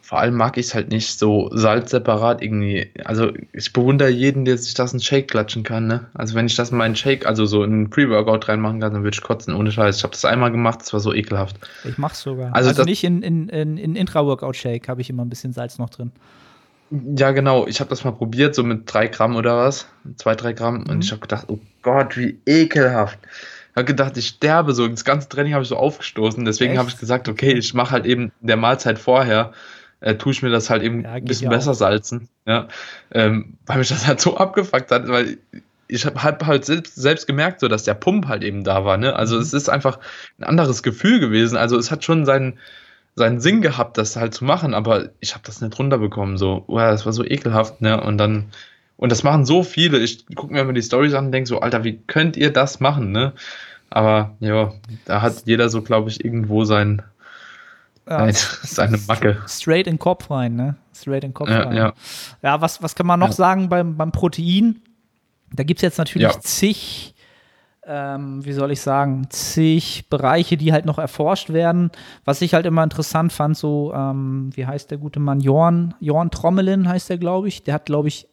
[0.02, 2.90] Vor allem mag ich es halt nicht so salzseparat irgendwie.
[3.04, 5.86] Also ich bewundere jeden, der sich das in Shake klatschen kann.
[5.86, 6.08] Ne?
[6.12, 9.04] Also wenn ich das in meinen Shake, also so in einen Pre-Workout reinmachen kann, dann
[9.04, 9.98] würde ich kotzen, ohne Scheiß.
[9.98, 11.56] Ich habe das einmal gemacht, das war so ekelhaft.
[11.84, 12.52] Ich mach's sogar.
[12.52, 15.90] Also, also nicht in, in, in, in Intra-Workout-Shake habe ich immer ein bisschen Salz noch
[15.90, 16.10] drin.
[16.90, 17.68] Ja, genau.
[17.68, 19.86] Ich habe das mal probiert, so mit drei Gramm oder was.
[20.16, 20.80] Zwei, drei Gramm.
[20.80, 20.90] Mhm.
[20.90, 23.20] Und ich habe gedacht, oh Gott, wie ekelhaft
[23.76, 24.86] habe gedacht, ich sterbe so.
[24.86, 26.44] Das ganze Training habe ich so aufgestoßen.
[26.44, 29.52] Deswegen habe ich gesagt, okay, ich mache halt eben der Mahlzeit vorher,
[30.00, 32.28] äh, tue ich mir das halt eben ja, ein bisschen besser salzen.
[32.46, 32.68] Ja,
[33.10, 35.38] ähm, weil mich das halt so abgefuckt hat, weil
[35.88, 38.96] ich habe halt, halt selbst, selbst gemerkt, so dass der Pump halt eben da war.
[38.96, 39.14] Ne?
[39.14, 39.42] Also mhm.
[39.42, 39.98] es ist einfach
[40.38, 41.56] ein anderes Gefühl gewesen.
[41.56, 42.58] Also es hat schon seinen,
[43.16, 46.38] seinen Sinn gehabt, das halt zu machen, aber ich habe das nicht runterbekommen.
[46.38, 47.80] So, wow, das war so ekelhaft.
[47.80, 48.00] Ne?
[48.00, 48.46] Und dann
[48.96, 49.98] und das machen so viele.
[49.98, 52.80] Ich gucke mir immer die Stories an und denke so, Alter, wie könnt ihr das
[52.80, 53.32] machen, ne?
[53.90, 54.72] Aber ja,
[55.04, 57.02] da hat jeder so, glaube ich, irgendwo sein,
[58.08, 59.42] ja, seine Macke.
[59.46, 60.76] Straight in den Kopf rein, ne?
[60.94, 61.76] Straight in den Kopf ja, rein.
[61.76, 61.92] Ja,
[62.42, 63.34] ja was, was kann man noch ja.
[63.34, 64.80] sagen beim, beim Protein?
[65.52, 66.40] Da gibt es jetzt natürlich ja.
[66.40, 67.14] zig,
[67.86, 71.90] ähm, wie soll ich sagen, zig Bereiche, die halt noch erforscht werden.
[72.24, 75.40] Was ich halt immer interessant fand, so, ähm, wie heißt der gute Mann?
[75.40, 77.62] Jorn, Jorn Trommelin heißt der, glaube ich.
[77.62, 78.26] Der hat, glaube ich,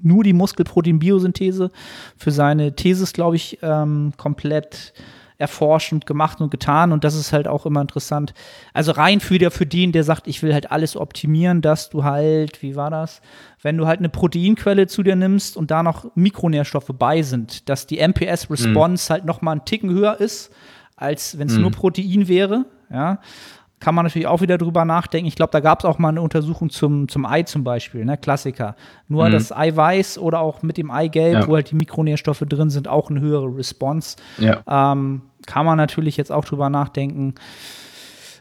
[0.00, 1.70] nur die Muskelprotein-Biosynthese
[2.16, 4.92] für seine Thesis, glaube ich, ähm, komplett
[5.38, 6.92] erforscht und gemacht und getan.
[6.92, 8.34] Und das ist halt auch immer interessant.
[8.74, 12.02] Also rein für, der, für den, der sagt, ich will halt alles optimieren, dass du
[12.02, 13.22] halt, wie war das?
[13.62, 17.86] Wenn du halt eine Proteinquelle zu dir nimmst und da noch Mikronährstoffe bei sind, dass
[17.86, 19.14] die MPS-Response mhm.
[19.14, 20.52] halt noch mal einen Ticken höher ist,
[20.96, 21.62] als wenn es mhm.
[21.62, 22.64] nur Protein wäre.
[22.90, 23.20] Ja,
[23.80, 25.28] kann man natürlich auch wieder drüber nachdenken.
[25.28, 28.16] Ich glaube, da gab es auch mal eine Untersuchung zum, zum Ei zum Beispiel, ne?
[28.16, 28.74] Klassiker.
[29.06, 29.32] Nur mhm.
[29.32, 31.46] das Eiweiß oder auch mit dem Eigelb, ja.
[31.46, 34.16] wo halt die Mikronährstoffe drin sind, auch eine höhere Response.
[34.38, 34.62] Ja.
[34.66, 37.34] Ähm, kann man natürlich jetzt auch drüber nachdenken.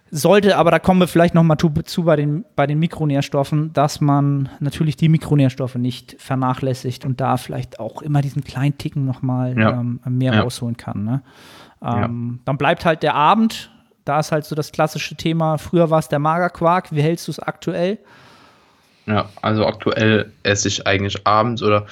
[0.10, 3.74] Sollte, aber da kommen wir vielleicht noch mal zu, zu, bei, den, bei den Mikronährstoffen,
[3.74, 9.06] dass man natürlich die Mikronährstoffe nicht vernachlässigt und da vielleicht auch immer diesen kleinen Ticken
[9.06, 9.72] noch mal ja.
[9.72, 11.04] ähm, mehr rausholen kann.
[11.04, 11.22] Ne?
[11.84, 13.70] Ähm, dann bleibt halt der Abend,
[14.08, 17.32] da ist halt so das klassische Thema, früher war es der Magerquark, wie hältst du
[17.32, 17.97] es aktuell?
[19.05, 21.86] Ja, also aktuell esse ich eigentlich abends oder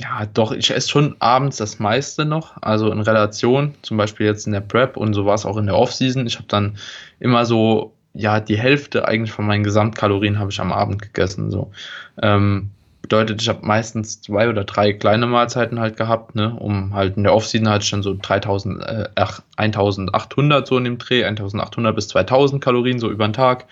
[0.00, 4.46] ja, doch, ich esse schon abends das meiste noch, also in Relation, zum Beispiel jetzt
[4.46, 6.26] in der Prep und so war es auch in der Offseason.
[6.26, 6.76] Ich habe dann
[7.18, 11.50] immer so, ja, die Hälfte eigentlich von meinen Gesamtkalorien habe ich am Abend gegessen.
[11.50, 11.70] So.
[12.20, 12.70] Ähm,
[13.08, 17.22] Bedeutet, ich habe meistens zwei oder drei kleine Mahlzeiten halt gehabt, ne, um halt in
[17.22, 19.08] der Offseason hatte ich dann so 3000, äh,
[19.56, 23.66] 1800 so in dem Dreh, 1800 bis 2000 Kalorien so über den Tag.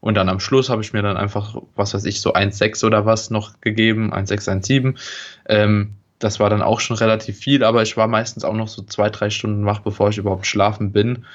[0.00, 3.04] Und dann am Schluss habe ich mir dann einfach, was weiß ich, so 1,6 oder
[3.04, 4.98] was noch gegeben, 1,6, 1,7.
[5.46, 8.82] Ähm, das war dann auch schon relativ viel, aber ich war meistens auch noch so
[8.82, 11.26] zwei, drei Stunden wach, bevor ich überhaupt schlafen bin.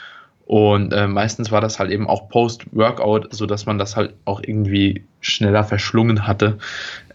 [0.46, 5.04] Und äh, meistens war das halt eben auch Post-Workout, sodass man das halt auch irgendwie
[5.20, 6.60] schneller verschlungen hatte.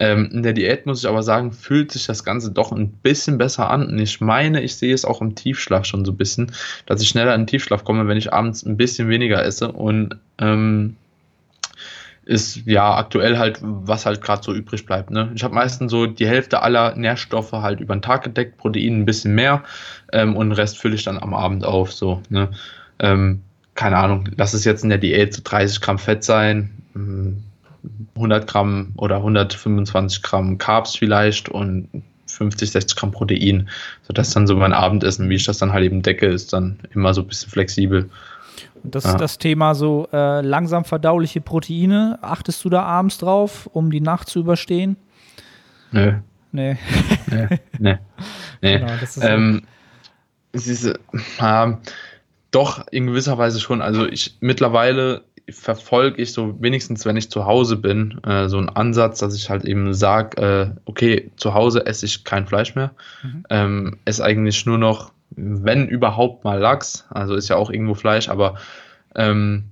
[0.00, 3.38] Ähm, in der Diät muss ich aber sagen, fühlt sich das Ganze doch ein bisschen
[3.38, 3.86] besser an.
[3.86, 6.50] Und ich meine, ich sehe es auch im Tiefschlaf schon so ein bisschen,
[6.86, 9.70] dass ich schneller in den Tiefschlaf komme, wenn ich abends ein bisschen weniger esse.
[9.70, 10.96] Und ähm,
[12.24, 15.10] ist ja aktuell halt, was halt gerade so übrig bleibt.
[15.10, 15.30] Ne?
[15.34, 19.04] Ich habe meistens so die Hälfte aller Nährstoffe halt über den Tag gedeckt, Protein ein
[19.04, 19.62] bisschen mehr
[20.12, 21.92] ähm, und den Rest fülle ich dann am Abend auf.
[21.92, 22.50] So, ne?
[23.00, 23.42] Ähm,
[23.74, 28.46] keine Ahnung, lass es jetzt in der Diät so 30 Gramm Fett sein, 100 hm,
[28.46, 31.88] Gramm oder 125 Gramm Carbs vielleicht und
[32.26, 33.68] 50, 60 Gramm Protein,
[34.02, 37.14] sodass dann so mein Abendessen, wie ich das dann halt eben decke, ist dann immer
[37.14, 38.10] so ein bisschen flexibel.
[38.82, 42.18] Das ist das Thema so äh, langsam verdauliche Proteine.
[42.22, 44.96] Achtest du da abends drauf, um die Nacht zu überstehen?
[45.92, 46.14] Nö.
[46.52, 46.76] Nee.
[47.30, 47.48] nee.
[47.78, 47.98] Nee.
[48.62, 48.78] nee.
[48.78, 49.62] Genau, das ist ähm,
[50.52, 51.72] es ist, äh,
[52.50, 53.82] doch, in gewisser Weise schon.
[53.82, 58.68] Also ich mittlerweile verfolge ich so wenigstens, wenn ich zu Hause bin, äh, so einen
[58.68, 62.92] Ansatz, dass ich halt eben sage, äh, okay, zu Hause esse ich kein Fleisch mehr,
[63.22, 63.44] mhm.
[63.50, 68.28] ähm, esse eigentlich nur noch wenn überhaupt mal Lachs, also ist ja auch irgendwo Fleisch,
[68.28, 68.56] aber
[69.14, 69.64] ähm,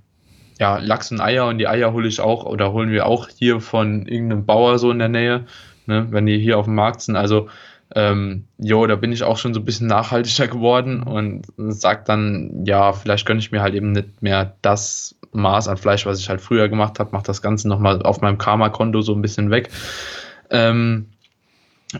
[0.59, 3.59] ja, Lachs und Eier und die Eier hole ich auch oder holen wir auch hier
[3.61, 5.45] von irgendeinem Bauer so in der Nähe,
[5.85, 7.15] ne, wenn die hier auf dem Markt sind.
[7.15, 7.49] Also,
[7.95, 12.63] ähm, jo, da bin ich auch schon so ein bisschen nachhaltiger geworden und sag dann,
[12.65, 16.29] ja, vielleicht gönne ich mir halt eben nicht mehr das Maß an Fleisch, was ich
[16.29, 19.69] halt früher gemacht habe, mach das Ganze nochmal auf meinem Karma-Konto so ein bisschen weg.
[20.49, 21.07] Ähm,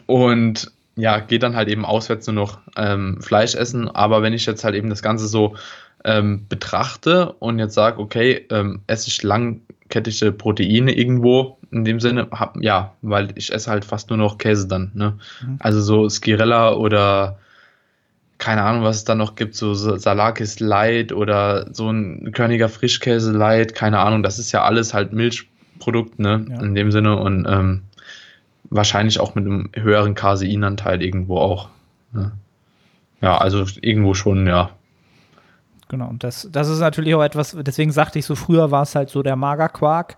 [0.06, 3.88] und ja, geht dann halt eben auswärts nur noch ähm, Fleisch essen.
[3.88, 5.56] Aber wenn ich jetzt halt eben das Ganze so
[6.04, 12.28] ähm, betrachte und jetzt sage, okay, ähm, esse ich langkettige Proteine irgendwo, in dem Sinne,
[12.32, 14.92] hab, ja, weil ich esse halt fast nur noch Käse dann.
[14.94, 15.18] Ne?
[15.42, 15.58] Mhm.
[15.60, 17.38] Also so Skirella oder
[18.40, 23.34] keine Ahnung, was es da noch gibt, so Salakis Light oder so ein Körniger Frischkäse
[23.34, 26.62] Light, keine Ahnung, das ist ja alles halt Milchprodukt, ne, ja.
[26.62, 27.84] in dem Sinne und ähm,
[28.70, 31.70] wahrscheinlich auch mit einem höheren Caseinanteil irgendwo auch.
[32.14, 32.32] Ne?
[33.22, 34.72] Ja, also irgendwo schon, ja.
[35.90, 38.96] Genau, und das, das ist natürlich auch etwas, deswegen sagte ich so, früher war es
[38.96, 40.16] halt so der Magerquark,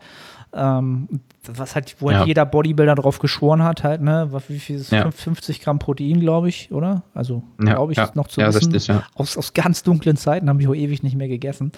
[0.54, 1.08] ähm,
[1.46, 2.26] was halt, wo halt ja.
[2.26, 5.10] jeder Bodybuilder drauf geschworen hat, halt, ne, wie viel ist ja.
[5.10, 7.04] 50 Gramm Protein, glaube ich, oder?
[7.14, 8.12] Also, ja, glaube ich, ja.
[8.16, 8.72] noch zu wissen.
[8.72, 11.72] Richtig, aus, aus ganz dunklen Zeiten habe ich auch ewig nicht mehr gegessen.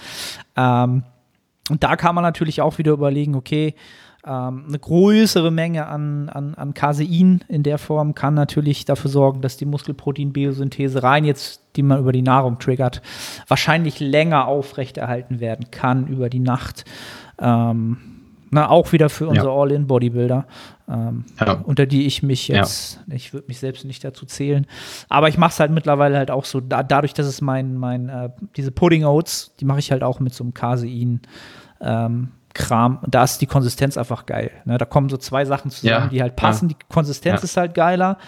[0.56, 1.04] Ähm,
[1.70, 3.76] und da kann man natürlich auch wieder überlegen, okay,
[4.26, 9.42] ähm, eine größere Menge an, an, an Casein in der Form kann natürlich dafür sorgen,
[9.42, 13.02] dass die Muskelproteinbiosynthese rein jetzt, die man über die Nahrung triggert,
[13.48, 16.86] wahrscheinlich länger aufrechterhalten werden kann über die Nacht.
[17.40, 17.98] Ähm,
[18.54, 19.54] na, auch wieder für unsere ja.
[19.54, 20.46] All-In-Bodybuilder,
[20.90, 21.54] ähm, ja.
[21.64, 23.16] unter die ich mich jetzt, ja.
[23.16, 24.68] ich würde mich selbst nicht dazu zählen,
[25.10, 28.10] aber ich mache es halt mittlerweile halt auch so, da, dadurch, dass es mein, mein
[28.10, 31.22] äh, diese Pudding Oats, die mache ich halt auch mit so einem Casein.
[31.82, 33.00] Ähm, Kram.
[33.08, 34.52] Da ist die Konsistenz einfach geil.
[34.66, 34.78] Ne?
[34.78, 36.70] Da kommen so zwei Sachen zusammen, die halt passen.
[36.70, 38.20] Die Konsistenz ist halt geiler.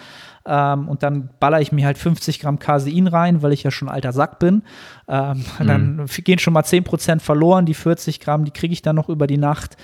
[0.46, 3.88] Ähm, und dann baller ich mir halt 50 Gramm Casein rein, weil ich ja schon
[3.88, 4.62] alter Sack bin.
[5.08, 5.66] Ähm, mhm.
[5.66, 7.66] Dann gehen schon mal 10 Prozent verloren.
[7.66, 9.76] Die 40 Gramm, die kriege ich dann noch über die Nacht.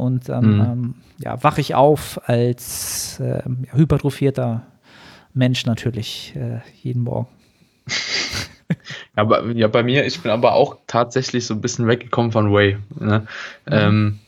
[0.00, 0.60] Und dann mhm.
[0.60, 3.42] ähm, ja, wache ich auf als äh,
[3.72, 4.66] hypertrophierter
[5.34, 7.28] Mensch natürlich äh, jeden Morgen.
[9.16, 12.52] Ja, bei, ja, bei mir, ich bin aber auch tatsächlich so ein bisschen weggekommen von
[12.52, 12.78] Whey.
[12.98, 13.26] Ne?
[13.66, 13.72] Mhm.
[13.72, 14.18] Ähm,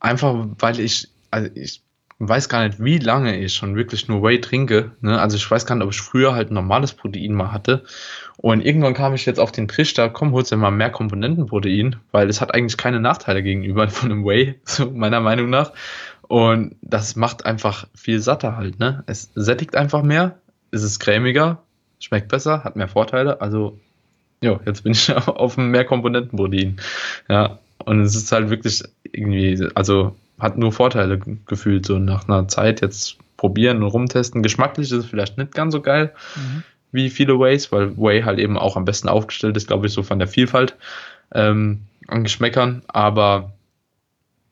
[0.00, 1.80] einfach, weil ich, also ich
[2.28, 4.92] weiß gar nicht, wie lange ich schon wirklich nur Whey trinke.
[5.00, 5.20] Ne?
[5.20, 7.84] Also ich weiß gar nicht, ob ich früher halt normales Protein mal hatte.
[8.36, 12.28] Und irgendwann kam ich jetzt auf den Trichter, komm, holst dir mal mehr Komponentenprotein, weil
[12.28, 15.72] es hat eigentlich keine Nachteile gegenüber von einem Whey, so meiner Meinung nach.
[16.28, 19.02] Und das macht einfach viel satter halt, ne?
[19.06, 20.38] Es sättigt einfach mehr,
[20.70, 21.62] es ist cremiger,
[21.98, 23.40] schmeckt besser, hat mehr Vorteile.
[23.40, 23.78] Also,
[24.40, 26.80] ja, jetzt bin ich auf einem Mehrkomponentenprotein.
[27.28, 32.48] Ja, und es ist halt wirklich irgendwie, also hat nur Vorteile gefühlt, so nach einer
[32.48, 34.42] Zeit jetzt probieren und rumtesten.
[34.42, 36.64] Geschmacklich ist es vielleicht nicht ganz so geil mhm.
[36.90, 40.02] wie viele Ways, weil Way halt eben auch am besten aufgestellt ist, glaube ich, so
[40.02, 40.76] von der Vielfalt
[41.32, 42.82] ähm, an Geschmäckern.
[42.88, 43.52] Aber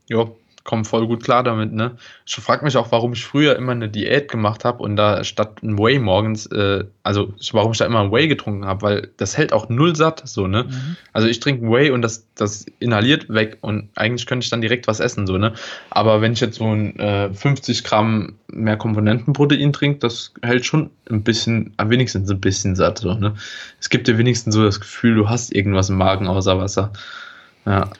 [0.08, 0.26] ja,
[0.64, 1.92] komme voll gut klar damit, ne?
[2.26, 5.62] Ich frage mich auch, warum ich früher immer eine Diät gemacht habe und da statt
[5.62, 9.38] ein Whey morgens, äh, also warum ich da immer ein Whey getrunken habe, weil das
[9.38, 10.64] hält auch null satt, so, ne?
[10.64, 10.96] Mhm.
[11.12, 14.86] Also ich trinke Whey und das, das inhaliert weg und eigentlich könnte ich dann direkt
[14.86, 15.54] was essen, so, ne?
[15.88, 20.90] Aber wenn ich jetzt so ein äh, 50 Gramm mehr Komponentenprotein trinke, das hält schon
[21.10, 23.34] ein bisschen, am wenigsten ein bisschen satt, so, ne?
[23.80, 26.92] Es gibt dir wenigstens so das Gefühl, du hast irgendwas im Magen außer Wasser.
[27.64, 27.90] Ja.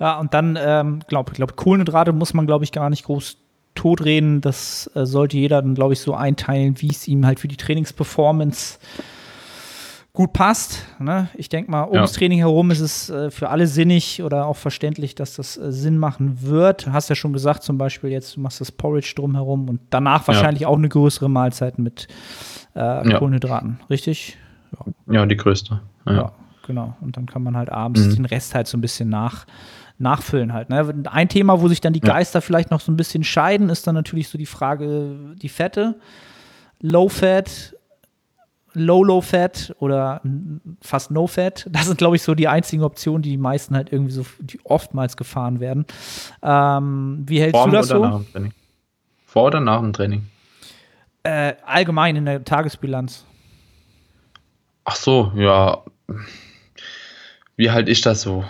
[0.00, 3.38] Ja, und dann, ähm, glaube ich, glaub, Kohlenhydrate muss man, glaube ich, gar nicht groß
[3.74, 4.40] totreden.
[4.40, 7.56] Das äh, sollte jeder dann, glaube ich, so einteilen, wie es ihm halt für die
[7.56, 8.78] Trainingsperformance
[10.12, 10.84] gut passt.
[10.98, 11.28] Ne?
[11.34, 12.18] Ich denke mal, ums ja.
[12.18, 15.96] Training herum ist es äh, für alle sinnig oder auch verständlich, dass das äh, Sinn
[15.96, 16.86] machen wird.
[16.86, 20.26] Du hast ja schon gesagt, zum Beispiel jetzt, du machst das Porridge drumherum und danach
[20.26, 20.68] wahrscheinlich ja.
[20.68, 22.08] auch eine größere Mahlzeit mit
[22.74, 24.36] äh, Kohlenhydraten, richtig?
[25.06, 25.80] Ja, die größte.
[26.06, 26.32] ja.
[26.66, 26.94] Genau.
[27.00, 28.16] Und dann kann man halt abends mhm.
[28.16, 29.46] den Rest halt so ein bisschen nach,
[29.98, 30.70] nachfüllen halt.
[30.70, 31.02] Ne?
[31.10, 32.40] Ein Thema, wo sich dann die Geister ja.
[32.40, 35.96] vielleicht noch so ein bisschen scheiden, ist dann natürlich so die Frage, die Fette.
[36.80, 37.74] Low Fat,
[38.74, 40.20] Low Low Fat oder
[40.80, 41.66] fast No Fat.
[41.70, 44.60] Das sind, glaube ich, so die einzigen Optionen, die die meisten halt irgendwie so die
[44.64, 45.84] oftmals gefahren werden.
[46.42, 47.98] Ähm, wie hältst Vor du das so?
[47.98, 48.52] Nach dem Training?
[49.26, 50.26] Vor oder nach dem Training?
[51.24, 53.24] Äh, allgemein in der Tagesbilanz.
[54.84, 55.82] Ach so, ja.
[57.58, 58.44] Wie halte ich das so?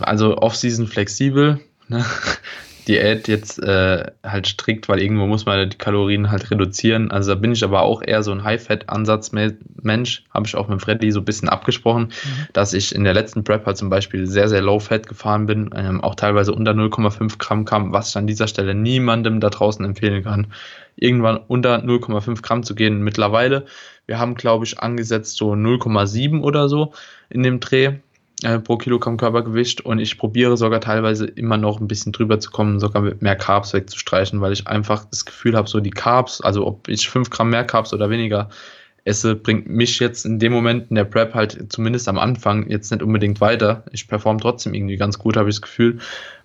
[0.00, 2.04] Also Off-Season flexibel, ne?
[2.88, 7.12] Diät jetzt äh, halt strikt, weil irgendwo muss man die Kalorien halt reduzieren.
[7.12, 10.24] Also da bin ich aber auch eher so ein High-Fat-Ansatz-Mensch.
[10.34, 12.48] Habe ich auch mit Freddy so ein bisschen abgesprochen, mhm.
[12.54, 16.00] dass ich in der letzten Prep halt zum Beispiel sehr, sehr low-fat gefahren bin, ähm,
[16.00, 20.24] auch teilweise unter 0,5 Gramm kam, was ich an dieser Stelle niemandem da draußen empfehlen
[20.24, 20.48] kann.
[20.96, 23.02] Irgendwann unter 0,5 Gramm zu gehen.
[23.02, 23.66] Mittlerweile,
[24.06, 26.94] wir haben glaube ich angesetzt so 0,7 oder so
[27.28, 27.98] in dem Dreh
[28.44, 32.50] äh, pro Kilogramm Körpergewicht und ich probiere sogar teilweise immer noch ein bisschen drüber zu
[32.50, 36.40] kommen, sogar mit mehr Carbs wegzustreichen, weil ich einfach das Gefühl habe, so die Carbs,
[36.40, 38.50] also ob ich 5 Gramm mehr Carbs oder weniger
[39.04, 42.90] esse, bringt mich jetzt in dem Moment in der Prep halt zumindest am Anfang jetzt
[42.92, 43.84] nicht unbedingt weiter.
[43.90, 45.98] Ich performe trotzdem irgendwie ganz gut, habe ich das Gefühl.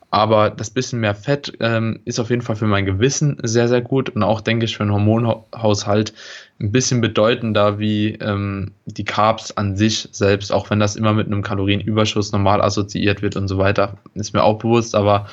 [0.10, 3.82] Aber das bisschen mehr Fett ähm, ist auf jeden Fall für mein Gewissen sehr, sehr
[3.82, 6.14] gut und auch, denke ich, für den Hormonhaushalt
[6.60, 11.28] ein bisschen bedeutender wie ähm, die Carbs an sich selbst, auch wenn das immer mit
[11.28, 13.98] einem Kalorienüberschuss normal assoziiert wird und so weiter.
[14.16, 15.28] Ist mir auch bewusst, aber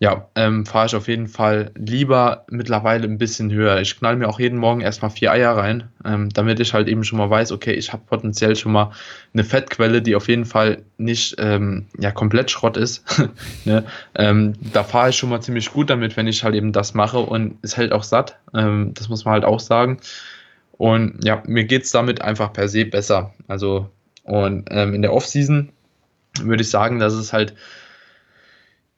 [0.00, 3.80] ja, ähm, fahre ich auf jeden Fall lieber mittlerweile ein bisschen höher.
[3.80, 7.04] Ich knall mir auch jeden Morgen erstmal vier Eier rein, ähm, damit ich halt eben
[7.04, 8.90] schon mal weiß, okay, ich habe potenziell schon mal
[9.32, 13.04] eine Fettquelle, die auf jeden Fall nicht ähm, ja, komplett Schrott ist.
[13.64, 13.84] ne?
[14.16, 17.20] Ähm, da fahre ich schon mal ziemlich gut damit, wenn ich halt eben das mache
[17.20, 18.38] und es hält auch satt.
[18.52, 20.00] Ähm, das muss man halt auch sagen.
[20.72, 23.32] Und ja, mir geht es damit einfach per se besser.
[23.46, 23.90] Also,
[24.24, 25.70] und ähm, in der Offseason
[26.42, 27.54] würde ich sagen, dass es halt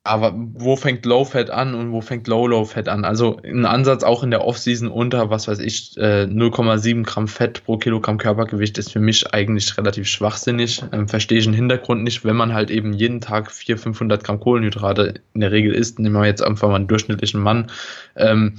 [0.06, 3.04] aber wo fängt Low Fat an und wo fängt Low Low Fat an?
[3.04, 7.64] Also ein Ansatz auch in der Offseason unter, was weiß ich, 0,7 äh, Gramm Fett
[7.64, 10.82] pro Kilogramm Körpergewicht ist für mich eigentlich relativ schwachsinnig.
[10.92, 14.40] Ähm, verstehe ich den Hintergrund nicht, wenn man halt eben jeden Tag 400, 500 Gramm
[14.40, 17.70] Kohlenhydrate in der Regel isst, nehmen wir jetzt einfach mal einen durchschnittlichen Mann,
[18.14, 18.54] ähm,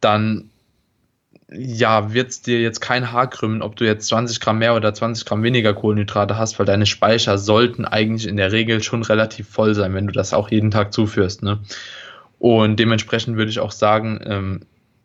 [0.00, 0.49] dann
[1.52, 4.94] ja, wird es dir jetzt kein Haar krümmen, ob du jetzt 20 Gramm mehr oder
[4.94, 9.48] 20 Gramm weniger Kohlenhydrate hast, weil deine Speicher sollten eigentlich in der Regel schon relativ
[9.48, 11.42] voll sein, wenn du das auch jeden Tag zuführst.
[11.42, 11.58] Ne?
[12.38, 14.60] Und dementsprechend würde ich auch sagen, ähm,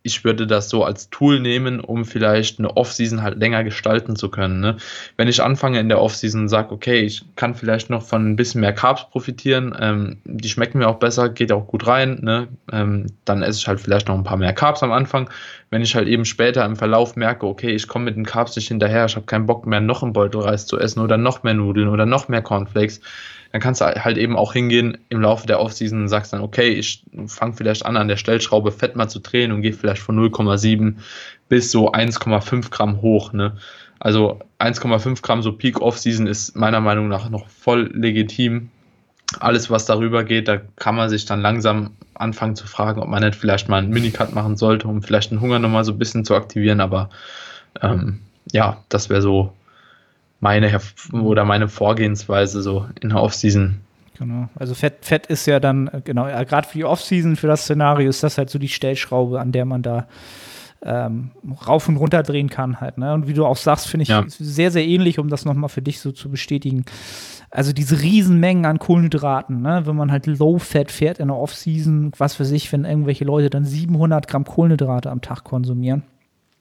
[0.06, 4.30] ich würde das so als Tool nehmen, um vielleicht eine Off-Season halt länger gestalten zu
[4.30, 4.60] können.
[4.60, 4.78] Ne?
[5.18, 8.36] Wenn ich anfange in der Off-Season und sage, okay, ich kann vielleicht noch von ein
[8.36, 12.48] bisschen mehr Carbs profitieren, ähm, die schmecken mir auch besser, geht auch gut rein, ne?
[12.72, 15.28] ähm, dann esse ich halt vielleicht noch ein paar mehr Carbs am Anfang.
[15.72, 18.68] Wenn ich halt eben später im Verlauf merke, okay, ich komme mit den Carbs nicht
[18.68, 21.56] hinterher, ich habe keinen Bock mehr, noch einen Beutel Reis zu essen oder noch mehr
[21.56, 23.02] Nudeln oder noch mehr Cornflakes,
[23.56, 26.74] dann kannst du halt eben auch hingehen im Laufe der Offseason und sagst dann, okay,
[26.74, 30.20] ich fange vielleicht an, an der Stellschraube Fett mal zu drehen und gehe vielleicht von
[30.20, 30.96] 0,7
[31.48, 33.32] bis so 1,5 Gramm hoch.
[33.32, 33.56] Ne?
[34.00, 38.72] Also 1,5 Gramm so Peak Offseason ist meiner Meinung nach noch voll legitim.
[39.40, 43.24] Alles, was darüber geht, da kann man sich dann langsam anfangen zu fragen, ob man
[43.24, 46.26] nicht vielleicht mal einen Minicut machen sollte, um vielleicht den Hunger nochmal so ein bisschen
[46.26, 46.82] zu aktivieren.
[46.82, 47.10] Aber
[47.82, 48.20] ähm,
[48.52, 49.54] ja, das wäre so
[50.40, 50.80] meine
[51.12, 53.80] oder meine Vorgehensweise so in der Offseason.
[54.18, 54.50] Genau.
[54.56, 57.64] Also Fett, Fett ist ja dann, äh, genau, ja, gerade für die Offseason, für das
[57.64, 60.08] Szenario, ist das halt so die Stellschraube, an der man da
[60.84, 61.32] ähm,
[61.68, 62.98] rauf und runter drehen kann halt.
[62.98, 63.14] Ne?
[63.14, 64.24] Und wie du auch sagst, finde ich ja.
[64.28, 66.86] sehr, sehr ähnlich, um das nochmal für dich so zu bestätigen.
[67.50, 69.82] Also diese Riesenmengen an Kohlenhydraten, ne?
[69.86, 73.66] wenn man halt Low-Fat fährt in der Offseason, was für sich, wenn irgendwelche Leute dann
[73.66, 76.04] 700 Gramm Kohlenhydrate am Tag konsumieren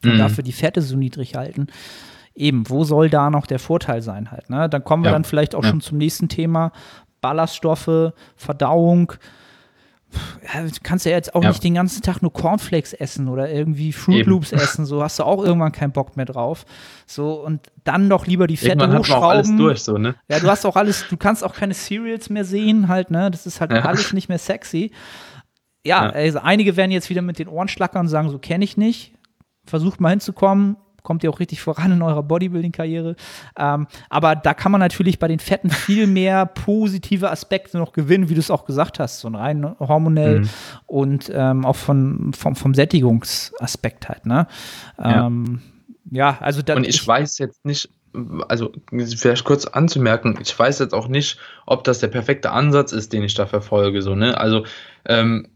[0.03, 0.19] und mhm.
[0.19, 1.67] dafür die Fette so niedrig halten,
[2.35, 4.51] eben, wo soll da noch der Vorteil sein halt?
[4.51, 4.69] Ne?
[4.69, 5.15] Dann kommen wir ja.
[5.15, 5.71] dann vielleicht auch ja.
[5.71, 6.73] schon zum nächsten Thema.
[7.21, 9.13] Ballaststoffe, Verdauung.
[10.43, 11.49] Ja, du kannst ja jetzt auch ja.
[11.49, 15.25] nicht den ganzen Tag nur Cornflakes essen oder irgendwie Fruit Loops essen, so hast du
[15.25, 16.65] auch irgendwann keinen Bock mehr drauf.
[17.07, 19.15] So und dann doch lieber die Fette irgendwann hochschrauben.
[19.17, 20.15] Hat man auch alles durch, so, ne?
[20.29, 23.31] Ja, du hast auch alles, du kannst auch keine Cereals mehr sehen, halt, ne?
[23.31, 23.81] Das ist halt ja.
[23.81, 24.93] alles nicht mehr sexy.
[25.85, 28.77] Ja, also einige werden jetzt wieder mit den Ohren schlackern und sagen, so kenne ich
[28.77, 29.15] nicht.
[29.67, 33.15] Versucht mal hinzukommen, kommt ihr auch richtig voran in eurer Bodybuilding-Karriere.
[33.57, 38.29] Ähm, aber da kann man natürlich bei den Fetten viel mehr positive Aspekte noch gewinnen,
[38.29, 40.49] wie du es auch gesagt hast, so rein hormonell mhm.
[40.87, 44.27] und ähm, auch von, vom, vom Sättigungsaspekt halt.
[44.27, 44.49] Ne?
[44.99, 45.61] Ähm,
[46.11, 46.31] ja.
[46.31, 46.39] ja.
[46.41, 47.91] also da, Und ich, ich weiß jetzt nicht,
[48.49, 53.13] also vielleicht kurz anzumerken, ich weiß jetzt auch nicht, ob das der perfekte Ansatz ist,
[53.13, 54.03] den ich da verfolge.
[54.03, 54.39] So, ne?
[54.39, 54.65] Also
[55.05, 55.49] ähm,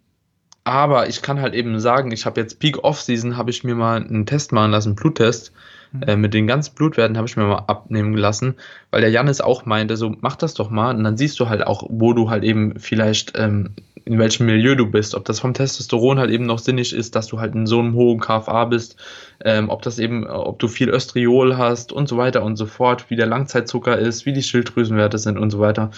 [0.69, 4.03] aber ich kann halt eben sagen, ich habe jetzt Peak Off-Season, habe ich mir mal
[4.03, 5.53] einen Test machen lassen, einen Bluttest.
[5.93, 6.03] mhm.
[6.03, 8.55] äh, mit den ganzen Blutwerten habe ich mir mal abnehmen lassen,
[8.91, 11.67] weil der Janis auch meinte, so mach das doch mal und dann siehst du halt
[11.67, 13.71] auch, wo du halt eben vielleicht ähm,
[14.05, 17.27] in welchem Milieu du bist, ob das vom Testosteron halt eben noch sinnig ist, dass
[17.27, 18.97] du halt in so einem hohen KFA bist,
[19.45, 23.11] ähm, ob das eben, ob du viel Östriol hast und so weiter und so fort,
[23.11, 25.91] wie der Langzeitzucker ist, wie die Schilddrüsenwerte sind und so weiter.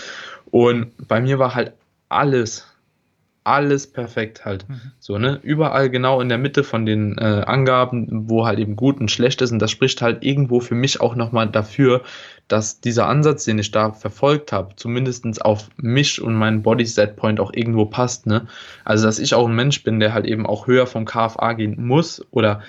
[0.50, 1.72] Und bei mir war halt
[2.08, 2.66] alles
[3.44, 4.68] alles perfekt halt.
[4.68, 4.80] Mhm.
[4.98, 5.40] So, ne?
[5.42, 9.40] Überall genau in der Mitte von den äh, Angaben, wo halt eben gut und schlecht
[9.40, 9.50] ist.
[9.50, 12.02] Und das spricht halt irgendwo für mich auch nochmal dafür,
[12.48, 17.16] dass dieser Ansatz, den ich da verfolgt habe, zumindest auf mich und meinen Body Set
[17.16, 18.46] Point auch irgendwo passt, ne?
[18.84, 21.86] Also, dass ich auch ein Mensch bin, der halt eben auch höher vom KFA gehen
[21.86, 22.60] muss oder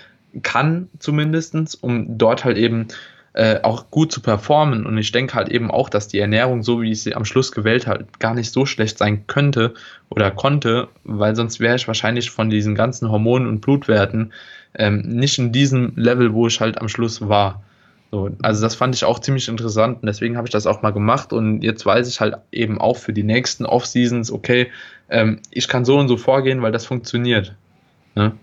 [0.43, 2.87] kann zumindestens, um dort halt eben
[3.33, 4.85] äh, auch gut zu performen.
[4.85, 7.51] Und ich denke halt eben auch, dass die Ernährung, so wie ich sie am Schluss
[7.51, 9.73] gewählt habe, gar nicht so schlecht sein könnte
[10.09, 14.33] oder konnte, weil sonst wäre ich wahrscheinlich von diesen ganzen Hormonen und Blutwerten
[14.73, 17.63] ähm, nicht in diesem Level, wo ich halt am Schluss war.
[18.11, 20.91] So, also das fand ich auch ziemlich interessant und deswegen habe ich das auch mal
[20.91, 24.69] gemacht und jetzt weiß ich halt eben auch für die nächsten Off-Seasons, okay,
[25.09, 27.55] ähm, ich kann so und so vorgehen, weil das funktioniert.
[28.15, 28.33] Ne?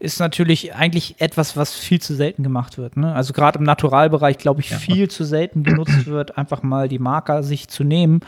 [0.00, 2.96] Ist natürlich eigentlich etwas, was viel zu selten gemacht wird.
[2.96, 3.12] Ne?
[3.12, 4.78] Also gerade im Naturalbereich, glaube ich, ja.
[4.78, 8.20] viel zu selten genutzt wird, einfach mal die Marker sich zu nehmen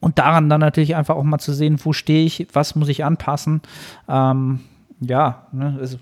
[0.00, 3.04] und daran dann natürlich einfach auch mal zu sehen, wo stehe ich, was muss ich
[3.04, 3.62] anpassen.
[4.08, 4.60] Ähm,
[5.00, 5.78] ja, ne?
[5.80, 5.98] also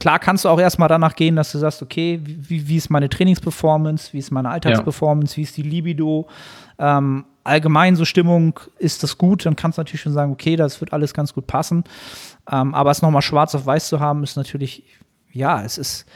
[0.00, 3.08] klar kannst du auch erstmal danach gehen, dass du sagst, okay, wie, wie ist meine
[3.08, 5.36] Trainingsperformance, wie ist meine Alltagsperformance, ja.
[5.38, 6.26] wie ist die Libido,
[6.78, 10.80] ähm, allgemein so Stimmung, ist das gut, dann kannst du natürlich schon sagen, okay, das
[10.80, 11.84] wird alles ganz gut passen.
[12.50, 14.84] Ähm, aber es nochmal schwarz auf weiß zu haben, ist natürlich,
[15.32, 16.06] ja, es ist,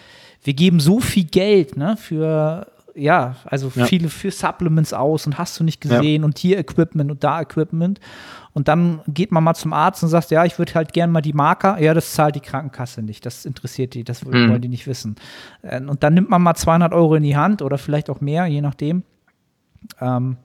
[0.43, 3.85] wir geben so viel Geld, ne, für, ja, also ja.
[3.87, 6.25] viele für Supplements aus und hast du nicht gesehen ja.
[6.25, 8.01] und hier Equipment und da Equipment.
[8.53, 11.21] Und dann geht man mal zum Arzt und sagt, ja, ich würde halt gerne mal
[11.21, 11.79] die Marker.
[11.79, 13.27] Ja, das zahlt die Krankenkasse nicht.
[13.27, 14.61] Das interessiert die, das wollen mhm.
[14.63, 15.17] die nicht wissen.
[15.61, 18.47] Äh, und dann nimmt man mal 200 Euro in die Hand oder vielleicht auch mehr,
[18.47, 19.03] je nachdem.
[20.01, 20.39] Ähm,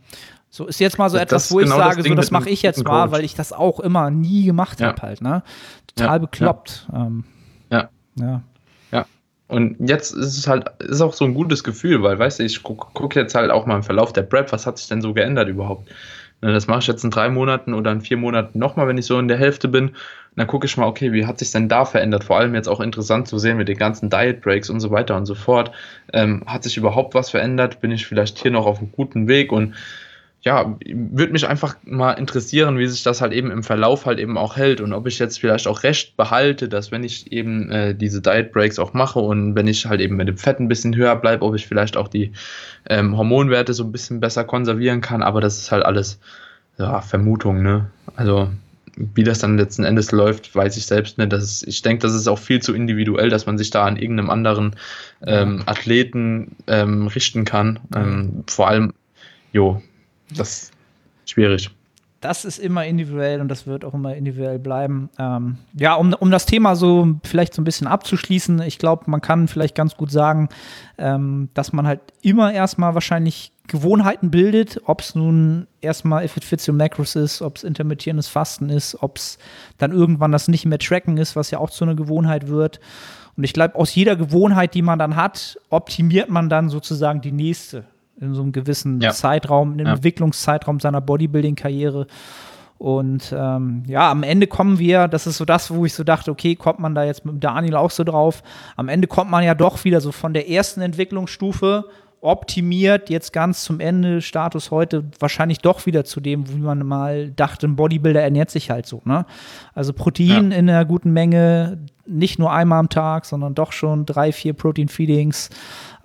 [0.53, 2.61] so ist jetzt mal so etwas, wo ich genau sage, das so das mache ich
[2.61, 4.87] jetzt mal, weil ich das auch immer nie gemacht ja.
[4.87, 5.43] habe halt, ne?
[5.95, 6.17] Total ja.
[6.17, 6.87] bekloppt.
[6.91, 7.05] Ja.
[7.05, 7.23] Ähm,
[7.71, 7.89] ja.
[8.15, 8.41] ja.
[8.91, 9.05] Ja.
[9.47, 12.61] Und jetzt ist es halt, ist auch so ein gutes Gefühl, weil, weißt du, ich
[12.63, 15.13] gucke guck jetzt halt auch mal im Verlauf der Prep, was hat sich denn so
[15.13, 15.89] geändert überhaupt?
[16.41, 19.05] Ne, das mache ich jetzt in drei Monaten oder in vier Monaten nochmal, wenn ich
[19.05, 19.89] so in der Hälfte bin.
[19.89, 19.95] Und
[20.35, 22.25] dann gucke ich mal, okay, wie hat sich denn da verändert?
[22.25, 25.15] Vor allem jetzt auch interessant zu sehen mit den ganzen Diet Breaks und so weiter
[25.15, 25.71] und so fort.
[26.11, 27.79] Ähm, hat sich überhaupt was verändert?
[27.79, 29.53] Bin ich vielleicht hier noch auf einem guten Weg?
[29.53, 29.75] Und
[30.43, 34.37] ja, würde mich einfach mal interessieren, wie sich das halt eben im Verlauf halt eben
[34.37, 37.93] auch hält und ob ich jetzt vielleicht auch recht behalte, dass wenn ich eben äh,
[37.93, 40.95] diese Diet Breaks auch mache und wenn ich halt eben mit dem Fett ein bisschen
[40.95, 42.31] höher bleibe, ob ich vielleicht auch die
[42.89, 46.19] ähm, Hormonwerte so ein bisschen besser konservieren kann, aber das ist halt alles
[46.79, 47.91] ja, Vermutung, ne?
[48.15, 48.49] Also
[48.95, 51.31] wie das dann letzten Endes läuft, weiß ich selbst nicht.
[51.31, 53.95] Das ist, ich denke, das ist auch viel zu individuell, dass man sich da an
[53.95, 54.75] irgendeinem anderen
[55.25, 57.79] ähm, Athleten ähm, richten kann.
[57.95, 58.93] Ähm, vor allem,
[59.53, 59.81] jo,
[60.35, 60.71] das ist
[61.25, 61.69] schwierig.
[62.21, 65.09] Das ist immer individuell und das wird auch immer individuell bleiben.
[65.17, 69.21] Ähm, ja, um, um das Thema so vielleicht so ein bisschen abzuschließen, ich glaube, man
[69.21, 70.49] kann vielleicht ganz gut sagen,
[70.99, 76.29] ähm, dass man halt immer erstmal wahrscheinlich Gewohnheiten bildet, ob es nun erstmal
[76.67, 79.39] Your Macros ist, ob es intermittierendes Fasten ist, ob es
[79.79, 82.79] dann irgendwann das nicht mehr Tracken ist, was ja auch zu einer Gewohnheit wird.
[83.35, 87.31] Und ich glaube, aus jeder Gewohnheit, die man dann hat, optimiert man dann sozusagen die
[87.31, 87.85] nächste
[88.21, 89.11] in so einem gewissen ja.
[89.11, 89.93] Zeitraum, im ja.
[89.93, 92.07] Entwicklungszeitraum seiner Bodybuilding-Karriere.
[92.77, 96.31] Und ähm, ja, am Ende kommen wir, das ist so das, wo ich so dachte,
[96.31, 98.41] okay, kommt man da jetzt mit Daniel auch so drauf.
[98.75, 101.85] Am Ende kommt man ja doch wieder so von der ersten Entwicklungsstufe
[102.21, 107.31] optimiert, jetzt ganz zum Ende, Status heute, wahrscheinlich doch wieder zu dem, wie man mal
[107.31, 109.01] dachte, ein Bodybuilder ernährt sich halt so.
[109.05, 109.25] Ne?
[109.73, 110.57] Also Protein ja.
[110.57, 115.49] in einer guten Menge, nicht nur einmal am Tag, sondern doch schon drei, vier Protein-Feedings.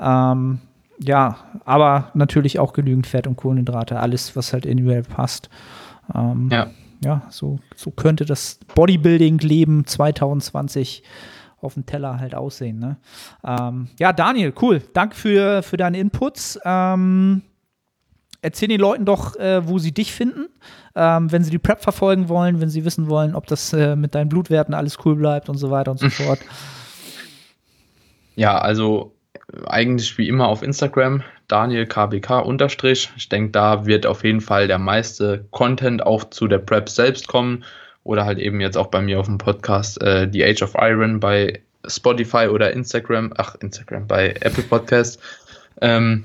[0.00, 0.60] Ähm,
[0.98, 5.50] ja, aber natürlich auch genügend Fett und Kohlenhydrate, alles, was halt individuell passt.
[6.14, 6.68] Ähm, ja.
[7.04, 11.02] Ja, so, so könnte das Bodybuilding-Leben 2020
[11.60, 12.78] auf dem Teller halt aussehen.
[12.78, 12.96] Ne?
[13.44, 14.82] Ähm, ja, Daniel, cool.
[14.94, 16.58] Danke für, für deine Inputs.
[16.64, 17.42] Ähm,
[18.40, 20.46] erzähl den Leuten doch, äh, wo sie dich finden,
[20.94, 24.14] ähm, wenn sie die Prep verfolgen wollen, wenn sie wissen wollen, ob das äh, mit
[24.14, 26.40] deinen Blutwerten alles cool bleibt und so weiter und so fort.
[28.36, 29.15] Ja, also
[29.66, 33.10] eigentlich wie immer auf Instagram, Daniel KBK unterstrich.
[33.16, 37.28] Ich denke, da wird auf jeden Fall der meiste Content auch zu der Prep selbst
[37.28, 37.64] kommen
[38.02, 41.20] oder halt eben jetzt auch bei mir auf dem Podcast äh, The Age of Iron
[41.20, 45.20] bei Spotify oder Instagram, ach Instagram, bei Apple Podcast.
[45.80, 46.24] Ähm,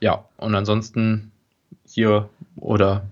[0.00, 1.30] ja, und ansonsten
[1.86, 3.06] hier oder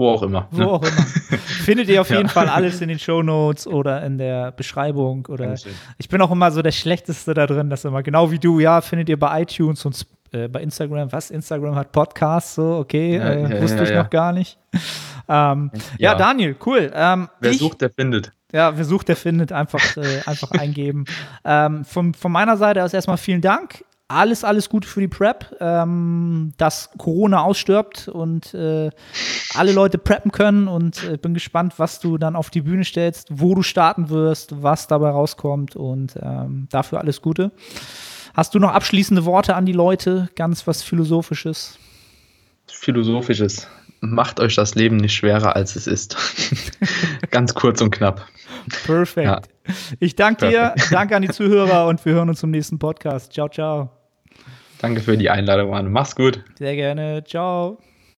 [0.00, 0.48] wo auch immer.
[0.50, 0.68] Wo ne?
[0.70, 0.90] auch immer.
[1.38, 2.16] Findet ihr auf Ja.
[2.16, 5.26] jeden Fall alles in den Show Notes oder in der Beschreibung.
[5.28, 5.72] Oder Dankeschön.
[5.98, 8.80] ich bin auch immer so der Schlechteste da drin, dass immer genau wie du, ja,
[8.80, 11.12] findet ihr bei iTunes und äh, bei Instagram.
[11.12, 11.30] Was?
[11.30, 14.58] Instagram hat Podcasts, so, okay, Ja, äh, ja, wusste ich noch gar nicht.
[15.28, 16.12] ähm, ja.
[16.12, 16.14] Ja.
[16.14, 16.90] Daniel, cool.
[16.94, 18.32] Ähm, Wer ich, sucht, der findet.
[18.52, 19.52] Ja, wer sucht, der findet.
[19.52, 21.04] Einfach, äh, einfach eingeben.
[21.44, 23.84] Ähm, von, von meiner Seite aus erstmal vielen Dank.
[24.10, 28.90] Alles, alles Gute für die Prep, ähm, dass Corona ausstirbt und äh,
[29.54, 33.28] alle Leute preppen können und äh, bin gespannt, was du dann auf die Bühne stellst,
[33.30, 37.52] wo du starten wirst, was dabei rauskommt und ähm, dafür alles Gute.
[38.34, 40.28] Hast du noch abschließende Worte an die Leute?
[40.34, 41.78] Ganz was Philosophisches?
[42.66, 43.68] Philosophisches.
[44.00, 46.16] Macht euch das Leben nicht schwerer, als es ist.
[47.30, 48.26] Ganz kurz und knapp.
[48.86, 49.26] Perfekt.
[49.26, 49.40] Ja.
[50.00, 53.32] Ich danke dir, danke an die Zuhörer und wir hören uns im nächsten Podcast.
[53.32, 53.99] Ciao, ciao.
[54.80, 55.92] Danke für die Einladung, Mann.
[55.92, 56.42] Mach's gut.
[56.58, 57.22] Sehr gerne.
[57.24, 57.78] Ciao.